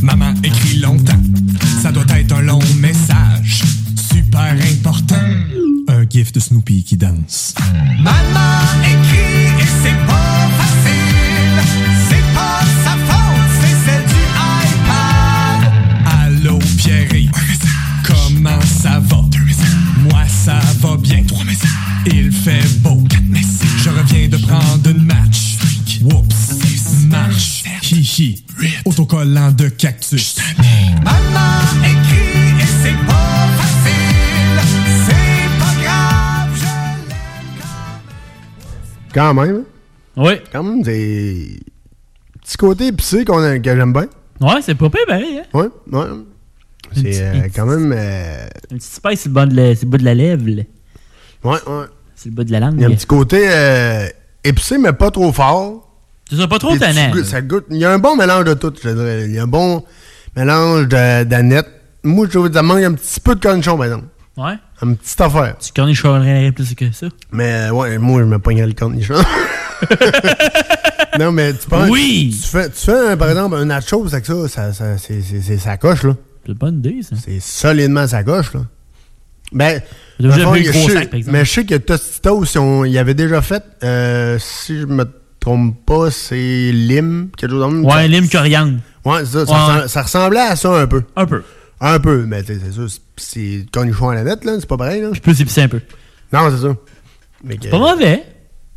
maman 0.00 0.34
écrit 0.44 0.78
longtemps. 0.78 1.20
Ça 1.82 1.90
doit 1.90 2.04
être 2.16 2.32
un 2.32 2.42
long 2.42 2.60
message, 2.78 3.62
super 4.34 4.56
important. 4.72 5.24
Un 5.86 6.04
gif 6.10 6.32
de 6.32 6.40
Snoopy 6.40 6.82
qui 6.82 6.96
danse. 6.96 7.54
Maman 8.00 8.60
écrit 8.82 9.62
et 9.62 9.68
c'est 9.82 10.06
pas 10.06 10.48
facile, 10.58 11.62
c'est 12.08 12.26
pas 12.34 12.60
sa 12.82 12.96
faute, 13.06 13.50
c'est 13.60 13.76
celle 13.84 14.06
du 14.08 14.22
iPad. 14.66 15.60
Allô 16.20 16.58
Pierre, 16.78 17.08
comment 18.02 18.60
ça 18.82 18.98
va? 19.00 19.20
Moi 19.98 20.24
ça 20.26 20.58
va 20.80 20.96
bien. 20.96 21.22
Il 22.06 22.32
fait 22.32 22.66
beau. 22.80 23.02
Je 23.82 23.90
reviens 23.90 24.28
de 24.28 24.36
prendre 24.38 24.90
une 24.90 25.04
match. 25.04 25.58
Whoops. 26.02 27.06
Marche. 27.08 27.62
Hihi. 27.82 28.44
Autocollant 28.84 29.52
de 29.52 29.68
cactus. 29.68 30.36
Maman 31.04 31.60
écrit 31.84 32.60
et 32.60 32.66
c'est 32.82 33.06
pas 33.06 33.43
Quand 39.14 39.32
même. 39.34 39.56
hein? 39.56 39.62
Oui. 40.16 40.34
Quand 40.52 40.62
même, 40.62 40.82
des 40.82 41.60
petits 42.42 42.56
côtés 42.56 42.86
épicés 42.88 43.24
qu'on 43.24 43.42
a- 43.42 43.58
que 43.58 43.76
j'aime 43.76 43.92
bien. 43.92 44.06
Ouais, 44.40 44.60
c'est 44.62 44.74
pas 44.74 44.90
pire, 44.90 45.00
pareil, 45.06 45.38
hein? 45.38 45.44
Ouais, 45.54 45.68
ouais. 45.92 46.06
C'est 46.94 47.20
euh, 47.22 47.48
quand 47.54 47.66
même. 47.66 47.92
euh, 47.96 48.46
Un 48.70 48.76
petit 48.76 48.86
spice 48.86 49.20
sur 49.22 49.28
le 49.30 49.34
bas 49.34 49.46
de 49.46 49.56
la, 49.56 49.74
sur 49.74 49.86
le 49.86 49.90
bas 49.90 49.98
de 49.98 50.04
la 50.04 50.14
lèvre. 50.14 50.44
là. 50.48 50.62
Ouais, 51.42 51.58
ouais. 51.66 51.84
C'est 52.14 52.28
le 52.28 52.34
bas 52.34 52.44
de 52.44 52.52
la 52.52 52.60
langue. 52.60 52.74
Il 52.76 52.82
y 52.82 52.84
a 52.84 52.88
un 52.88 52.92
petit 52.94 53.06
côté 53.06 53.44
euh, 53.48 54.06
épicé, 54.44 54.78
mais 54.78 54.92
pas 54.92 55.10
trop 55.10 55.32
fort. 55.32 55.88
C'est 56.28 56.36
ça, 56.36 56.46
pas 56.48 56.58
trop 56.58 56.76
tannant. 56.76 57.12
Ça 57.24 57.42
goûte. 57.42 57.66
Il 57.70 57.76
y 57.78 57.84
a 57.84 57.92
un 57.92 57.98
bon 57.98 58.16
mélange 58.16 58.44
de 58.44 58.54
tout, 58.54 58.72
je 58.82 58.88
dirais. 58.88 59.24
Il 59.26 59.34
y 59.34 59.38
a 59.38 59.42
un 59.44 59.46
bon 59.48 59.84
mélange 60.36 60.88
d'aneth. 60.88 61.66
Moi, 62.02 62.26
je 62.26 62.30
trouve 62.32 62.48
que 62.48 62.54
ça 62.54 62.62
manque 62.62 62.82
un 62.82 62.92
petit 62.92 63.20
peu 63.20 63.34
de 63.34 63.40
cornichon, 63.40 63.76
par 63.76 63.86
exemple. 63.86 64.04
Ouais. 64.36 64.54
Une 64.84 64.96
petite 64.96 65.20
affaire. 65.20 65.56
Tu 65.58 65.72
cornichonnerais 65.72 66.52
plus 66.52 66.74
que 66.74 66.92
ça? 66.92 67.06
Mais 67.32 67.70
ouais, 67.70 67.98
moi, 67.98 68.20
je 68.20 68.26
me 68.26 68.38
pognerais 68.38 68.66
le 68.66 68.74
cornichon. 68.74 69.14
non, 71.18 71.32
mais 71.32 71.52
tu 71.54 71.68
penses. 71.68 71.88
Oui! 71.90 72.36
Tu 72.42 72.48
fais, 72.48 72.68
tu 72.68 72.76
fais 72.84 73.10
un- 73.12 73.16
par 73.16 73.28
exemple, 73.30 73.56
un 73.56 73.64
nacho 73.66 74.04
avec 74.06 74.26
ça, 74.26 74.48
ça, 74.48 74.72
ça 74.72 74.98
c'est, 74.98 75.22
sa 75.58 75.76
coche, 75.76 76.02
là. 76.02 76.14
C'est 76.44 76.52
une 76.52 76.58
bonne 76.58 76.78
idée, 76.78 77.00
ça. 77.02 77.16
C'est 77.22 77.40
solidement 77.40 78.06
sa 78.06 78.22
coche, 78.22 78.52
là. 78.54 78.60
Ben. 79.52 79.80
J'ai 80.20 80.28
déjà 80.28 80.50
vu 80.50 80.62
gros 80.64 80.88
sac, 80.90 81.10
par 81.10 81.18
exemple. 81.18 81.36
Mais 81.36 81.44
je 81.44 81.50
sais 81.50 81.64
que 81.64 81.74
Tostitos, 81.76 82.44
ils, 82.54 82.58
ont- 82.58 82.84
ils 82.84 82.98
avaient 82.98 83.14
déjà 83.14 83.40
fait, 83.42 83.62
euh, 83.82 84.38
si 84.40 84.80
je 84.80 84.86
me 84.86 85.04
trompe 85.40 85.76
pas, 85.86 86.10
c'est 86.10 86.70
lime, 86.72 87.28
quelque 87.36 87.50
chose 87.50 87.62
comme 87.62 87.84
Ouais, 87.84 88.08
lime 88.08 88.28
coriandre. 88.28 88.78
Ouais, 89.04 89.24
ça. 89.24 89.40
Ouais. 89.42 89.88
ça 89.88 90.02
ressemblait 90.02 90.40
à 90.40 90.56
ça 90.56 90.70
un 90.70 90.86
peu. 90.86 91.02
Un 91.16 91.26
peu. 91.26 91.42
Un 91.86 91.98
peu, 91.98 92.24
mais 92.26 92.42
c'est 92.46 92.58
ça. 92.58 92.80
c'est- 92.88 93.00
C'est 93.16 93.66
cornichon 93.70 94.08
à 94.08 94.14
la 94.16 94.24
nette, 94.24 94.44
là. 94.44 94.56
C'est 94.58 94.66
pas 94.68 94.76
pareil, 94.76 95.00
là. 95.02 95.10
Je 95.12 95.20
peux 95.20 95.30
épicé 95.32 95.62
un 95.62 95.68
peu. 95.68 95.80
Non, 96.32 96.50
c'est 96.50 96.62
ça. 96.66 96.74
Mais 97.44 97.56
que- 97.58 97.68
Pas 97.68 97.78
mauvais. 97.78 98.24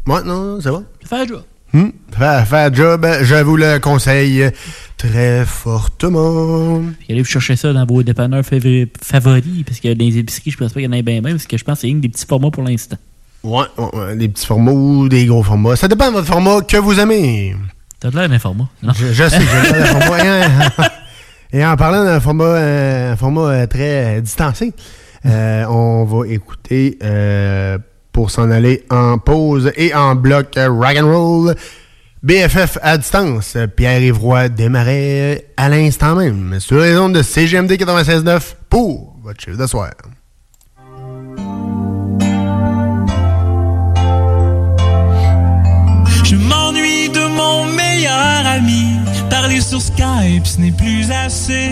Ouais, 0.05 0.23
non, 0.23 0.43
non, 0.55 0.61
c'est 0.61 0.69
bon. 0.69 0.85
Un 1.11 1.25
job. 1.25 1.41
Hmm? 1.73 1.89
Faire, 2.17 2.47
faire 2.47 2.73
job, 2.73 3.05
je 3.23 3.35
vous 3.43 3.57
le 3.57 3.79
conseille 3.79 4.49
très 4.97 5.43
fortement. 5.45 6.81
Puis 6.99 7.07
allez 7.11 7.21
vous 7.21 7.27
chercher 7.27 7.55
ça 7.55 7.73
dans 7.73 7.85
vos 7.85 8.03
dépanneurs 8.03 8.43
favori- 8.43 8.87
favoris, 9.01 9.63
parce 9.65 9.79
que 9.79 9.93
dans 9.93 10.05
les 10.05 10.17
épiceries, 10.17 10.51
je 10.51 10.57
pense 10.57 10.71
pas 10.73 10.79
qu'il 10.79 10.89
y 10.89 10.93
en 10.93 10.93
ait 10.93 11.01
bien 11.01 11.21
bien, 11.21 11.31
parce 11.31 11.45
que 11.47 11.57
je 11.57 11.63
pense 11.63 11.75
que 11.81 11.87
c'est 11.87 11.91
que 11.93 11.97
des 11.99 12.09
petits 12.09 12.25
formats 12.25 12.51
pour 12.51 12.63
l'instant. 12.63 12.97
Ouais, 13.43 13.65
ouais, 13.77 13.95
ouais, 13.99 14.15
des 14.15 14.29
petits 14.29 14.45
formats 14.45 14.71
ou 14.71 15.09
des 15.09 15.25
gros 15.25 15.43
formats. 15.43 15.75
Ça 15.75 15.87
dépend 15.87 16.07
de 16.09 16.13
votre 16.13 16.27
format 16.27 16.61
que 16.61 16.77
vous 16.77 16.99
aimez. 16.99 17.55
T'as 17.99 18.11
de 18.11 18.15
l'air 18.17 18.29
d'un 18.29 18.39
format, 18.39 18.67
non? 18.83 18.93
Je, 18.93 19.07
je 19.13 19.27
sais 19.29 19.37
que 19.39 19.43
j'ai 19.43 19.73
l'air 19.73 19.93
d'un 19.93 20.01
format. 20.01 20.69
En, 20.77 21.06
et 21.51 21.65
en 21.65 21.75
parlant 21.77 22.03
d'un 22.03 22.19
format, 22.19 22.43
euh, 22.43 23.15
format 23.15 23.41
euh, 23.41 23.67
très 23.67 24.17
euh, 24.17 24.21
distancé, 24.21 24.73
on 25.23 26.05
va 26.05 26.27
écouter 26.27 26.97
pour 28.11 28.31
s'en 28.31 28.49
aller 28.49 28.85
en 28.89 29.17
pause 29.17 29.71
et 29.75 29.93
en 29.93 30.15
bloc 30.15 30.57
rock 30.57 30.97
and 30.97 31.05
roll. 31.05 31.55
BFF 32.23 32.77
à 32.81 32.97
distance, 32.97 33.57
Pierre-Yves 33.75 34.17
Roy 34.17 34.49
démarrait 34.49 35.45
à 35.55 35.69
l'instant 35.69 36.15
même 36.15 36.59
sur 36.59 36.79
les 36.79 36.97
ondes 36.97 37.13
de 37.13 37.21
CGMD 37.21 37.71
96.9 37.73 38.55
pour 38.69 39.15
votre 39.21 39.39
chiffre 39.39 39.57
de 39.57 39.67
soir. 39.67 39.91
Je 46.23 46.35
m'ennuie 46.35 47.09
de 47.09 47.27
mon 47.37 47.65
meilleur 47.65 48.45
ami. 48.45 49.16
Parler 49.39 49.61
sur 49.61 49.79
Skype, 49.79 50.47
ce 50.47 50.59
n'est 50.59 50.71
plus 50.71 51.11
assez. 51.11 51.69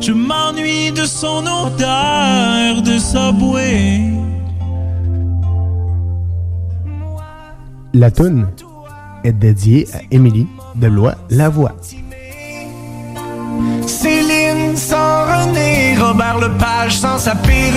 Je 0.00 0.12
m'ennuie 0.12 0.92
de 0.92 1.04
son 1.04 1.44
odeur 1.44 2.82
de 2.82 2.98
Subway. 2.98 4.02
La 7.92 8.12
toune 8.12 8.46
est 9.24 9.32
dédiée 9.32 9.88
à 9.92 9.98
Émilie 10.12 10.46
Deloy 10.76 11.16
Lavoie. 11.30 11.74
Céline 13.88 14.76
sans 14.76 15.24
René, 15.24 15.96
Robert 15.98 16.38
Lepage 16.38 16.96
sans 16.96 17.18
sa 17.18 17.34
perruque. 17.34 17.74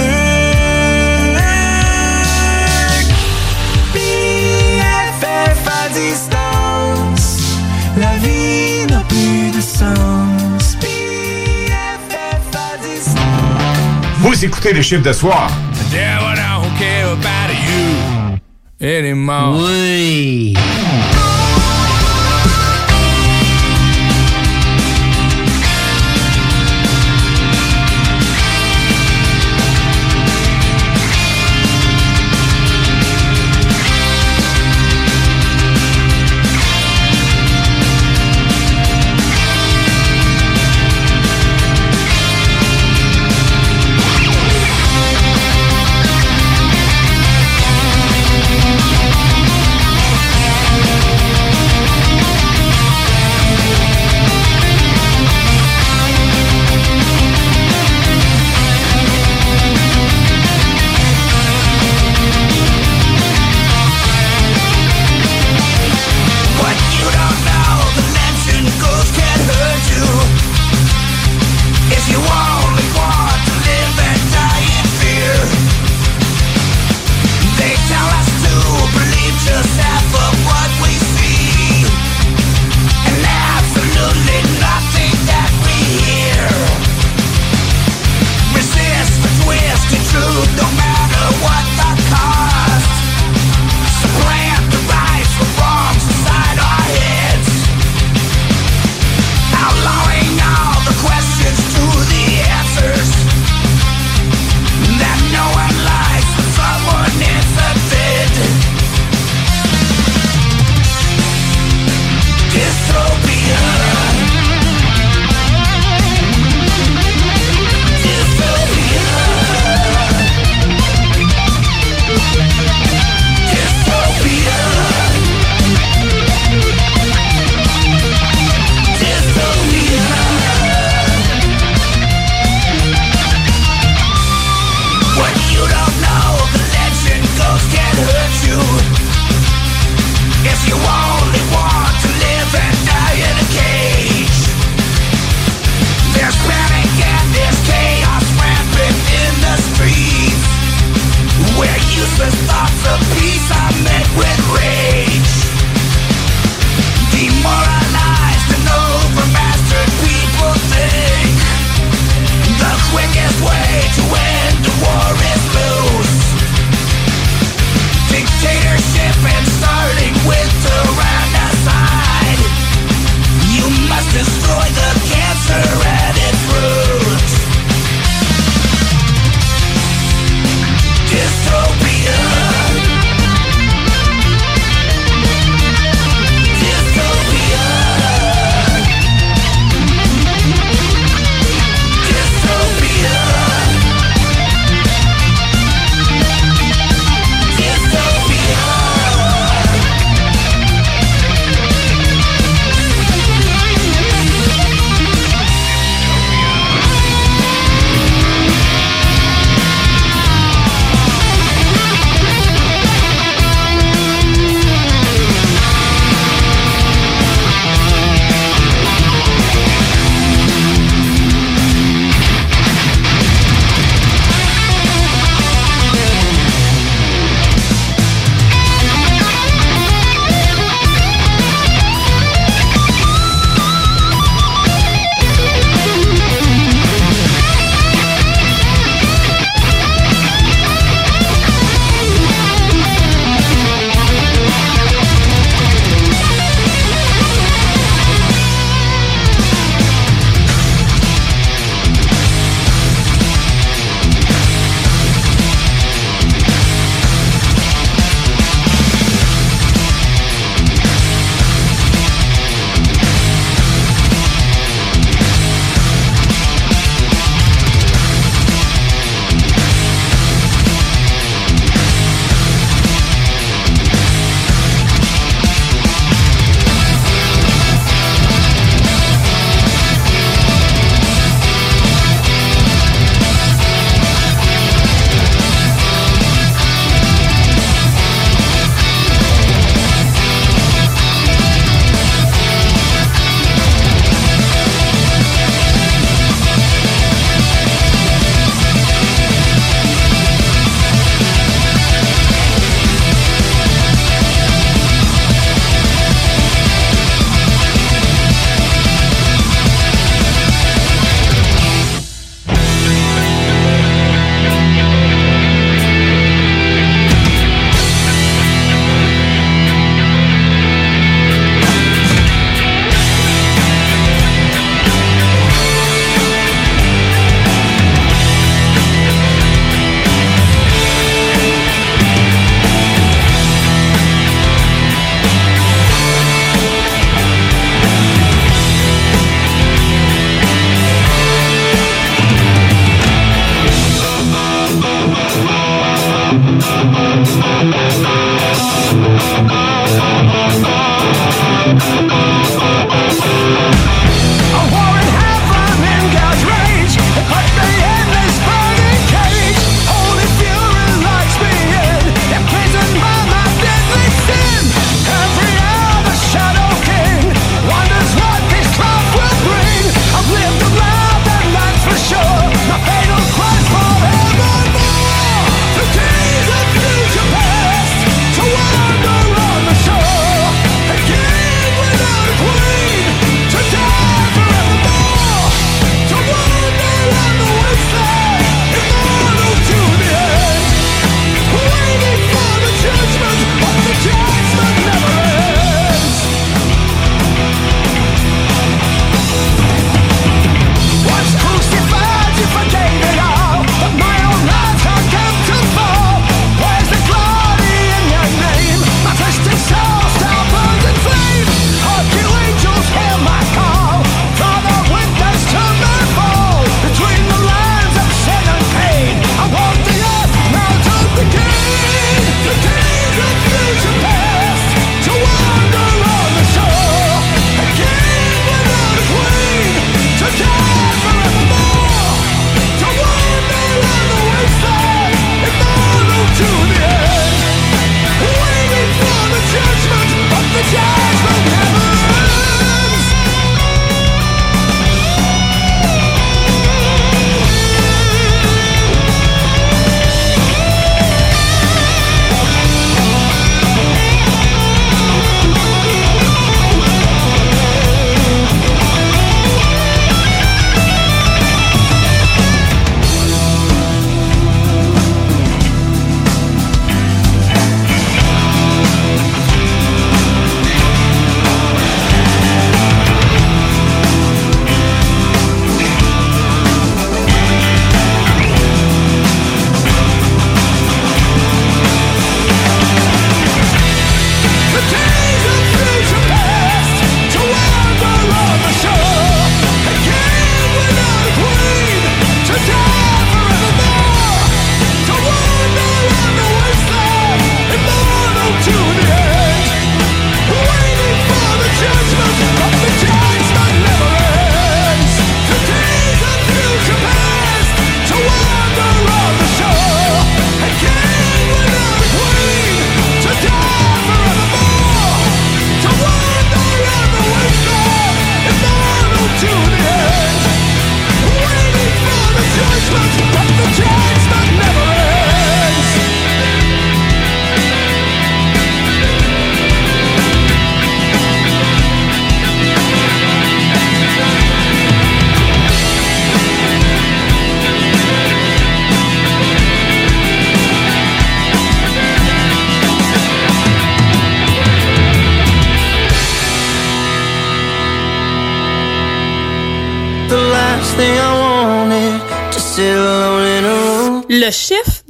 BFF 3.93 5.67
à 5.67 5.89
distance, 5.89 6.42
la 7.97 8.15
vie 8.17 8.85
n'a 8.89 9.01
plus 9.07 9.51
de 9.55 9.61
sens. 9.61 10.77
Vous 14.19 14.45
écoutez 14.45 14.73
le 14.73 14.81
chiffre 14.81 15.03
de 15.03 15.13
soir. 15.13 15.49
Yeah, 15.91 16.33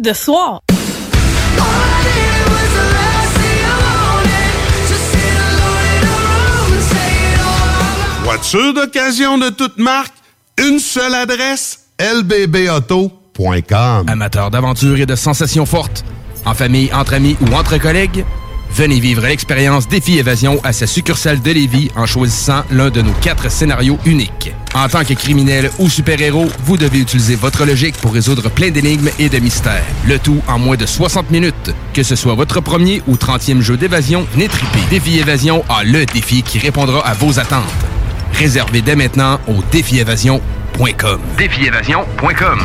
de 0.03 0.13
soir. 0.13 0.59
Voiture 8.23 8.73
d'occasion 8.73 9.37
de 9.37 9.49
toute 9.49 9.77
marque, 9.77 10.13
une 10.57 10.79
seule 10.79 11.15
adresse, 11.15 11.87
lbbauto.com. 11.99 14.05
Amateurs 14.07 14.51
d'aventure 14.51 14.99
et 14.99 15.05
de 15.05 15.15
sensations 15.15 15.65
fortes, 15.65 16.03
en 16.45 16.53
famille, 16.53 16.93
entre 16.93 17.13
amis 17.13 17.37
ou 17.41 17.53
entre 17.53 17.77
collègues, 17.77 18.25
venez 18.71 18.99
vivre 18.99 19.21
l'expérience 19.21 19.87
Défi 19.87 20.17
Évasion 20.17 20.59
à 20.65 20.73
sa 20.73 20.85
succursale 20.85 21.41
de 21.41 21.51
Lévis 21.51 21.89
en 21.95 22.05
choisissant 22.05 22.63
l'un 22.71 22.89
de 22.89 23.01
nos 23.01 23.13
quatre 23.13 23.49
scénarios 23.49 23.97
uniques. 24.05 24.52
En 24.75 24.87
tant 24.87 25.03
que 25.03 25.13
criminel 25.13 25.69
ou 25.77 25.89
super-héros, 25.89 26.47
vous 26.65 26.77
devez 26.77 26.99
utiliser 26.99 27.35
votre 27.35 27.65
logique 27.65 27.95
pour 27.97 28.13
résoudre 28.13 28.49
plein 28.49 28.71
d'énigmes 28.71 29.09
et 29.19 29.29
de 29.29 29.37
mystères. 29.37 29.83
Le 30.07 30.17
tout 30.17 30.41
en 30.47 30.57
moins 30.57 30.77
de 30.77 30.85
60 30.85 31.29
minutes. 31.29 31.71
Que 31.93 32.01
ce 32.01 32.15
soit 32.15 32.33
votre 32.33 32.59
premier 32.59 33.01
ou 33.07 33.15
30e 33.15 33.61
jeu 33.61 33.77
d'évasion, 33.77 34.25
venez 34.33 34.47
triper. 34.47 34.79
Défi 34.89 35.19
Évasion 35.19 35.63
a 35.69 35.83
le 35.83 36.05
défi 36.07 36.41
qui 36.41 36.57
répondra 36.57 37.05
à 37.05 37.13
vos 37.13 37.39
attentes. 37.39 37.63
Réservez 38.33 38.81
dès 38.81 38.95
maintenant 38.95 39.39
au 39.47 39.61
défiévasion.com. 39.71 41.21
Défiévasion.com. 41.37 42.59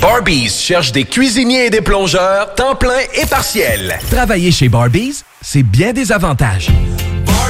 Barbies 0.00 0.50
cherche 0.50 0.92
des 0.92 1.04
cuisiniers 1.04 1.66
et 1.66 1.70
des 1.70 1.80
plongeurs, 1.80 2.54
temps 2.54 2.74
plein 2.74 3.00
et 3.14 3.26
partiel. 3.26 3.98
Travailler 4.10 4.50
chez 4.50 4.68
Barbies, 4.68 5.22
c'est 5.40 5.62
bien 5.62 5.92
des 5.92 6.12
avantages. 6.12 6.68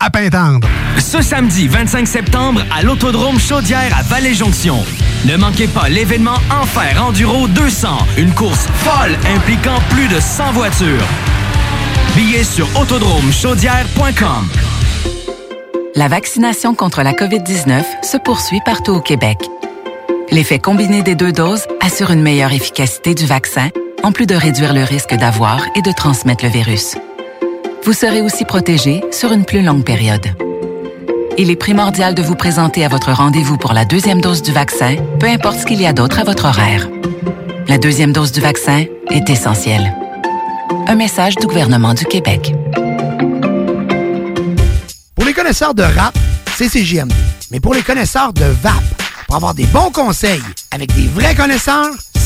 à 0.00 0.10
Pintendre. 0.10 0.68
Ce 0.98 1.22
samedi 1.22 1.68
25 1.68 2.06
septembre 2.06 2.62
à 2.76 2.82
l'Autodrome 2.82 3.38
Chaudière 3.38 3.96
à 3.96 4.02
Vallée-Jonction. 4.02 4.84
Ne 5.26 5.36
manquez 5.36 5.68
pas 5.68 5.88
l'événement 5.88 6.38
Enfer 6.50 7.02
Enduro 7.02 7.48
200, 7.48 7.88
une 8.18 8.32
course 8.32 8.66
folle 8.76 9.16
impliquant 9.34 9.78
plus 9.90 10.08
de 10.08 10.20
100 10.20 10.52
voitures. 10.52 11.06
Billets 12.16 12.44
sur 12.44 12.68
autodromechaudière.com. 12.78 14.48
La 15.96 16.08
vaccination 16.08 16.74
contre 16.74 17.02
la 17.02 17.12
COVID-19 17.12 17.82
se 18.02 18.16
poursuit 18.16 18.60
partout 18.64 18.92
au 18.92 19.00
Québec. 19.00 19.38
L'effet 20.30 20.58
combiné 20.58 21.02
des 21.02 21.14
deux 21.14 21.32
doses 21.32 21.66
assure 21.80 22.10
une 22.10 22.22
meilleure 22.22 22.52
efficacité 22.52 23.14
du 23.14 23.26
vaccin, 23.26 23.68
en 24.02 24.12
plus 24.12 24.26
de 24.26 24.34
réduire 24.34 24.74
le 24.74 24.82
risque 24.82 25.14
d'avoir 25.14 25.64
et 25.76 25.82
de 25.82 25.92
transmettre 25.92 26.44
le 26.44 26.50
virus. 26.50 26.96
Vous 27.84 27.92
serez 27.92 28.22
aussi 28.22 28.46
protégé 28.46 29.02
sur 29.12 29.32
une 29.32 29.44
plus 29.44 29.60
longue 29.60 29.84
période. 29.84 30.26
Il 31.36 31.50
est 31.50 31.56
primordial 31.56 32.14
de 32.14 32.22
vous 32.22 32.34
présenter 32.34 32.82
à 32.82 32.88
votre 32.88 33.12
rendez-vous 33.12 33.58
pour 33.58 33.74
la 33.74 33.84
deuxième 33.84 34.22
dose 34.22 34.40
du 34.40 34.52
vaccin, 34.52 34.96
peu 35.20 35.26
importe 35.26 35.58
ce 35.58 35.66
qu'il 35.66 35.82
y 35.82 35.86
a 35.86 35.92
d'autre 35.92 36.18
à 36.18 36.24
votre 36.24 36.46
horaire. 36.46 36.88
La 37.68 37.76
deuxième 37.76 38.14
dose 38.14 38.32
du 38.32 38.40
vaccin 38.40 38.86
est 39.10 39.28
essentielle. 39.28 39.94
Un 40.86 40.94
message 40.94 41.36
du 41.36 41.46
gouvernement 41.46 41.92
du 41.92 42.06
Québec. 42.06 42.54
Pour 45.14 45.26
les 45.26 45.34
connaisseurs 45.34 45.74
de 45.74 45.82
rap, 45.82 46.16
c'est 46.56 46.70
CJMD. 46.70 47.12
Mais 47.50 47.60
pour 47.60 47.74
les 47.74 47.82
connaisseurs 47.82 48.32
de 48.32 48.46
VAP, 48.62 48.82
pour 49.26 49.36
avoir 49.36 49.52
des 49.52 49.66
bons 49.66 49.90
conseils 49.90 50.42
avec 50.70 50.94
des 50.94 51.06
vrais 51.08 51.34
connaisseurs, 51.34 51.90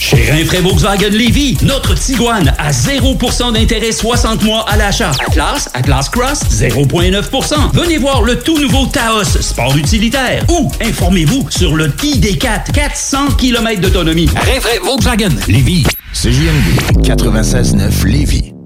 Chez 0.00 0.30
Rinfraie 0.30 0.60
Volkswagen 0.60 1.10
Lévy, 1.10 1.58
notre 1.62 1.94
Tiguan 1.94 2.54
à 2.56 2.70
0% 2.70 3.52
d'intérêt 3.52 3.92
60 3.92 4.42
mois 4.44 4.64
à 4.68 4.76
l'achat. 4.76 5.10
Atlas, 5.26 5.68
Atlas 5.74 6.08
Cross, 6.08 6.44
0,9%. 6.50 7.54
Venez 7.74 7.98
voir 7.98 8.22
le 8.22 8.38
tout 8.38 8.58
nouveau 8.58 8.86
Taos, 8.86 9.24
sport 9.24 9.76
utilitaire. 9.76 10.44
Ou 10.48 10.70
informez-vous 10.80 11.48
sur 11.50 11.74
le 11.74 11.88
ID4, 11.88 12.72
400 12.72 13.32
km 13.36 13.80
d'autonomie. 13.80 14.30
Rinfraie 14.34 14.78
Volkswagen 14.82 15.34
Lévy. 15.46 15.84
CJMD 16.14 17.04
96.9 17.04 18.06
Lévis. 18.06 18.57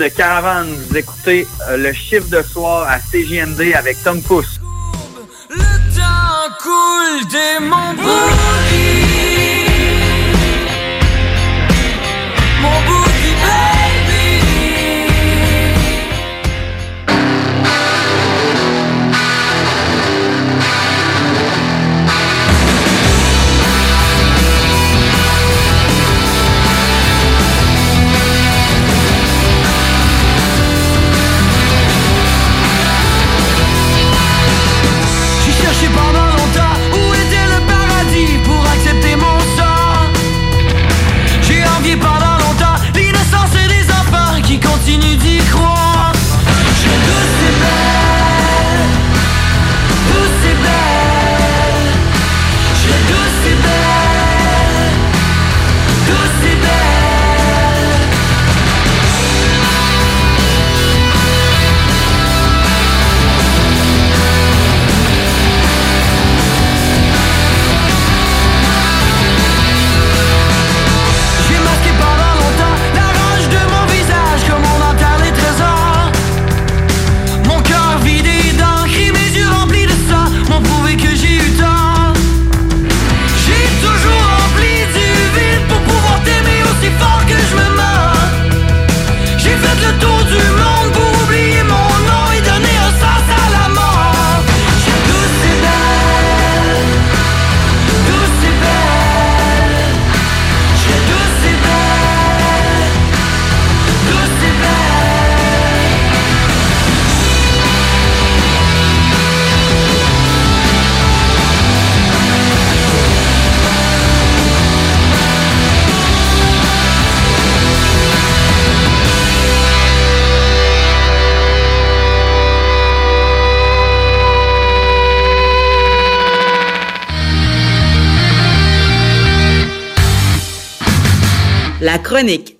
De 0.00 0.08
Caravane. 0.08 0.72
Vous 0.72 0.96
écoutez 0.96 1.46
euh, 1.68 1.76
le 1.76 1.92
chiffre 1.92 2.28
de 2.28 2.42
soir 2.42 2.88
à 2.88 2.98
CJMD 2.98 3.74
avec 3.74 4.02
Tom 4.02 4.22
Pousse. 4.22 4.59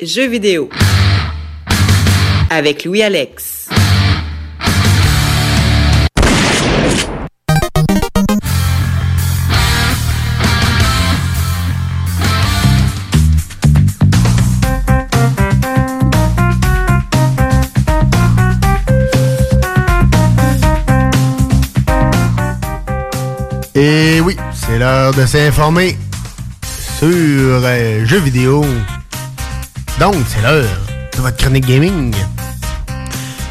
Jeux 0.02 0.28
vidéo 0.28 0.70
avec 2.48 2.86
Louis 2.86 3.02
Alex. 3.02 3.68
Et 23.74 24.20
oui, 24.22 24.34
c'est 24.54 24.78
l'heure 24.78 25.12
de 25.12 25.26
s'informer 25.26 25.98
sur 26.98 27.06
euh, 27.06 28.06
jeux 28.06 28.20
vidéo. 28.20 28.64
Donc, 30.00 30.14
c'est 30.28 30.40
l'heure 30.42 30.64
de 31.14 31.20
votre 31.20 31.36
chronique 31.36 31.66
gaming. 31.66 32.14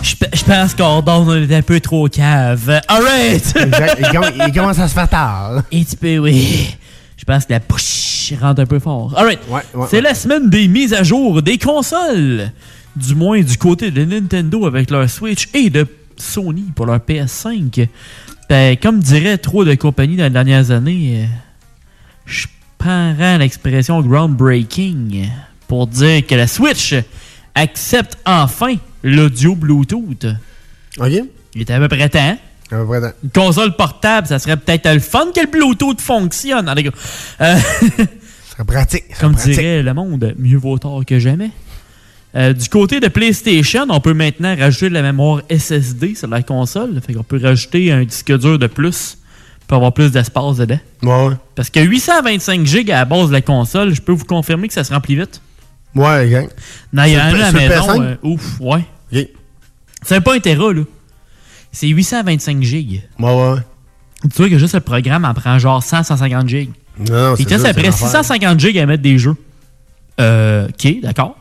Je 0.02 0.16
pe- 0.16 0.30
je 0.34 0.44
pense 0.44 0.74
qu'on 0.74 1.04
on 1.06 1.34
est 1.36 1.54
un 1.56 1.62
peu 1.62 1.80
trop 1.80 2.08
cave. 2.08 2.82
Alright! 2.88 3.54
Il 3.56 4.46
il 4.48 4.52
commence 4.54 4.80
à 4.80 4.88
se 4.88 4.94
faire 4.94 5.08
tard. 5.08 5.58
Un 5.58 5.62
petit 5.84 5.96
peu, 5.96 6.18
oui. 6.18 6.76
Je 7.18 7.24
pense 7.24 7.46
que 7.46 7.54
la 7.54 7.60
push 7.60 8.34
rentre 8.42 8.62
un 8.62 8.66
peu 8.66 8.80
fort. 8.80 9.14
Alright. 9.18 9.40
ouais, 9.50 9.62
C'est 9.90 10.02
la 10.02 10.16
semaine 10.16 10.50
des 10.50 10.68
mises 10.68 10.94
à 10.94 11.04
jour 11.04 11.42
des 11.44 11.58
consoles. 11.60 12.52
Du 12.96 13.14
moins 13.14 13.42
du 13.42 13.58
côté 13.58 13.92
de 13.92 14.04
Nintendo 14.04 14.66
avec 14.66 14.90
leur 14.90 15.08
Switch 15.10 15.48
et 15.54 15.70
de 15.70 15.86
Sony 16.18 16.66
pour 16.76 16.88
leur 16.88 16.98
PS5. 16.98 17.88
Ben, 18.50 18.76
comme 18.78 19.00
dirait 19.00 19.38
trop 19.38 19.64
de 19.64 19.76
compagnies 19.76 20.16
dans 20.18 20.24
les 20.24 20.30
dernières 20.32 20.72
années, 20.72 21.22
euh, 21.24 21.26
je 22.26 22.48
prendrais 22.80 23.38
l'expression 23.38 24.02
groundbreaking 24.02 25.30
pour 25.70 25.86
dire 25.88 26.26
que 26.26 26.34
la 26.36 26.48
Switch 26.48 26.96
accepte 27.54 28.18
enfin 28.26 28.76
l'audio 29.04 29.56
Bluetooth. 29.56 30.26
OK. 30.98 31.12
Il 31.54 31.62
était 31.62 31.74
à 31.74 31.80
peu 31.80 31.88
près 31.88 32.10
temps. 32.10 32.38
À 32.72 32.76
peu 32.76 32.86
près 32.88 33.02
temps. 33.02 33.16
Une 33.24 33.30
console 33.30 33.76
portable, 33.76 34.28
ça 34.28 34.40
serait 34.40 34.58
peut-être 34.58 34.92
le 34.92 35.00
fun 35.00 35.28
que 35.34 35.42
le 35.42 35.48
Bluetooth 35.48 36.02
fonctionne. 36.02 36.68
En 36.68 36.76
tout 36.76 36.84
cas, 36.84 36.90
euh, 37.42 37.56
serait 38.52 38.66
pratique. 38.66 39.04
ça 39.12 39.22
comme 39.22 39.34
pratique. 39.34 39.54
dirait 39.54 39.84
le 39.84 39.94
monde, 39.94 40.34
mieux 40.40 40.58
vaut 40.58 40.80
tard 40.80 41.02
que 41.06 41.20
jamais. 41.20 41.52
Euh, 42.36 42.54
du 42.54 42.68
côté 42.68 43.00
de 43.00 43.08
PlayStation, 43.08 43.86
on 43.90 44.00
peut 44.00 44.14
maintenant 44.14 44.56
rajouter 44.56 44.90
de 44.90 44.96
la 44.96 45.04
mémoire 45.04 45.44
SSD 45.52 46.16
sur 46.16 46.28
la 46.28 46.42
console. 46.42 47.00
Fait 47.06 47.14
qu'on 47.14 47.24
peut 47.24 47.40
rajouter 47.42 47.92
un 47.92 48.04
disque 48.04 48.36
dur 48.40 48.58
de 48.58 48.68
plus 48.68 49.20
pour 49.68 49.78
avoir 49.78 49.94
plus 49.94 50.12
d'espace 50.12 50.58
dedans. 50.58 50.80
Ouais, 51.04 51.28
ouais. 51.28 51.36
Parce 51.54 51.70
que 51.70 51.80
825 51.80 52.66
GB 52.66 52.92
à 52.92 53.00
la 53.00 53.06
base 53.06 53.28
de 53.28 53.34
la 53.34 53.42
console, 53.42 53.94
je 53.94 54.02
peux 54.02 54.14
vous 54.14 54.26
confirmer 54.26 54.68
que 54.68 54.74
ça 54.74 54.84
se 54.84 54.92
remplit 54.92 55.16
vite. 55.16 55.42
Ouais, 55.96 56.30
gang. 56.30 56.48
Non, 56.94 57.04
il 57.04 57.14
y 57.14 57.18
en 57.18 57.22
a 57.22 57.32
le- 57.32 57.42
à 57.44 57.52
la 57.52 57.52
maison. 57.52 57.88
PS5? 57.88 58.02
euh, 58.02 58.16
ouf, 58.24 58.60
ouais. 58.60 58.86
C'est 60.04 60.22
pas 60.22 60.36
un 60.36 60.40
Tera, 60.40 60.72
là. 60.74 60.82
C'est 61.72 61.88
825 61.88 62.62
GB. 62.64 63.02
Ouais, 63.20 63.26
ouais. 63.36 63.60
Tu 64.24 64.38
vois 64.38 64.50
que 64.50 64.58
juste 64.58 64.74
le 64.76 64.80
programme 64.82 65.26
en 65.26 65.34
prend 65.34 65.58
genre 65.60 65.82
100-150 65.84 66.48
GB. 66.48 66.70
Non, 67.00 67.30
non, 67.32 67.36
te 67.46 67.50
reste 67.50 67.62
ça, 67.62 67.68
l'affaire. 67.74 67.94
650 67.94 68.60
GB 68.60 68.80
à 68.80 68.86
mettre 68.86 69.04
des 69.04 69.18
jeux. 69.18 69.36
Euh, 70.20 70.68
ok, 70.68 71.02
d'accord. 71.02 71.38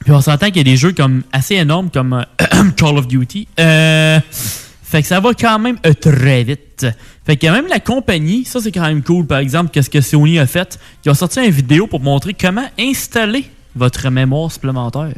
Puis 0.00 0.12
on 0.12 0.20
s'entend 0.20 0.46
qu'il 0.46 0.56
y 0.56 0.60
a 0.60 0.64
des 0.64 0.76
jeux 0.76 0.92
comme 0.92 1.22
assez 1.32 1.54
énormes 1.56 1.90
comme 1.90 2.12
euh, 2.14 2.24
Call 2.76 2.96
of 2.98 3.06
Duty. 3.06 3.46
Euh, 3.60 4.18
fait 4.30 5.02
que 5.02 5.08
ça 5.08 5.20
va 5.20 5.34
quand 5.34 5.58
même 5.58 5.76
euh, 5.86 5.92
très 5.94 6.42
vite. 6.44 6.86
Fait 7.28 7.36
que 7.36 7.46
même 7.46 7.66
la 7.68 7.78
compagnie, 7.78 8.44
ça 8.46 8.58
c'est 8.60 8.72
quand 8.72 8.80
même 8.86 9.02
cool. 9.02 9.26
Par 9.26 9.38
exemple, 9.38 9.70
qu'est-ce 9.70 9.90
que 9.90 10.00
Sony 10.00 10.38
a 10.38 10.46
fait 10.46 10.78
Ils 11.04 11.10
ont 11.10 11.14
sorti 11.14 11.44
une 11.44 11.50
vidéo 11.50 11.86
pour 11.86 12.00
montrer 12.00 12.32
comment 12.32 12.64
installer 12.80 13.44
votre 13.76 14.08
mémoire 14.08 14.50
supplémentaire. 14.50 15.12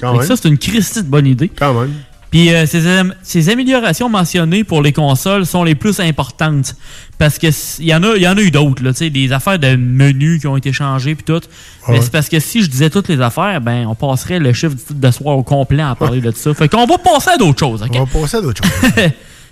Quand 0.00 0.12
Fait 0.12 0.16
que 0.16 0.22
même. 0.22 0.28
ça, 0.28 0.36
c'est 0.40 0.48
une 0.48 0.56
Christie 0.56 1.02
de 1.02 1.08
bonne 1.08 1.26
idée. 1.26 1.48
Quand 1.50 1.78
même. 1.78 1.92
Puis 2.30 2.54
euh, 2.54 2.64
ces, 2.64 2.86
am- 2.86 3.12
ces 3.22 3.50
améliorations 3.50 4.08
mentionnées 4.08 4.62
pour 4.64 4.82
les 4.82 4.92
consoles 4.92 5.44
sont 5.46 5.62
les 5.64 5.74
plus 5.74 5.98
importantes. 6.00 6.74
Parce 7.18 7.38
que 7.38 7.48
il 7.80 7.86
y 7.86 7.94
en 7.94 8.02
a, 8.04 8.16
il 8.16 8.22
y 8.22 8.28
en 8.28 8.36
a 8.36 8.40
eu 8.40 8.50
d'autres, 8.52 8.82
là, 8.84 8.92
tu 8.92 8.98
sais, 8.98 9.10
des 9.10 9.30
affaires 9.32 9.58
de 9.58 9.74
menus 9.76 10.40
qui 10.40 10.46
ont 10.46 10.56
été 10.56 10.72
changées 10.72 11.14
puis 11.16 11.24
tout. 11.24 11.40
Mais 11.88 11.94
Ouais. 11.94 12.00
c'est 12.00 12.12
parce 12.12 12.28
que 12.30 12.38
si 12.40 12.62
je 12.62 12.68
disais 12.70 12.88
toutes 12.88 13.08
les 13.08 13.20
affaires, 13.20 13.60
ben 13.60 13.84
on 13.88 13.94
passerait 13.94 14.38
le 14.38 14.52
chiffre 14.52 14.76
de 14.90 15.10
soir 15.10 15.36
au 15.36 15.42
complet 15.42 15.82
à 15.82 15.94
parler 15.96 16.20
de 16.20 16.30
ça. 16.30 16.54
Fait 16.54 16.68
qu'on 16.68 16.86
va 16.86 16.96
passer 16.98 17.30
à 17.30 17.36
d'autres 17.36 17.58
choses. 17.58 17.82
ok? 17.82 17.90
On 17.94 18.04
va 18.04 18.20
passer 18.20 18.36
à 18.38 18.40
d'autres 18.40 18.62
choses. 18.94 19.10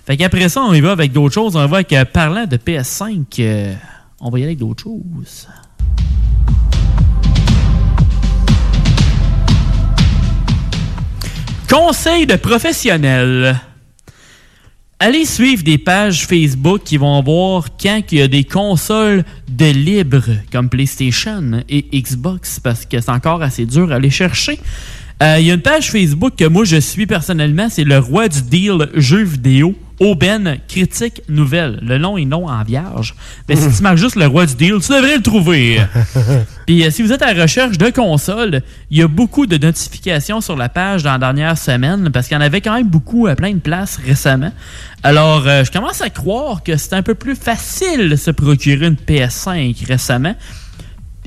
Fait 0.08 0.16
qu'après 0.16 0.48
ça, 0.48 0.62
on 0.62 0.72
y 0.72 0.80
va 0.80 0.92
avec 0.92 1.12
d'autres 1.12 1.34
choses. 1.34 1.54
On 1.54 1.66
va 1.66 1.76
avec 1.76 1.92
euh, 1.92 2.06
parlant 2.06 2.46
de 2.46 2.56
PS5, 2.56 3.24
euh, 3.40 3.74
on 4.22 4.30
va 4.30 4.38
y 4.38 4.42
aller 4.42 4.52
avec 4.52 4.58
d'autres 4.58 4.82
choses. 4.82 5.46
Conseil 11.68 12.24
de 12.26 12.36
professionnel. 12.36 13.60
allez 14.98 15.26
suivre 15.26 15.62
des 15.62 15.76
pages 15.76 16.26
Facebook 16.26 16.84
qui 16.84 16.96
vont 16.96 17.22
voir 17.22 17.66
quand 17.78 18.00
il 18.10 18.18
y 18.18 18.22
a 18.22 18.28
des 18.28 18.44
consoles 18.44 19.26
de 19.46 19.66
libre 19.66 20.24
comme 20.50 20.70
PlayStation 20.70 21.62
et 21.68 21.84
Xbox 21.92 22.60
parce 22.60 22.86
que 22.86 22.98
c'est 22.98 23.10
encore 23.10 23.42
assez 23.42 23.66
dur 23.66 23.92
à 23.92 23.96
aller 23.96 24.08
chercher. 24.08 24.58
Euh, 25.22 25.36
Il 25.40 25.46
y 25.46 25.50
a 25.50 25.54
une 25.54 25.62
page 25.62 25.90
Facebook 25.90 26.34
que 26.36 26.44
moi 26.44 26.64
je 26.64 26.76
suis 26.76 27.06
personnellement, 27.06 27.68
c'est 27.70 27.84
le 27.84 27.98
roi 27.98 28.28
du 28.28 28.42
deal 28.42 28.88
jeux 28.94 29.24
vidéo. 29.24 29.74
Aubaine 30.00 30.58
Critique 30.68 31.22
Nouvelle. 31.28 31.80
Le 31.82 31.98
nom 31.98 32.16
est 32.16 32.24
non 32.24 32.46
en 32.46 32.62
vierge. 32.62 33.16
Mais 33.48 33.56
si 33.56 33.68
tu 33.76 33.82
marques 33.82 33.96
juste 33.96 34.14
le 34.14 34.26
roi 34.28 34.46
du 34.46 34.54
deal, 34.54 34.74
tu 34.80 34.92
devrais 34.92 35.16
le 35.16 35.22
trouver. 35.22 35.80
Puis 36.66 36.84
euh, 36.84 36.90
si 36.92 37.02
vous 37.02 37.12
êtes 37.12 37.20
à 37.20 37.34
la 37.34 37.42
recherche 37.42 37.78
de 37.78 37.90
consoles, 37.90 38.62
il 38.92 38.98
y 38.98 39.02
a 39.02 39.08
beaucoup 39.08 39.46
de 39.46 39.56
notifications 39.56 40.40
sur 40.40 40.56
la 40.56 40.68
page 40.68 41.02
dans 41.02 41.10
la 41.10 41.18
dernière 41.18 41.58
semaine 41.58 42.10
parce 42.12 42.28
qu'il 42.28 42.36
y 42.36 42.38
en 42.38 42.42
avait 42.44 42.60
quand 42.60 42.74
même 42.74 42.86
beaucoup 42.86 43.26
à 43.26 43.34
plein 43.34 43.52
de 43.52 43.58
places 43.58 43.98
récemment. 44.06 44.52
Alors, 45.02 45.48
euh, 45.48 45.64
je 45.64 45.72
commence 45.72 46.00
à 46.00 46.10
croire 46.10 46.62
que 46.62 46.76
c'est 46.76 46.92
un 46.92 47.02
peu 47.02 47.14
plus 47.14 47.34
facile 47.34 48.08
de 48.08 48.16
se 48.16 48.30
procurer 48.30 48.86
une 48.86 48.94
PS5 48.94 49.84
récemment. 49.84 50.36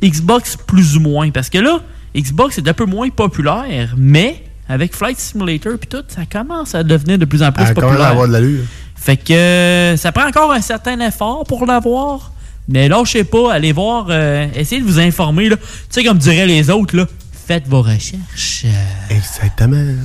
Xbox 0.02 0.56
plus 0.56 0.96
ou 0.96 1.02
moins. 1.02 1.30
Parce 1.32 1.50
que 1.50 1.58
là, 1.58 1.82
Xbox 2.16 2.58
est 2.58 2.68
un 2.68 2.74
peu 2.74 2.86
moins 2.86 3.10
populaire, 3.10 3.94
mais 3.98 4.44
avec 4.68 4.96
Flight 4.96 5.20
Simulator 5.20 5.74
puis 5.78 5.88
tout, 5.88 6.04
ça 6.08 6.26
commence 6.26 6.76
à 6.76 6.84
devenir 6.84 7.18
de 7.18 7.26
plus 7.26 7.44
en 7.44 7.52
plus 7.52 7.64
commence 7.66 7.74
populaire. 7.74 8.08
avoir 8.08 8.28
de 8.28 8.34
l'allure. 8.34 8.64
Fait 8.96 9.18
que 9.18 9.34
euh, 9.34 9.98
ça 9.98 10.12
prend 10.12 10.28
encore 10.28 10.52
un 10.52 10.62
certain 10.62 11.00
effort 11.00 11.44
pour 11.46 11.66
l'avoir. 11.66 12.32
Mais 12.68 12.88
là, 12.88 13.02
je 13.04 13.12
sais 13.12 13.24
pas, 13.24 13.54
allez 13.54 13.72
voir, 13.72 14.08
euh, 14.10 14.48
essayez 14.56 14.82
de 14.82 14.86
vous 14.86 15.00
informer. 15.00 15.50
là. 15.50 15.58
Tu 15.58 15.64
sais, 15.90 16.04
comme 16.04 16.18
diraient 16.18 16.46
les 16.46 16.70
autres, 16.70 16.96
là, 16.96 17.08
faites 17.48 17.68
vos 17.68 17.82
recherches. 17.82 18.66
Exactement. 19.10 19.96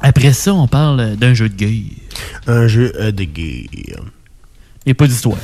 Après 0.00 0.32
ça, 0.32 0.54
on 0.54 0.68
parle 0.68 1.16
d'un 1.16 1.34
jeu 1.34 1.48
de 1.48 1.54
guerre. 1.56 1.82
Un 2.46 2.68
jeu 2.68 2.92
euh, 3.00 3.10
de 3.10 3.24
guerre. 3.24 4.02
Et 4.86 4.94
pas 4.94 5.06
d'histoire. 5.06 5.38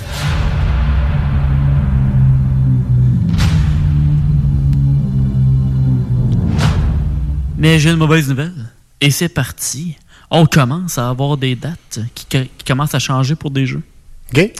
Mais 7.56 7.78
j'ai 7.78 7.90
une 7.90 7.96
mauvaise 7.96 8.28
nouvelle. 8.28 8.52
Et 9.00 9.10
c'est 9.10 9.28
parti. 9.28 9.96
On 10.30 10.46
commence 10.46 10.98
à 10.98 11.08
avoir 11.08 11.36
des 11.36 11.54
dates 11.54 12.00
qui, 12.14 12.26
qui 12.26 12.64
commencent 12.66 12.94
à 12.94 12.98
changer 12.98 13.34
pour 13.34 13.50
des 13.50 13.66
jeux. 13.66 13.82
OK. 14.32 14.50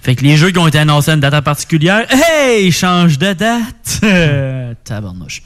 Fait 0.00 0.14
que 0.14 0.22
les 0.22 0.36
jeux 0.36 0.50
qui 0.50 0.58
ont 0.58 0.66
été 0.66 0.78
annoncés 0.78 1.10
à 1.10 1.14
une 1.14 1.20
date 1.20 1.34
en 1.34 1.42
particulière, 1.42 2.06
hey, 2.08 2.70
change 2.70 3.18
de 3.18 3.32
date! 3.32 4.00
Tabarnouche. 4.84 5.42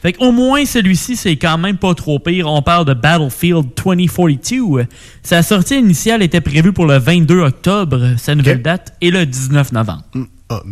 Fait 0.00 0.12
qu'au 0.12 0.30
moins, 0.30 0.64
celui-ci, 0.64 1.16
c'est 1.16 1.36
quand 1.36 1.58
même 1.58 1.76
pas 1.76 1.94
trop 1.94 2.18
pire. 2.18 2.46
On 2.46 2.62
parle 2.62 2.84
de 2.84 2.94
Battlefield 2.94 3.66
2042. 3.84 4.86
Sa 5.22 5.42
sortie 5.42 5.78
initiale 5.78 6.22
était 6.22 6.40
prévue 6.40 6.72
pour 6.72 6.86
le 6.86 6.98
22 6.98 7.40
octobre. 7.40 8.14
Sa 8.16 8.34
nouvelle 8.36 8.62
date 8.62 8.94
est 9.00 9.10
le 9.10 9.26
19 9.26 9.72
novembre. 9.72 10.04
Ah. 10.48 10.62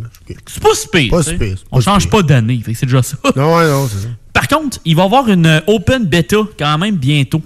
C'est 0.47 0.63
pas 0.63 0.75
si 0.75 0.89
pire. 0.89 1.11
Pas 1.11 1.23
si 1.23 1.35
pire, 1.35 1.57
On 1.73 1.81
change 1.81 2.09
pas 2.09 2.23
d'année, 2.23 2.61
fait 2.65 2.73
que 2.73 2.79
c'est 2.79 2.87
déjà 2.87 3.03
ça. 3.03 3.17
Non, 3.37 3.57
ouais, 3.57 3.69
non, 3.69 3.89
c'est 3.89 4.03
ça. 4.03 4.09
Par 4.33 4.49
contre, 4.49 4.79
il 4.85 4.95
va 4.97 5.03
y 5.03 5.07
avoir 5.07 5.29
une 5.29 5.63
open 5.67 6.05
beta 6.05 6.37
quand 6.59 6.79
même 6.79 6.97
bientôt. 6.97 7.43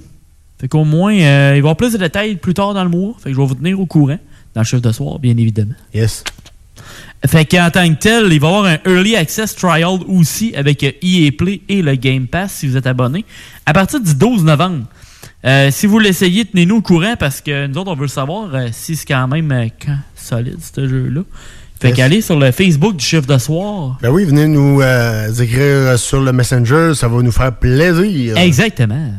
Fait 0.59 0.69
qu'au 0.69 0.85
moins, 0.85 1.15
euh, 1.15 1.51
il 1.51 1.51
va 1.51 1.57
y 1.57 1.59
avoir 1.59 1.77
plus 1.77 1.93
de 1.93 1.99
détails 1.99 2.37
plus 2.37 2.55
tard 2.55 2.75
dans 2.75 2.83
le 2.83 2.91
mois. 2.91 3.15
Fait 3.19 3.31
que 3.31 3.37
je 3.37 3.41
vais 3.41 3.47
vous 3.47 3.55
tenir 3.55 3.79
au 3.79 3.87
courant 3.87 4.19
dans 4.55 4.61
le 4.61 4.67
chiffre 4.67 4.83
de 4.83 4.93
soir, 4.93 5.19
bien 5.19 5.37
évidemment. 5.37 5.75
Yes. 5.95 6.25
Fait 7.27 7.45
qu'en 7.45 7.71
tant 7.71 7.89
que 7.89 7.99
tel, 7.99 8.33
il 8.33 8.41
va 8.41 8.47
y 8.47 8.51
avoir 8.51 8.65
un 8.65 8.79
Early 8.85 9.17
Access 9.17 9.55
Trial 9.55 9.99
aussi 10.09 10.55
avec 10.55 10.83
euh, 10.85 10.93
EA 11.03 11.31
Play 11.33 11.61
et 11.69 11.83
le 11.83 11.95
Game 11.95 12.27
Pass 12.27 12.53
si 12.53 12.69
vous 12.69 12.77
êtes 12.77 12.87
abonné 12.87 13.25
à 13.67 13.73
partir 13.73 14.01
du 14.01 14.15
12 14.15 14.45
novembre. 14.45 14.85
Euh, 15.45 15.71
si 15.71 15.87
vous 15.87 15.99
l'essayez, 15.99 16.45
tenez-nous 16.45 16.77
au 16.77 16.83
courant 16.83 17.15
parce 17.19 17.41
que 17.41 17.67
nous 17.67 17.79
autres, 17.79 17.91
on 17.91 17.95
veut 17.95 18.03
le 18.03 18.09
savoir 18.09 18.53
euh, 18.55 18.69
si 18.73 18.97
c'est 18.97 19.07
quand 19.07 19.29
même 19.29 19.53
euh, 19.53 19.69
quand 19.85 19.99
solide 20.17 20.59
ce 20.61 20.89
jeu-là. 20.89 21.23
Fait 21.81 21.89
Yes. 21.89 21.97
qu'allez 21.97 22.21
sur 22.21 22.39
le 22.39 22.51
Facebook 22.51 22.97
du 22.97 23.05
chiffre 23.05 23.27
de 23.27 23.39
soir. 23.39 23.99
Ben 24.03 24.11
oui, 24.11 24.25
venez 24.25 24.49
nous 24.49 24.81
euh, 24.81 25.33
écrire 25.33 25.99
sur 25.99 26.21
le 26.21 26.33
Messenger, 26.33 26.93
ça 26.95 27.07
va 27.09 27.23
nous 27.23 27.31
faire 27.33 27.55
plaisir. 27.57 28.37
Exactement. 28.37 29.13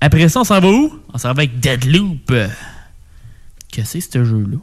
Après 0.00 0.28
ça, 0.28 0.40
on 0.40 0.44
s'en 0.44 0.60
va 0.60 0.68
où? 0.68 0.92
On 1.14 1.18
s'en 1.18 1.28
va 1.28 1.40
avec 1.42 1.60
Deadloop. 1.60 2.26
Qu'est-ce 3.70 3.94
que 3.94 4.00
c'est 4.00 4.12
ce 4.12 4.24
jeu-là? 4.24 4.58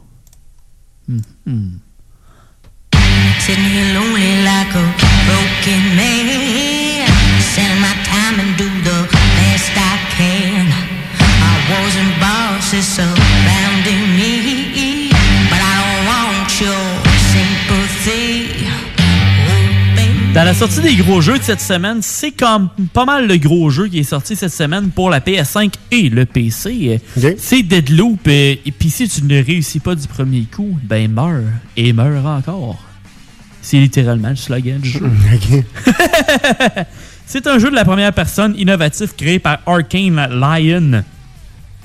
Hmm, 1.08 1.18
hmm. 1.46 1.70
Sitting 3.40 3.64
here 3.64 3.94
lonely 3.94 4.44
like 4.44 4.74
a 4.74 4.84
broken 5.26 5.96
man. 5.96 6.90
My 7.80 7.94
time 8.04 8.40
and 8.40 8.56
do 8.58 8.68
the 8.84 9.08
best 9.10 9.72
I 9.76 9.96
can. 10.16 10.66
I 11.20 11.54
wasn't 11.72 12.20
surrounding 12.82 14.09
Dans 20.34 20.44
la 20.44 20.54
sortie 20.54 20.80
des 20.80 20.94
gros 20.94 21.20
jeux 21.20 21.38
de 21.38 21.42
cette 21.42 21.60
semaine, 21.60 21.98
c'est 22.02 22.30
comme 22.30 22.68
pas 22.92 23.04
mal 23.04 23.26
le 23.26 23.36
gros 23.36 23.68
jeu 23.70 23.88
qui 23.88 23.98
est 23.98 24.02
sorti 24.04 24.36
cette 24.36 24.52
semaine 24.52 24.90
pour 24.90 25.10
la 25.10 25.18
PS5 25.20 25.72
et 25.90 26.08
le 26.08 26.24
PC. 26.24 27.00
C'est 27.36 27.62
Deadloop. 27.64 28.20
euh, 28.28 28.54
Et 28.64 28.72
puis 28.72 28.90
si 28.90 29.08
tu 29.08 29.24
ne 29.24 29.42
réussis 29.42 29.80
pas 29.80 29.96
du 29.96 30.06
premier 30.06 30.42
coup, 30.42 30.78
ben 30.84 31.10
meurs. 31.10 31.42
Et 31.76 31.92
meurs 31.92 32.24
encore. 32.26 32.78
C'est 33.60 33.78
littéralement 33.78 34.30
le 34.30 34.36
slogan 34.36 34.78
du 34.78 34.88
jeu. 34.88 35.00
C'est 37.26 37.46
un 37.48 37.58
jeu 37.58 37.70
de 37.70 37.74
la 37.74 37.84
première 37.84 38.12
personne 38.12 38.54
innovatif 38.56 39.16
créé 39.16 39.40
par 39.40 39.58
Arcane 39.66 40.28
Lion 40.30 41.02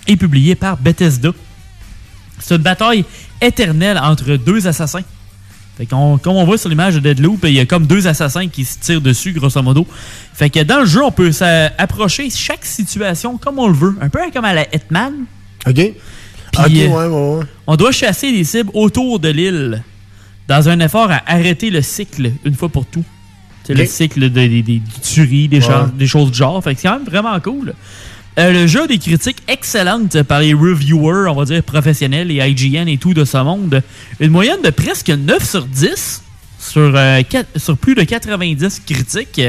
et 0.07 0.15
publié 0.17 0.53
par 0.53 0.77
Bethesda. 0.77 1.31
C'est 2.39 2.55
une 2.55 2.61
bataille 2.61 3.05
éternelle 3.41 3.97
entre 3.97 4.35
deux 4.37 4.67
assassins. 4.67 5.01
Fait 5.77 5.85
qu'on, 5.85 6.17
comme 6.17 6.35
on 6.37 6.45
voit 6.45 6.57
sur 6.57 6.69
l'image 6.69 6.95
de 6.95 6.99
Deadloop, 7.01 7.39
il 7.43 7.51
y 7.53 7.59
a 7.59 7.65
comme 7.65 7.85
deux 7.85 8.07
assassins 8.07 8.47
qui 8.47 8.63
se 8.63 8.79
tirent 8.79 9.01
dessus, 9.01 9.33
grosso 9.33 9.61
modo. 9.61 9.85
Fait 10.33 10.49
que 10.49 10.63
dans 10.63 10.79
le 10.79 10.85
jeu, 10.85 11.03
on 11.03 11.11
peut 11.11 11.31
s'approcher 11.33 12.29
chaque 12.29 12.63
situation 12.63 13.37
comme 13.37 13.59
on 13.59 13.67
le 13.67 13.73
veut. 13.73 13.95
Un 13.99 14.07
peu 14.09 14.19
comme 14.33 14.45
à 14.45 14.53
la 14.53 14.63
Hitman. 14.73 15.13
OK. 15.67 15.73
Puis, 15.73 15.93
ouais, 16.53 16.87
euh, 16.89 17.09
ouais, 17.09 17.37
ouais. 17.39 17.45
On 17.67 17.75
doit 17.75 17.91
chasser 17.91 18.31
des 18.31 18.45
cibles 18.45 18.71
autour 18.73 19.19
de 19.19 19.27
l'île 19.27 19.83
dans 20.47 20.69
un 20.69 20.79
effort 20.79 21.11
à 21.11 21.21
arrêter 21.27 21.69
le 21.69 21.81
cycle 21.81 22.31
une 22.45 22.53
fois 22.53 22.69
pour 22.69 22.85
tout. 22.85 23.03
C'est 23.65 23.73
le 23.73 23.85
cycle 23.85 24.21
de- 24.21 24.61
des, 24.61 24.81
tueries, 25.01 25.47
des, 25.49 25.57
Ouais. 25.57 25.63
choses- 25.65 25.91
des 25.93 26.07
choses 26.07 26.31
du 26.31 26.37
genre. 26.37 26.63
Fait 26.63 26.75
que 26.75 26.79
c'est 26.81 26.87
quand 26.87 26.99
même 26.99 27.07
vraiment 27.07 27.37
cool. 27.41 27.73
Euh, 28.37 28.51
le 28.51 28.67
jeu 28.67 28.83
a 28.83 28.87
des 28.87 28.97
critiques 28.97 29.41
excellentes 29.47 30.21
par 30.23 30.41
les 30.41 30.53
reviewers, 30.53 31.29
on 31.29 31.35
va 31.35 31.45
dire 31.45 31.63
professionnels, 31.63 32.27
les 32.27 32.45
IGN 32.49 32.87
et 32.87 32.97
tout 32.97 33.13
de 33.13 33.23
ce 33.23 33.37
monde. 33.37 33.81
Une 34.19 34.31
moyenne 34.31 34.61
de 34.61 34.69
presque 34.71 35.09
9 35.09 35.49
sur 35.49 35.65
10 35.65 36.21
sur, 36.59 36.91
euh, 36.95 37.21
sur 37.55 37.77
plus 37.77 37.95
de 37.95 38.03
90 38.03 38.81
critiques. 38.85 39.41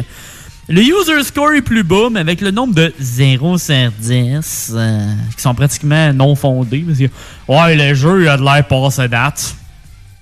Le 0.68 0.80
user 0.80 1.22
score 1.22 1.52
est 1.52 1.62
plus 1.62 1.84
bas, 1.84 2.08
mais 2.10 2.20
avec 2.20 2.40
le 2.40 2.50
nombre 2.50 2.74
de 2.74 2.92
0 2.98 3.58
sur 3.58 3.92
10 4.00 4.72
euh, 4.74 5.12
qui 5.36 5.42
sont 5.42 5.54
pratiquement 5.54 6.12
non 6.12 6.34
fondés. 6.34 6.84
Parce 6.86 6.98
que, 6.98 7.04
ouais, 7.48 7.76
le 7.76 7.94
jeu 7.94 8.22
il 8.22 8.28
a 8.28 8.36
de 8.36 8.42
l'air 8.42 8.66
passé 8.66 9.08
date. 9.08 9.56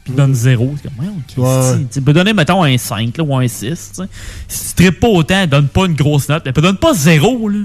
Puis 0.04 0.12
il 0.12 0.16
donne 0.16 0.34
0. 0.34 0.74
C'est 0.76 0.88
comme, 0.94 1.06
ouais, 1.06 1.86
Tu 1.92 2.00
peux 2.02 2.12
donner, 2.12 2.34
mettons, 2.34 2.62
un 2.62 2.76
5 2.76 3.16
là, 3.16 3.24
ou 3.24 3.36
un 3.36 3.48
6. 3.48 3.58
tu 3.58 3.74
sais. 3.74 4.08
Si 4.48 4.74
tu 4.74 4.82
tripes 4.82 5.00
pas 5.00 5.08
autant, 5.08 5.46
donne 5.46 5.68
pas 5.68 5.86
une 5.86 5.94
grosse 5.94 6.28
note. 6.28 6.42
Mais 6.44 6.52
donne 6.52 6.76
pas 6.76 6.92
0. 6.92 7.48
Là. 7.48 7.58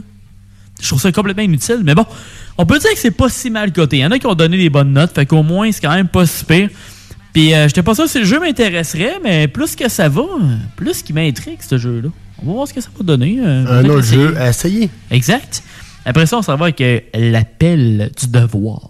Je 0.82 0.88
trouve 0.88 1.02
ça 1.02 1.12
complètement 1.12 1.44
inutile. 1.44 1.80
Mais 1.84 1.96
bon, 1.96 2.06
on 2.58 2.66
peut 2.66 2.80
dire 2.80 2.92
que 2.92 2.98
c'est 3.00 3.12
pas 3.12 3.30
si 3.30 3.50
mal 3.50 3.72
coté. 3.74 3.98
Il 3.98 4.00
y 4.02 4.06
en 4.06 4.12
a 4.12 4.20
qui 4.20 4.28
ont 4.28 4.36
donné 4.36 4.58
des 4.58 4.70
bonnes 4.70 4.94
notes. 4.94 5.14
Fait 5.14 5.26
qu'au 5.26 5.44
moins, 5.44 5.72
c'est 5.72 5.82
quand 5.82 5.94
même 5.94 6.08
pas 6.08 6.26
si 6.26 6.46
pire. 6.46 6.70
Puis 7.34 7.54
euh, 7.54 7.68
j'étais 7.68 7.84
pas 7.84 7.94
sûr 7.96 8.08
si 8.10 8.20
le 8.20 8.26
jeu 8.26 8.40
m'intéresserait, 8.40 9.20
mais 9.24 9.48
plus 9.48 9.76
que 9.76 9.88
ça 9.90 10.10
va, 10.10 10.24
plus 10.76 11.04
qu'il 11.04 11.16
m'intrigue 11.16 11.60
ce 11.62 11.78
jeu-là. 11.78 12.10
On 12.42 12.48
va 12.48 12.54
voir 12.54 12.68
ce 12.68 12.74
que 12.74 12.82
ça 12.82 12.90
va 12.98 13.04
donner. 13.04 13.38
euh, 13.40 13.82
Un 13.82 13.86
autre 13.86 14.00
essayer. 14.00 14.22
jeu 14.24 14.38
à 14.38 14.50
essayer. 14.50 14.90
Exact. 15.12 15.62
Après 16.06 16.26
ça, 16.26 16.38
on 16.38 16.42
s'en 16.42 16.56
va 16.56 16.66
avec 16.66 16.82
euh, 16.82 17.00
l'appel 17.14 18.10
du 18.20 18.28
devoir. 18.28 18.89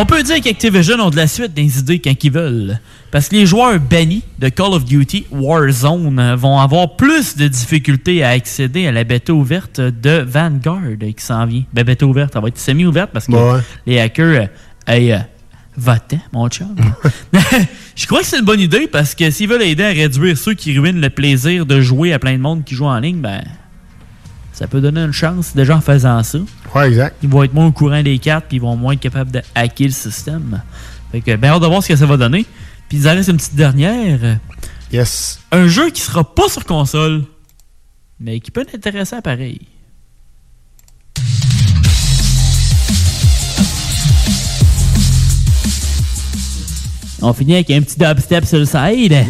On 0.00 0.06
peut 0.06 0.22
dire 0.22 0.40
qu'Activision 0.40 0.94
ont 1.00 1.10
de 1.10 1.16
la 1.16 1.26
suite 1.26 1.52
des 1.54 1.80
idées 1.80 1.98
quand 1.98 2.14
ils 2.22 2.30
veulent. 2.30 2.78
Parce 3.10 3.28
que 3.28 3.34
les 3.34 3.46
joueurs 3.46 3.80
bannis 3.80 4.22
de 4.38 4.48
Call 4.48 4.72
of 4.72 4.84
Duty 4.84 5.26
Warzone 5.32 6.36
vont 6.36 6.60
avoir 6.60 6.94
plus 6.94 7.36
de 7.36 7.48
difficultés 7.48 8.22
à 8.22 8.28
accéder 8.28 8.86
à 8.86 8.92
la 8.92 9.02
bêta 9.02 9.32
ouverte 9.32 9.80
de 9.80 10.24
Vanguard 10.24 10.82
qui 11.00 11.24
s'en 11.24 11.46
vient. 11.46 11.64
Ben, 11.72 11.82
bêta 11.82 12.06
ouverte, 12.06 12.34
ça 12.34 12.38
va 12.38 12.46
être 12.46 12.60
semi-ouverte 12.60 13.10
parce 13.12 13.26
que 13.26 13.32
Ouais. 13.32 13.60
les 13.86 13.98
hackers, 13.98 14.42
euh, 14.42 14.46
hey, 14.86 15.10
euh, 15.10 15.18
va-t'en, 15.76 16.20
mon 16.32 16.48
chum. 16.48 16.76
Je 17.96 18.06
crois 18.06 18.20
que 18.20 18.26
c'est 18.26 18.38
une 18.38 18.44
bonne 18.44 18.60
idée 18.60 18.86
parce 18.86 19.16
que 19.16 19.28
s'ils 19.32 19.48
veulent 19.48 19.62
aider 19.62 19.82
à 19.82 19.88
réduire 19.88 20.38
ceux 20.38 20.54
qui 20.54 20.78
ruinent 20.78 21.00
le 21.00 21.10
plaisir 21.10 21.66
de 21.66 21.80
jouer 21.80 22.12
à 22.12 22.20
plein 22.20 22.34
de 22.34 22.42
monde 22.42 22.62
qui 22.62 22.76
joue 22.76 22.86
en 22.86 23.00
ligne, 23.00 23.18
ben, 23.20 23.42
ça 24.58 24.66
peut 24.66 24.80
donner 24.80 25.02
une 25.02 25.12
chance 25.12 25.54
déjà 25.54 25.76
en 25.76 25.80
faisant 25.80 26.20
ça. 26.24 26.38
Ouais, 26.74 26.88
exact. 26.88 27.16
Ils 27.22 27.28
vont 27.28 27.44
être 27.44 27.54
moins 27.54 27.66
au 27.66 27.72
courant 27.72 28.02
des 28.02 28.18
cartes 28.18 28.46
puis 28.48 28.56
ils 28.56 28.60
vont 28.60 28.74
moins 28.74 28.94
être 28.94 28.98
capables 28.98 29.30
de 29.30 29.40
hacker 29.54 29.86
le 29.86 29.92
système. 29.92 30.62
Fait 31.12 31.20
que, 31.20 31.36
ben, 31.36 31.52
hâte 31.52 31.62
de 31.62 31.66
voir 31.68 31.80
ce 31.80 31.86
que 31.86 31.94
ça 31.94 32.06
va 32.06 32.16
donner. 32.16 32.44
Puis, 32.88 32.98
il 32.98 33.08
en 33.08 33.12
reste 33.12 33.28
une 33.28 33.36
petite 33.36 33.54
dernière. 33.54 34.40
Yes. 34.92 35.38
Un 35.52 35.68
jeu 35.68 35.90
qui 35.90 36.00
sera 36.00 36.24
pas 36.24 36.48
sur 36.48 36.64
console, 36.64 37.22
mais 38.18 38.40
qui 38.40 38.50
peut 38.50 38.62
être 38.62 38.74
intéressant 38.74 39.20
pareil. 39.20 39.60
On 47.22 47.32
finit 47.32 47.54
avec 47.54 47.70
un 47.70 47.80
petit 47.80 47.96
dubstep 47.96 48.44
sur 48.44 48.58
le 48.58 48.64
side. 48.64 49.12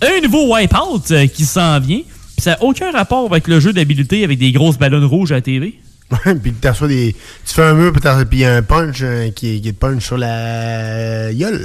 un 0.00 0.20
nouveau 0.22 0.54
Wipeout 0.54 1.10
euh, 1.10 1.26
qui 1.26 1.44
s'en 1.44 1.80
vient. 1.80 2.02
Puis 2.38 2.44
ça 2.44 2.52
n'a 2.52 2.62
aucun 2.62 2.92
rapport 2.92 3.26
avec 3.28 3.48
le 3.48 3.58
jeu 3.58 3.72
d'habileté 3.72 4.22
avec 4.22 4.38
des 4.38 4.52
grosses 4.52 4.78
ballons 4.78 5.06
rouges 5.08 5.32
à 5.32 5.36
la 5.36 5.40
TV. 5.40 5.74
Ouais, 6.24 6.34
puis 6.36 6.54
t'as 6.58 6.72
des. 6.86 7.14
Tu 7.44 7.52
fais 7.54 7.64
un 7.64 7.74
mur, 7.74 7.92
puis 7.92 8.00
il 8.32 8.38
y 8.38 8.44
a 8.46 8.54
un 8.56 8.62
punch 8.62 9.00
euh, 9.02 9.28
qui, 9.30 9.60
qui 9.60 9.74
te 9.74 9.78
punch 9.78 10.02
sur 10.06 10.16
la 10.16 11.30
gueule. 11.34 11.60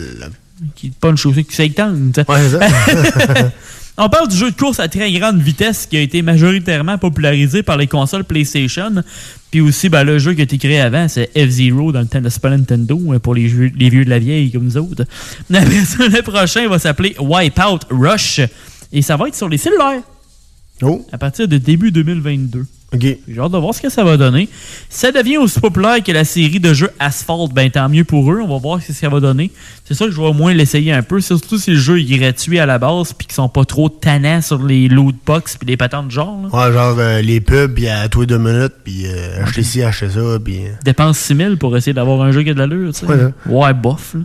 Qui 0.75 0.89
te 0.89 0.99
punch 0.99 1.25
aussi, 1.27 1.45
qui 1.45 1.55
s'étende. 1.55 2.25
Ouais, 2.27 2.37
c'est 2.49 2.57
ça. 2.59 3.51
On 3.97 4.09
parle 4.09 4.27
du 4.27 4.35
jeu 4.35 4.51
de 4.51 4.55
course 4.57 4.79
à 4.81 4.87
très 4.89 5.09
grande 5.13 5.39
vitesse 5.39 5.85
qui 5.85 5.95
a 5.95 6.01
été 6.01 6.21
majoritairement 6.23 6.97
popularisé 6.97 7.61
par 7.63 7.77
les 7.77 7.87
consoles 7.87 8.25
PlayStation. 8.25 8.91
Puis 9.51 9.61
aussi, 9.61 9.87
ben, 9.87 10.03
le 10.03 10.17
jeu 10.19 10.33
qui 10.33 10.41
a 10.41 10.45
été 10.45 10.57
créé 10.57 10.81
avant, 10.81 11.07
c'est 11.07 11.29
F-Zero 11.37 11.91
dans 11.93 12.01
le 12.01 12.07
temps 12.07 12.19
de 12.19 12.27
Super 12.29 12.51
Nintendo 12.51 12.99
euh, 13.13 13.19
pour 13.19 13.35
les, 13.35 13.45
vieux- 13.45 13.71
les 13.77 13.89
vieux 13.89 14.03
de 14.03 14.09
la 14.09 14.19
vieille 14.19 14.51
comme 14.51 14.63
nous 14.65 14.77
autres. 14.77 15.05
Ça, 15.51 15.59
le 15.59 16.21
prochain 16.21 16.67
va 16.67 16.79
s'appeler 16.79 17.15
Wipeout 17.19 17.79
Rush. 17.91 18.41
Et 18.91 19.01
ça 19.01 19.15
va 19.15 19.27
être 19.29 19.35
sur 19.35 19.47
les 19.47 19.57
cellulaires. 19.57 20.01
Oh. 20.85 21.05
À 21.11 21.17
partir 21.17 21.47
de 21.47 21.57
début 21.57 21.91
2022. 21.91 22.65
OK. 22.93 23.01
J'ai 23.27 23.39
hâte 23.39 23.51
de 23.51 23.57
voir 23.57 23.73
ce 23.73 23.81
que 23.81 23.89
ça 23.89 24.03
va 24.03 24.17
donner. 24.17 24.47
Si 24.89 24.99
ça 24.99 25.11
devient 25.11 25.37
aussi 25.37 25.59
populaire 25.59 26.01
que 26.03 26.11
la 26.11 26.23
série 26.25 26.59
de 26.59 26.73
jeux 26.73 26.91
Asphalt, 26.99 27.51
ben 27.53 27.69
tant 27.71 27.89
mieux 27.89 28.03
pour 28.03 28.31
eux. 28.31 28.39
On 28.43 28.47
va 28.47 28.57
voir 28.59 28.81
ce 28.81 28.87
que 28.87 28.93
ça 28.93 29.09
va 29.09 29.19
donner. 29.19 29.51
C'est 29.85 29.95
ça 29.95 30.05
que 30.05 30.11
je 30.11 30.17
vais 30.21 30.27
au 30.27 30.33
moins 30.33 30.53
l'essayer 30.53 30.93
un 30.93 31.01
peu. 31.01 31.19
Surtout 31.19 31.57
si 31.57 31.71
le 31.71 31.77
jeu 31.77 31.99
est 31.99 32.17
gratuit 32.17 32.59
à 32.59 32.65
la 32.65 32.77
base 32.79 33.13
puis 33.13 33.27
qu'ils 33.27 33.35
sont 33.35 33.49
pas 33.49 33.65
trop 33.65 33.89
tannants 33.89 34.41
sur 34.41 34.63
les 34.63 34.87
loot 34.87 35.15
box 35.25 35.57
puis 35.57 35.67
les 35.67 35.77
patentes 35.77 36.07
de 36.07 36.11
genre. 36.11 36.39
là. 36.43 36.49
Ouais, 36.67 36.73
genre 36.73 36.95
euh, 36.99 37.21
les 37.21 37.41
pubs, 37.41 37.73
puis 37.73 37.87
à 37.87 38.07
tous 38.07 38.21
les 38.21 38.27
deux 38.27 38.37
minutes, 38.37 38.73
puis 38.83 39.05
euh, 39.07 39.43
acheter 39.43 39.63
ci, 39.63 39.81
acheter 39.83 40.09
ça, 40.09 40.19
puis. 40.43 40.65
euh, 40.65 40.69
Dépense 40.85 41.17
6000 41.17 41.57
pour 41.57 41.75
essayer 41.75 41.93
d'avoir 41.93 42.21
un 42.21 42.31
jeu 42.31 42.43
qui 42.43 42.51
a 42.51 42.53
de 42.53 42.59
l'allure, 42.59 42.93
tu 42.93 43.05
sais. 43.05 43.13
Ouais, 43.47 43.73
bof. 43.73 44.15
là. 44.15 44.21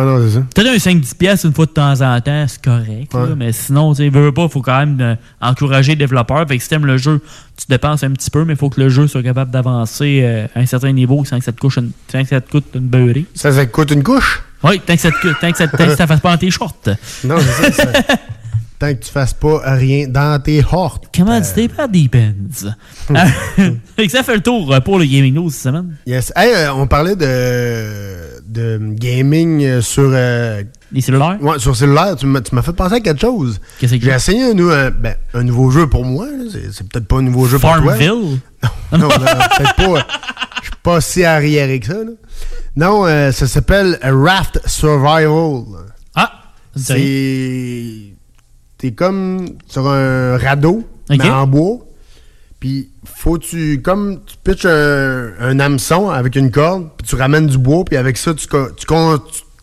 Ouais, 0.00 0.04
non, 0.06 0.24
c'est 0.26 0.34
ça. 0.34 0.44
Peut-être 0.54 0.68
un 0.68 0.76
5-10$ 1.00 1.14
piastres 1.16 1.46
une 1.46 1.52
fois 1.54 1.66
de 1.66 1.70
temps 1.72 2.00
en 2.00 2.20
temps, 2.20 2.44
c'est 2.48 2.62
correct. 2.64 3.12
là, 3.14 3.26
mais 3.36 3.52
sinon, 3.52 3.92
tu 3.94 4.02
sais, 4.04 4.08
veux 4.08 4.32
pas, 4.32 4.48
faut 4.48 4.62
quand 4.62 4.78
même 4.78 4.98
euh, 5.00 5.14
encourager 5.40 5.92
les 5.92 5.96
développeurs. 5.96 6.46
Fait 6.48 6.56
que 6.56 6.62
si 6.62 6.68
t'aimes 6.68 6.86
le 6.86 6.96
jeu, 6.96 7.20
tu 7.56 7.66
dépenses 7.68 8.02
un 8.02 8.10
petit 8.10 8.30
peu, 8.30 8.44
mais 8.44 8.54
il 8.54 8.58
faut 8.58 8.68
que 8.70 8.80
le 8.80 8.88
jeu 8.88 9.06
soit 9.06 9.22
capable 9.22 9.50
d'avancer 9.50 10.20
euh, 10.24 10.46
à 10.54 10.60
un 10.60 10.66
certain 10.66 10.92
niveau 10.92 11.24
sans 11.24 11.38
que 11.38 11.44
ça 11.44 11.52
te, 11.52 11.60
couche 11.60 11.76
une, 11.78 11.92
sans 12.10 12.22
que 12.22 12.28
ça 12.28 12.40
te 12.40 12.50
coûte 12.50 12.64
une 12.74 12.80
beurrée. 12.88 13.26
Ça, 13.34 13.52
ça 13.52 13.64
te 13.66 13.70
coûte 13.70 13.90
une 13.92 14.02
couche? 14.02 14.42
Oui, 14.62 14.80
tant 14.84 14.94
que 14.94 15.00
ça 15.00 15.10
te, 15.10 15.20
coûte- 15.20 15.36
tant 15.40 15.50
que 15.52 15.58
ça, 15.58 15.68
tant 15.68 15.86
que 15.86 15.94
ça 15.96 16.06
fasse 16.06 16.20
pas 16.20 16.32
dans 16.32 16.38
tes 16.38 16.50
shorts. 16.50 16.74
Non, 17.24 17.36
c'est 17.38 17.72
ça. 17.72 17.92
Tant 18.76 18.92
que 18.92 19.04
tu 19.04 19.10
fasses 19.12 19.32
pas 19.34 19.60
rien 19.76 20.08
dans 20.08 20.42
tes 20.42 20.60
hortes. 20.72 21.04
Comment 21.16 21.38
dit 21.40 21.68
par 21.68 21.88
Depends. 21.88 22.32
Ah, 23.14 23.26
fait 23.96 24.06
que 24.06 24.10
ça 24.10 24.24
fait 24.24 24.34
le 24.34 24.40
tour 24.42 24.74
euh, 24.74 24.80
pour 24.80 24.98
le 24.98 25.04
Gaming 25.04 25.32
News 25.34 25.48
cette 25.48 25.62
semaine. 25.62 25.96
Yes. 26.06 26.32
Hey, 26.34 26.52
euh, 26.52 26.72
on 26.74 26.88
parlait 26.88 27.14
de, 27.14 28.42
de 28.48 28.80
gaming 28.94 29.62
euh, 29.64 29.80
sur. 29.80 30.10
euh, 30.12 30.64
Les 30.94 31.00
cellulaires? 31.00 31.36
Ouais, 31.42 31.58
sur 31.58 31.74
cellulaire. 31.76 32.14
Tu 32.16 32.24
m'as 32.26 32.62
fait 32.62 32.72
penser 32.72 32.94
à 32.94 33.00
quelque 33.00 33.20
chose. 33.20 33.60
Qu'est-ce 33.78 33.96
que 33.96 34.00
J'ai 34.00 34.12
essayé 34.12 34.44
un, 34.44 34.58
un- 34.58 34.90
ben, 34.90 35.16
un 35.34 35.42
nouveau 35.42 35.70
jeu 35.70 35.88
pour 35.88 36.04
moi. 36.04 36.26
C'est 36.72 36.88
peut-être 36.88 37.06
pas 37.08 37.16
un 37.16 37.22
nouveau 37.22 37.46
jeu 37.46 37.58
pour 37.58 37.68
toi. 37.72 37.82
Farmville? 37.82 38.38
Non, 38.92 38.98
non, 38.98 39.08
non, 39.08 39.08
peut-être 39.08 39.74
pas. 39.76 40.06
Je 40.62 40.66
suis 40.68 40.76
pas 40.82 41.00
si 41.02 41.24
arriéré 41.24 41.80
que 41.80 41.86
ça. 41.86 41.94
là. 41.94 42.10
Non, 42.76 43.06
euh, 43.06 43.32
ça 43.32 43.46
s'appelle 43.46 43.98
Raft 44.02 44.60
Survival. 44.66 45.64
Ah! 46.14 46.32
C'est. 46.76 48.14
T'es 48.78 48.92
comme 48.92 49.46
sur 49.66 49.88
un 49.88 50.36
radeau, 50.38 50.84
mais 51.10 51.28
en 51.28 51.46
bois. 51.46 51.78
Puis, 52.60 52.90
faut 53.04 53.38
tu. 53.38 53.80
Comme 53.82 54.20
tu 54.24 54.36
pitches 54.42 54.64
un, 54.66 55.32
un 55.40 55.58
hameçon 55.60 56.08
avec 56.10 56.36
une 56.36 56.50
corde, 56.50 56.88
puis 56.96 57.06
tu 57.06 57.16
ramènes 57.16 57.46
du 57.46 57.58
bois, 57.58 57.84
puis 57.84 57.96
avec 57.96 58.16
ça, 58.16 58.32
tu, 58.34 58.46
tu, 58.46 58.86
tu 58.86 58.86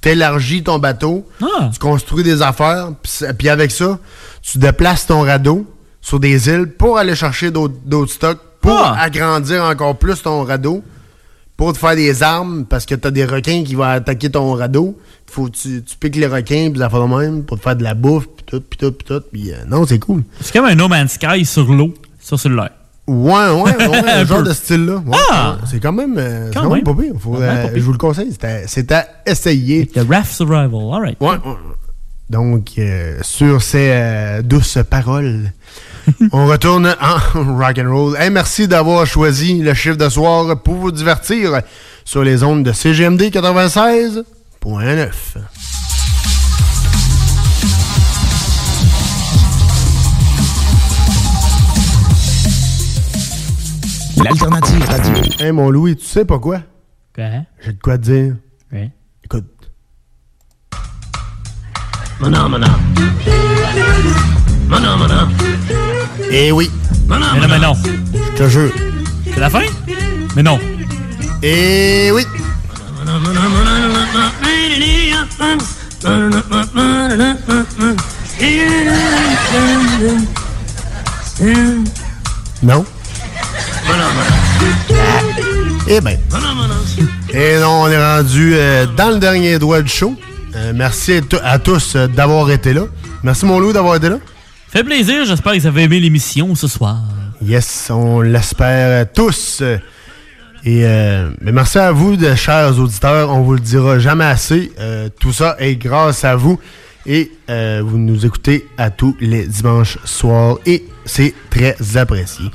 t'élargis 0.02 0.64
ton 0.64 0.80
bateau. 0.80 1.26
Ah. 1.42 1.70
Tu 1.72 1.80
construis 1.80 2.24
des 2.24 2.42
affaires, 2.42 2.90
puis 3.38 3.50
avec 3.50 3.72
ça, 3.72 4.00
tu 4.42 4.58
déplaces 4.58 5.06
ton 5.08 5.22
radeau 5.22 5.66
sur 6.02 6.20
des 6.20 6.50
îles 6.50 6.68
pour 6.68 6.98
aller 6.98 7.16
chercher 7.16 7.52
d'autres 7.52 8.12
stocks, 8.12 8.40
pour 8.60 8.78
Ah. 8.78 9.00
agrandir 9.00 9.64
encore 9.64 9.98
plus 9.98 10.22
ton 10.22 10.44
radeau, 10.44 10.84
pour 11.56 11.74
te 11.74 11.78
faire 11.78 11.96
des 11.96 12.24
armes, 12.24 12.66
parce 12.66 12.86
que 12.88 12.96
t'as 12.96 13.12
des 13.12 13.26
requins 13.26 13.64
qui 13.64 13.76
vont 13.76 13.84
attaquer 13.84 14.32
ton 14.32 14.54
radeau. 14.54 14.98
Faut 15.28 15.46
que 15.46 15.52
tu, 15.52 15.84
tu 15.84 15.96
piques 15.98 16.16
les 16.18 16.28
requins, 16.28 16.70
puis 16.72 16.80
ça 16.80 16.90
fait 16.90 16.98
de 16.98 17.04
même, 17.04 17.44
pour 17.46 17.58
te 17.58 17.64
faire 17.64 17.76
de 17.76 17.84
la 17.84 17.94
bouffe, 17.94 18.26
puis 18.28 18.46
tout, 18.46 18.62
puis 18.62 18.78
tout, 18.78 18.92
puis 18.92 19.06
tout. 19.08 19.22
Puis 19.32 19.52
euh, 19.54 19.58
non, 19.68 19.86
c'est 19.86 20.00
cool. 20.00 20.24
C'est 20.42 20.52
comme 20.52 20.66
un 20.66 20.76
No 20.76 20.88
Man's 20.88 21.14
Sky 21.14 21.46
sur 21.46 21.72
l'eau, 21.72 21.94
sur 22.20 22.40
cellulaire. 22.40 22.72
Ouais, 23.08 23.50
ouais, 23.50 23.88
ouais, 23.88 24.10
Un 24.12 24.26
genre 24.26 24.44
de 24.44 24.54
style-là. 24.54 24.96
Ouais, 25.06 25.18
Ah! 25.32 25.54
ouais, 25.60 25.68
c'est 25.70 25.80
quand 25.80 25.92
même, 25.92 26.16
euh, 26.18 26.52
Quand 26.54 26.70
même 26.70 26.84
pas 26.84 26.94
pire. 26.94 27.14
Faut, 27.20 27.36
euh, 27.42 27.64
pire. 27.68 27.72
je 27.76 27.82
vous 27.82 27.92
le 27.94 27.98
conseille, 27.98 28.36
c'est 28.68 28.92
à, 28.92 29.06
essayer. 29.26 29.88
The 29.88 30.06
Raft 30.10 30.32
Survival, 30.32 30.94
alright. 30.94 31.18
Ouais, 31.20 31.30
ouais. 31.30 31.56
Donc, 32.30 32.70
euh, 32.78 33.18
sur 33.24 33.62
ces 33.62 33.90
euh, 33.92 34.42
douces 34.42 34.78
paroles, 34.90 35.52
on 36.32 36.46
retourne 36.48 36.96
en 37.02 37.18
rock 37.58 37.78
and 37.80 37.92
roll. 37.94 38.16
Hey, 38.18 38.30
merci 38.30 38.68
d'avoir 38.68 39.06
choisi 39.06 39.60
le 39.62 39.74
chiffre 39.74 39.98
de 39.98 40.08
soir 40.08 40.62
pour 40.62 40.76
vous 40.76 40.92
divertir 40.92 41.62
sur 42.06 42.24
les 42.24 42.44
ondes 42.44 42.64
de 42.64 42.72
CGMD 42.72 43.24
96.9. 43.24 45.10
L'alternative 54.24 54.86
radio. 54.88 55.14
Hey, 55.40 55.52
mon 55.52 55.70
Louis, 55.70 55.96
tu 55.96 56.06
sais 56.06 56.26
pas 56.26 56.40
quoi? 56.40 56.60
Quoi? 57.16 57.24
J'ai 57.64 57.74
de 57.74 57.80
quoi 57.82 57.98
te 57.98 58.04
dire. 58.04 58.36
Ouais. 58.72 58.92
Écoute. 59.24 59.46
Manan, 62.20 62.50
manan. 62.50 62.68
Manan, 64.68 64.98
manan. 64.98 65.30
Eh 66.32 66.52
oui. 66.52 66.70
Manan, 67.08 67.28
Mais 67.34 67.42
non, 67.42 67.48
mais 67.48 67.60
non. 67.60 67.74
Je 68.14 68.38
te 68.38 68.50
jure. 68.50 68.72
C'est 69.26 69.40
la 69.40 69.50
fin? 69.50 69.64
Mais 70.36 70.44
non. 70.44 70.60
Eh 71.42 72.12
oui. 72.14 72.26
Non? 82.62 82.86
Eh 85.88 86.00
ben. 86.02 86.18
Et 87.34 87.58
non, 87.60 87.82
on 87.84 87.88
est 87.90 87.98
rendu 88.18 88.54
euh, 88.56 88.86
dans 88.98 89.10
le 89.10 89.20
dernier 89.20 89.60
doigt 89.60 89.82
du 89.82 89.90
show. 89.90 90.16
Euh, 90.56 90.72
merci 90.76 91.14
à, 91.14 91.22
to- 91.22 91.38
à 91.44 91.60
tous 91.60 91.96
euh, 91.96 92.08
d'avoir 92.08 92.50
été 92.52 92.74
là. 92.74 92.84
Merci 93.24 93.46
mon 93.46 93.60
loup 93.60 93.74
d'avoir 93.74 93.96
été 93.96 94.10
là. 94.10 94.18
Fait 94.70 94.84
plaisir, 94.84 95.26
j'espère 95.26 95.54
que 95.54 95.60
vous 95.60 95.68
avez 95.68 95.84
aimé 95.84 96.00
l'émission 96.00 96.56
ce 96.56 96.68
soir. 96.68 96.98
Yes, 97.46 97.90
on 97.90 98.22
l'espère 98.22 99.12
tous. 99.12 99.62
Et 100.64 100.84
mais 101.42 101.52
merci 101.52 101.80
à 101.80 101.92
vous, 101.92 102.16
de 102.16 102.36
chers 102.36 102.78
auditeurs. 102.80 103.32
On 103.32 103.42
vous 103.42 103.54
le 103.56 103.60
dira 103.60 104.00
jamais 104.00 104.24
assez. 104.26 104.72
Tout 105.20 105.34
ça 105.34 105.56
est 105.60 105.76
grâce 105.76 106.24
à 106.24 106.36
vous. 106.36 106.58
Et 107.06 107.32
vous 107.50 107.98
nous 107.98 108.26
écoutez 108.26 108.68
à 108.78 108.92
tous 108.92 109.18
les 109.20 109.46
dimanches 109.48 109.98
soirs. 110.06 110.58
Et 110.66 110.86
c'est 111.06 111.34
très 111.50 111.76
apprécié. 111.98 112.46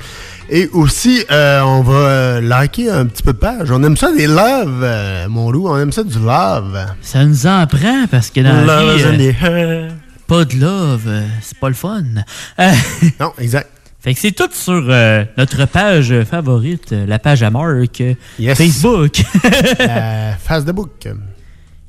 Et 0.49 0.69
aussi, 0.71 1.25
euh, 1.29 1.61
on 1.61 1.81
va 1.81 2.39
liker 2.39 2.89
un 2.89 3.05
petit 3.05 3.21
peu 3.21 3.33
de 3.33 3.37
page. 3.37 3.69
On 3.69 3.83
aime 3.83 3.97
ça 3.97 4.13
des 4.13 4.27
loves, 4.27 4.81
euh, 4.81 5.27
mon 5.27 5.51
loup. 5.51 5.67
On 5.67 5.77
aime 5.77 5.91
ça 5.91 6.03
du 6.03 6.17
love. 6.19 6.79
Ça 7.01 7.25
nous 7.25 7.45
en 7.45 7.67
prend 7.67 8.05
parce 8.09 8.29
que 8.29 8.39
dans 8.39 8.65
la 8.65 8.81
Love 8.81 8.95
vie, 8.95 9.25
is 9.25 9.35
in 9.43 9.49
euh, 9.49 9.89
pas 10.25 10.45
de 10.45 10.55
love, 10.55 11.09
c'est 11.41 11.57
pas 11.57 11.67
le 11.67 11.75
fun. 11.75 12.03
Non, 13.19 13.33
exact. 13.39 13.69
Fait 13.99 14.13
que 14.13 14.19
c'est 14.21 14.31
tout 14.31 14.47
sur 14.51 14.83
notre 15.37 15.65
page 15.65 16.13
favorite, 16.23 16.91
la 16.91 17.19
page 17.19 17.43
à 17.43 17.49
Marc, 17.49 17.99
euh, 17.99 18.13
Facebook. 18.55 19.21
La 19.79 20.33
face 20.37 20.63
de 20.63 20.71
bouc. 20.71 21.09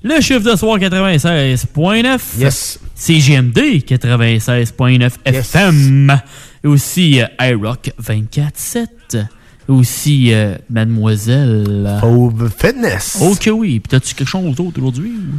Le 0.03 0.21
chiffre 0.21 0.51
de 0.51 0.57
soir 0.57 0.79
96.9. 0.79 2.19
Yes. 2.39 2.81
CGMD 2.95 3.59
96.9 3.87 5.11
FM. 5.25 6.21
Aussi 6.69 7.21
euh, 7.23 7.27
iRock 7.41 7.91
24.7. 8.03 9.27
Aussi 9.69 10.33
euh, 10.33 10.55
Mademoiselle. 10.71 11.99
Fauve 12.01 12.51
Fitness. 12.57 13.19
Ok, 13.21 13.51
oui. 13.53 13.81
Puis 13.81 13.89
t'as-tu 13.91 14.15
quelque 14.15 14.29
chose 14.29 14.55
d'autre 14.55 14.79
aujourd'hui? 14.81 15.13
ou? 15.13 15.39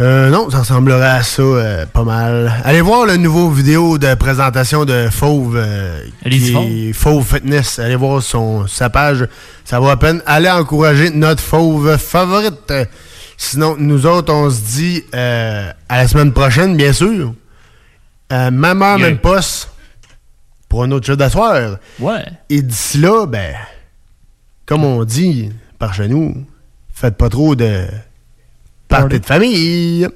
Euh, 0.00 0.30
non, 0.30 0.48
ça 0.48 0.60
ressemblerait 0.60 1.06
à 1.06 1.22
ça 1.22 1.42
euh, 1.42 1.84
pas 1.86 2.02
mal. 2.02 2.50
Allez 2.64 2.80
voir 2.80 3.04
le 3.04 3.18
nouveau 3.18 3.50
vidéo 3.50 3.98
de 3.98 4.14
présentation 4.14 4.84
de 4.86 5.08
Fauve. 5.10 5.54
euh, 5.56 6.00
Allez-y 6.24 6.52
qui 6.54 6.88
est 6.88 6.92
Fauve 6.94 7.26
Fitness. 7.26 7.78
Allez 7.78 7.94
voir 7.96 8.22
son, 8.22 8.66
sa 8.66 8.88
page. 8.88 9.26
Ça 9.66 9.78
vaut 9.80 9.88
la 9.88 9.98
peine. 9.98 10.22
Allez 10.26 10.48
encourager 10.50 11.10
notre 11.10 11.42
Fauve 11.42 11.98
favorite. 11.98 12.72
Sinon, 13.36 13.76
nous 13.78 14.06
autres, 14.06 14.32
on 14.32 14.48
se 14.50 14.60
dit 14.62 15.04
à 15.12 15.74
la 15.90 16.08
semaine 16.08 16.32
prochaine, 16.32 16.74
bien 16.76 16.92
sûr. 16.94 17.34
Même 18.30 18.82
heure, 18.82 18.98
Yeah. 18.98 19.08
même 19.08 19.18
poste 19.18 19.68
pour 20.72 20.84
un 20.84 20.90
autre 20.90 21.04
jeu 21.06 21.18
d'asseoir. 21.18 21.76
Ouais. 22.00 22.24
Et 22.48 22.62
d'ici 22.62 22.96
là, 22.96 23.26
ben, 23.26 23.54
comme 24.64 24.84
on 24.84 25.04
dit 25.04 25.50
par 25.78 25.92
chez 25.92 26.08
nous, 26.08 26.46
faites 26.94 27.18
pas 27.18 27.28
trop 27.28 27.54
de 27.54 27.84
parties 28.88 29.20
de 29.20 29.26
famille. 29.26 30.08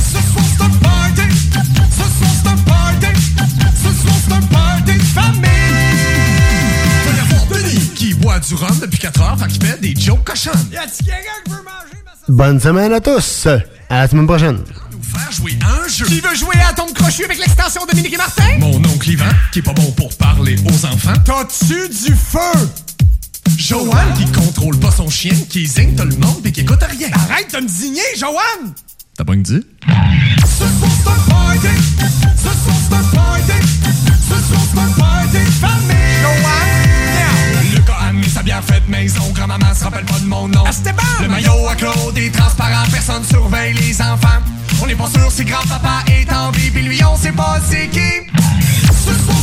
Ce 0.00 0.10
soir 0.10 0.44
c'est 0.56 0.64
un 0.64 0.68
party, 0.68 1.22
ce 1.32 1.92
soir 1.94 2.08
c'est 2.42 2.48
un 2.48 2.56
party, 2.56 3.06
ce 3.76 4.02
soir 4.02 4.14
c'est 4.26 4.32
un 4.32 4.40
party 4.40 4.94
de 4.94 5.04
famille. 5.04 5.44
Va 7.04 7.12
y 7.12 7.20
avoir 7.20 7.46
Denis 7.52 7.88
qui 7.94 8.14
boit 8.14 8.40
du 8.40 8.54
rhum 8.54 8.80
depuis 8.80 8.98
4 8.98 9.22
heures, 9.22 9.38
fait 9.38 9.46
qu'il 9.46 9.64
fait 9.64 9.80
des 9.80 9.94
jokes 9.94 10.24
cochonnes. 10.24 10.70
Y'a 10.72 10.88
t 10.88 11.04
quelqu'un 11.04 11.20
qui 11.44 11.52
veut 11.52 11.56
manger 11.58 12.02
Bonne 12.26 12.58
semaine 12.58 12.92
à 12.92 13.00
tous. 13.00 13.46
À 13.88 14.00
la 14.00 14.08
semaine 14.08 14.26
prochaine. 14.26 14.58
Nous 15.12 15.18
faire 15.18 15.32
jouer 15.32 15.58
un 15.62 15.88
jeu. 15.88 16.06
Qui 16.06 16.20
veut 16.20 16.34
jouer 16.34 16.56
à 16.68 16.72
tombe 16.72 16.92
crochu 16.92 17.24
avec 17.24 17.38
l'extension 17.38 17.84
Dominique 17.86 18.12
et 18.12 18.16
Martin? 18.16 18.58
Mon 18.58 18.76
oncle 18.76 19.10
Yvan, 19.10 19.24
qui 19.52 19.60
est 19.60 19.62
pas 19.62 19.72
bon 19.72 19.90
pour 19.92 20.14
parler 20.16 20.56
aux 20.64 20.86
enfants. 20.86 21.14
T'as-tu 21.24 21.88
du 21.88 22.14
feu? 22.14 22.70
Joanne, 23.56 24.14
qui 24.16 24.24
contrôle 24.32 24.78
pas 24.78 24.90
son 24.90 25.10
chien, 25.10 25.34
qui 25.48 25.66
zing 25.66 25.96
tout 25.96 26.04
le 26.04 26.16
monde 26.16 26.46
et 26.46 26.52
qui 26.52 26.60
écoute 26.60 26.82
rien. 26.82 27.08
Arrête 27.12 27.52
de 27.52 27.60
me 27.60 27.68
digner, 27.68 28.02
Joanne! 28.18 28.72
T'as 29.16 29.24
pas 29.24 29.34
une 29.34 29.42
dit? 29.42 29.60
Ce 30.42 30.58
soir 30.58 30.90
c'est 31.02 31.10
un 31.10 31.34
party, 31.34 31.68
ce 32.36 32.42
soir 32.42 32.76
c'est 32.88 32.94
un 32.94 33.02
party, 33.02 33.52
ce 34.28 34.34
soir 34.46 34.60
c'est 34.72 34.78
un 34.78 34.88
party 34.92 35.38
de 35.38 35.50
famille. 35.50 35.96
Joanne! 36.22 36.89
Le 37.80 37.86
gars 37.86 37.98
a 38.08 38.12
mis 38.12 38.28
sa 38.28 38.42
bière 38.42 38.62
faite 38.62 38.86
maison, 38.88 39.22
grand-maman 39.32 39.74
se 39.74 39.84
rappelle 39.84 40.04
pas 40.04 40.18
de 40.18 40.26
mon 40.26 40.48
nom. 40.48 40.66
Esteban! 40.66 41.02
Le 41.22 41.28
maillot 41.28 41.66
à 41.66 41.74
Claude 41.76 42.18
est 42.18 42.30
transparent, 42.30 42.84
personne 42.92 43.24
surveille 43.24 43.72
les 43.72 44.02
enfants. 44.02 44.40
On 44.82 44.86
n'est 44.86 44.94
pas 44.94 45.08
sûr 45.08 45.32
si 45.32 45.44
grand-papa 45.44 46.02
est 46.08 46.30
en 46.30 46.50
vie, 46.50 46.70
puis 46.70 46.82
lui 46.82 47.00
on 47.04 47.16
sait 47.16 47.32
pas 47.32 47.58
c'est 47.66 47.88
qui. 47.88 48.26
Ce 49.06 49.14
soir 49.24 49.40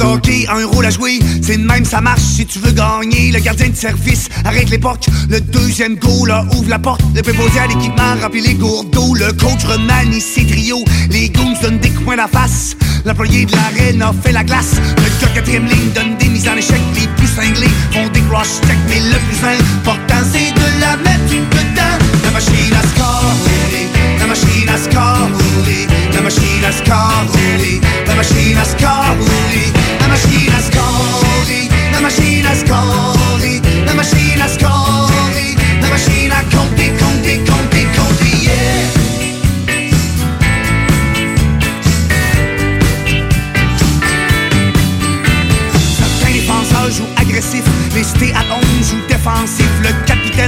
c'est 0.00 0.06
un 0.06 0.16
party. 0.16 0.16
Tous 0.16 0.16
les 0.16 0.16
joueurs 0.16 0.16
de 0.16 0.16
hockey 0.16 0.46
ont 0.48 0.58
un 0.58 0.66
rôle 0.66 0.86
à 0.86 0.90
jouer, 0.90 1.18
c'est 1.42 1.56
de 1.56 1.62
même 1.62 1.84
ça 1.84 2.00
marche 2.00 2.22
si 2.22 2.46
tu 2.46 2.58
veux 2.58 2.72
gagner. 2.72 3.32
Le 3.32 3.40
gardien 3.40 3.68
de 3.68 3.76
service 3.76 4.28
arrête 4.44 4.70
l'époque, 4.70 5.06
le 5.28 5.40
deuxième 5.40 5.96
goal 5.96 6.32
ouvre 6.52 6.68
la 6.68 6.78
porte, 6.78 7.02
le 7.14 7.22
préposé 7.22 7.58
à 7.60 7.66
l'équipement 7.66 8.14
remplit 8.20 8.40
les 8.40 8.54
gourdes 8.54 8.90
d'eau, 8.90 9.14
le 9.14 9.32
coach 9.32 9.64
remanie 9.64 10.20
ses 10.20 10.46
trios, 10.46 10.84
les 11.10 11.28
goons 11.28 11.54
donnent 11.62 11.78
des 11.78 11.90
coups 11.90 12.04
poing 12.04 12.16
la 12.16 12.28
face, 12.28 12.76
l'employé 13.04 13.44
de 13.44 13.52
l'arène 13.52 14.02
a 14.02 14.12
fait 14.22 14.32
la 14.32 14.44
glace, 14.44 14.76
le 14.96 15.26
gars 15.26 15.32
quatrième 15.34 15.66
ligne 15.66 15.90
donne 15.94 16.16
des 16.18 16.28
mises 16.28 16.48
en 16.48 16.56
échec, 16.56 16.80
les 16.94 17.06
plus 17.16 17.26
cinglés 17.26 17.68
font 17.92 18.08
des 18.08 18.22
cross 18.22 18.60
check, 18.66 18.78
mais 18.88 19.00
le 19.00 19.18
plus 19.28 19.46
important 19.46 20.22
c'est 20.32 20.52
de 20.52 20.80
la 20.80 20.96
mettre 20.96 21.28
dedans. 21.28 21.98
La 22.24 22.30
machine 22.30 22.74
à 22.74 22.82
score, 22.88 23.34
machine 24.70 24.74
à 24.74 24.78
score, 24.78 25.28
roulé, 25.32 25.88
la 26.14 26.20
machine 26.22 26.64
à 26.64 26.72
score, 26.72 27.26
roulé, 27.32 27.80
la 28.06 28.14
machine 28.14 28.56
à 28.56 28.64
score, 28.64 29.16
roulé, 29.18 29.72
la 30.00 30.08
machine 30.08 30.52
à 30.54 30.60
score, 30.60 31.22
roulé, 31.22 31.68
la 31.92 32.00
machine 32.00 32.46
à 32.46 32.54
score, 32.54 33.16
roulé, 33.32 33.60
la 33.86 33.94
machine 33.94 34.40
à 34.40 34.48
score, 34.48 35.10
roulé, 35.10 35.56
la 35.82 35.88
machine 35.88 36.30
à 36.30 36.42
compter, 36.54 36.92
compter, 36.98 37.38
compter, 37.38 37.86
compter, 37.96 38.36
yeah. 38.42 38.50
Certains 45.98 46.32
défenseurs 46.32 46.90
jouent 46.90 47.14
agressif, 47.16 47.64
les 47.94 48.04
stay 48.04 48.32
at 48.32 48.46
home 48.54 48.82
jouent 48.82 49.06
défensif. 49.08 49.68
Le 49.82 49.90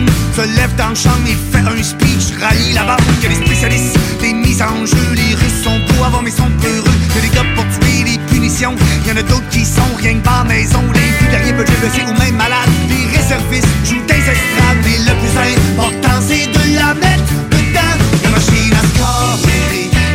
se 0.01 0.41
lève 0.57 0.75
dans 0.77 0.89
le 0.89 0.95
champ 0.95 1.11
et 1.27 1.37
fait 1.53 1.59
un 1.59 1.83
speech, 1.83 2.33
rallie 2.41 2.75
banque. 2.75 3.21
Que 3.21 3.29
les 3.29 3.35
spécialistes 3.35 3.99
des 4.21 4.33
mises 4.33 4.63
en 4.63 4.87
jeu, 4.87 5.13
les 5.15 5.35
Russes 5.35 5.63
sont 5.63 5.79
beaux 5.89 6.05
avant 6.05 6.23
mais 6.23 6.31
sont 6.31 6.51
peureux. 6.61 6.97
Que 7.15 7.21
les 7.21 7.29
gars 7.29 7.45
pour 7.55 7.65
tuer 7.65 8.05
les 8.05 8.19
punitions, 8.33 8.75
y 9.07 9.13
en 9.13 9.17
a 9.17 9.23
d'autres 9.23 9.49
qui 9.51 9.65
sont 9.65 9.95
rien 9.99 10.15
que 10.15 10.25
par 10.25 10.45
maison. 10.47 10.83
Les 10.95 11.31
guerriers 11.31 11.53
peuvent 11.53 11.67
blessés 11.81 12.05
ou 12.09 12.19
même 12.19 12.37
malades. 12.37 12.71
Les 12.89 13.17
réservistes 13.17 13.69
jouent 13.85 14.07
des 14.07 14.15
estrades, 14.15 14.81
mais 14.85 14.99
le 14.99 15.15
plus 15.21 15.35
important 15.39 16.19
c'est 16.27 16.47
de 16.47 16.79
la 16.79 16.95
mettre 16.95 17.33
dedans. 17.51 17.97
La 18.25 18.31
machine 18.31 18.73
à 18.73 18.85
score, 18.97 19.39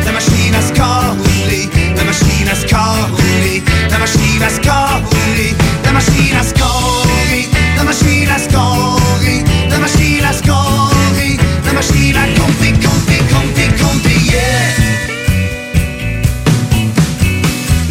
la 0.06 0.12
machine 0.12 0.54
à 0.54 0.62
score, 0.62 1.16
la 1.96 2.04
machine 2.04 2.48
à 2.50 2.56
score, 2.56 3.10
la 3.90 3.98
machine 3.98 4.42
à 4.42 4.50
score, 4.50 5.02
la 5.84 5.92
machine 5.92 6.36
à 6.36 6.42
score, 6.42 7.07
machine 11.78 12.16
à 12.16 12.26
compter, 12.40 12.72
compter, 12.86 13.20
compter, 13.32 13.68
compter, 13.80 14.18
yeah. 14.26 14.74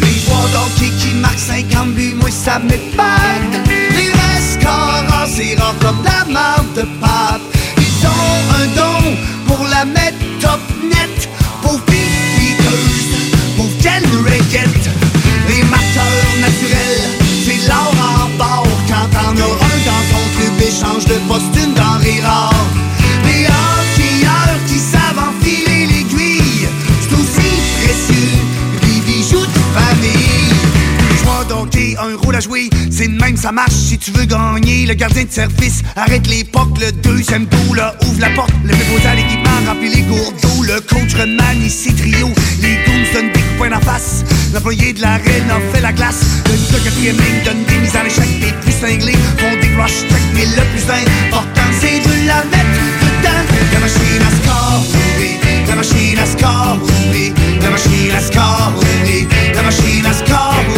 Les 0.02 0.16
joueurs 0.20 0.48
d'hockey 0.52 0.90
qui 1.00 1.14
marquent 1.14 1.38
50 1.38 1.94
buts, 1.94 2.14
moi 2.20 2.28
ça 2.30 2.58
m'épate. 2.58 3.54
Les 3.96 4.10
vrais 4.14 4.42
scoreurs, 4.52 5.28
c'est 5.34 5.54
rare 5.58 5.74
comme 5.80 6.02
la 6.04 6.30
marque 6.30 6.72
de 6.74 6.82
pape. 7.00 7.40
Ils 7.78 8.06
ont 8.06 8.40
un 8.60 8.66
don 8.78 9.16
pour 9.46 9.66
la 9.66 9.86
mettre 9.86 10.18
top 10.38 10.60
net. 10.82 11.16
Pauvres 11.62 11.80
beaters, 11.86 12.92
pauvres 13.56 13.78
Ken 13.82 14.04
Rickett. 14.26 14.82
Les 15.48 15.62
marqueurs 15.64 16.34
naturels, 16.46 17.08
c'est 17.44 17.66
l'or 17.66 17.94
en 18.12 18.28
bord. 18.36 18.68
Quand 18.86 19.08
t'en 19.14 19.30
as 19.30 19.52
un 19.70 19.78
dans 19.88 20.04
ton 20.12 20.24
club, 20.36 20.60
échange 20.60 21.06
de 21.06 21.18
poste 21.26 21.56
une 21.56 21.72
denrée 21.72 22.20
rare. 22.22 22.57
Un 32.00 32.16
rôle 32.16 32.36
à 32.36 32.40
jouer, 32.40 32.70
c'est 32.90 33.08
de 33.08 33.20
même 33.20 33.36
ça 33.36 33.52
marche. 33.52 33.72
Si 33.72 33.98
tu 33.98 34.10
veux 34.12 34.24
gagner. 34.24 34.86
Le 34.86 34.94
gardien 34.94 35.24
de 35.24 35.30
service 35.30 35.82
arrête 35.96 36.26
l'époque, 36.26 36.78
le 36.80 36.92
deuxième 36.92 37.46
goal 37.46 37.82
ouvre 38.06 38.20
la 38.20 38.30
porte, 38.30 38.50
le 38.64 38.70
préposé 38.70 39.06
à 39.06 39.14
l'équipement 39.14 39.50
remplit 39.66 39.94
les 39.94 40.02
gourdes 40.02 40.34
d'eau, 40.40 40.62
le 40.62 40.80
coach 40.80 41.14
remanie 41.14 41.68
ses 41.68 41.92
trios, 41.92 42.32
les 42.62 42.76
goons 42.86 43.12
donnent 43.12 43.32
des 43.32 43.40
coups 43.58 43.72
en 43.74 43.80
face, 43.80 44.24
l'employé 44.54 44.92
de 44.92 45.02
l'arène 45.02 45.50
a 45.50 45.60
fait 45.72 45.80
la 45.82 45.92
glace, 45.92 46.24
le 46.46 46.78
quatrième 46.82 47.16
ligne 47.16 47.44
donne 47.44 47.64
des 47.64 47.78
mises 47.78 47.96
en 47.96 48.06
échec, 48.06 48.28
les 48.40 48.52
plus 48.62 48.72
cinglés 48.72 49.18
font 49.36 49.56
des 49.60 49.74
rush 49.76 50.08
check, 50.08 50.22
mais 50.34 50.46
le 50.46 50.62
plus 50.72 50.90
important 50.90 51.68
c'est 51.80 52.00
de 52.00 52.26
la 52.26 52.44
mettre 52.44 52.80
dedans. 53.02 53.44
La 53.72 53.80
machine 53.80 54.22
à 54.22 54.30
score, 54.42 54.82
roulé, 55.14 55.38
la 55.68 55.74
machine 55.76 56.18
à 56.18 56.26
score, 56.26 56.78
roulé, 56.80 57.32
la 57.60 57.70
machine 57.70 58.14
à 58.16 58.20
score, 58.20 58.72
roulé, 58.74 59.28
la 59.54 59.62
machine 59.62 60.06
à 60.06 60.12
score, 60.12 60.54
roulé. 60.68 60.77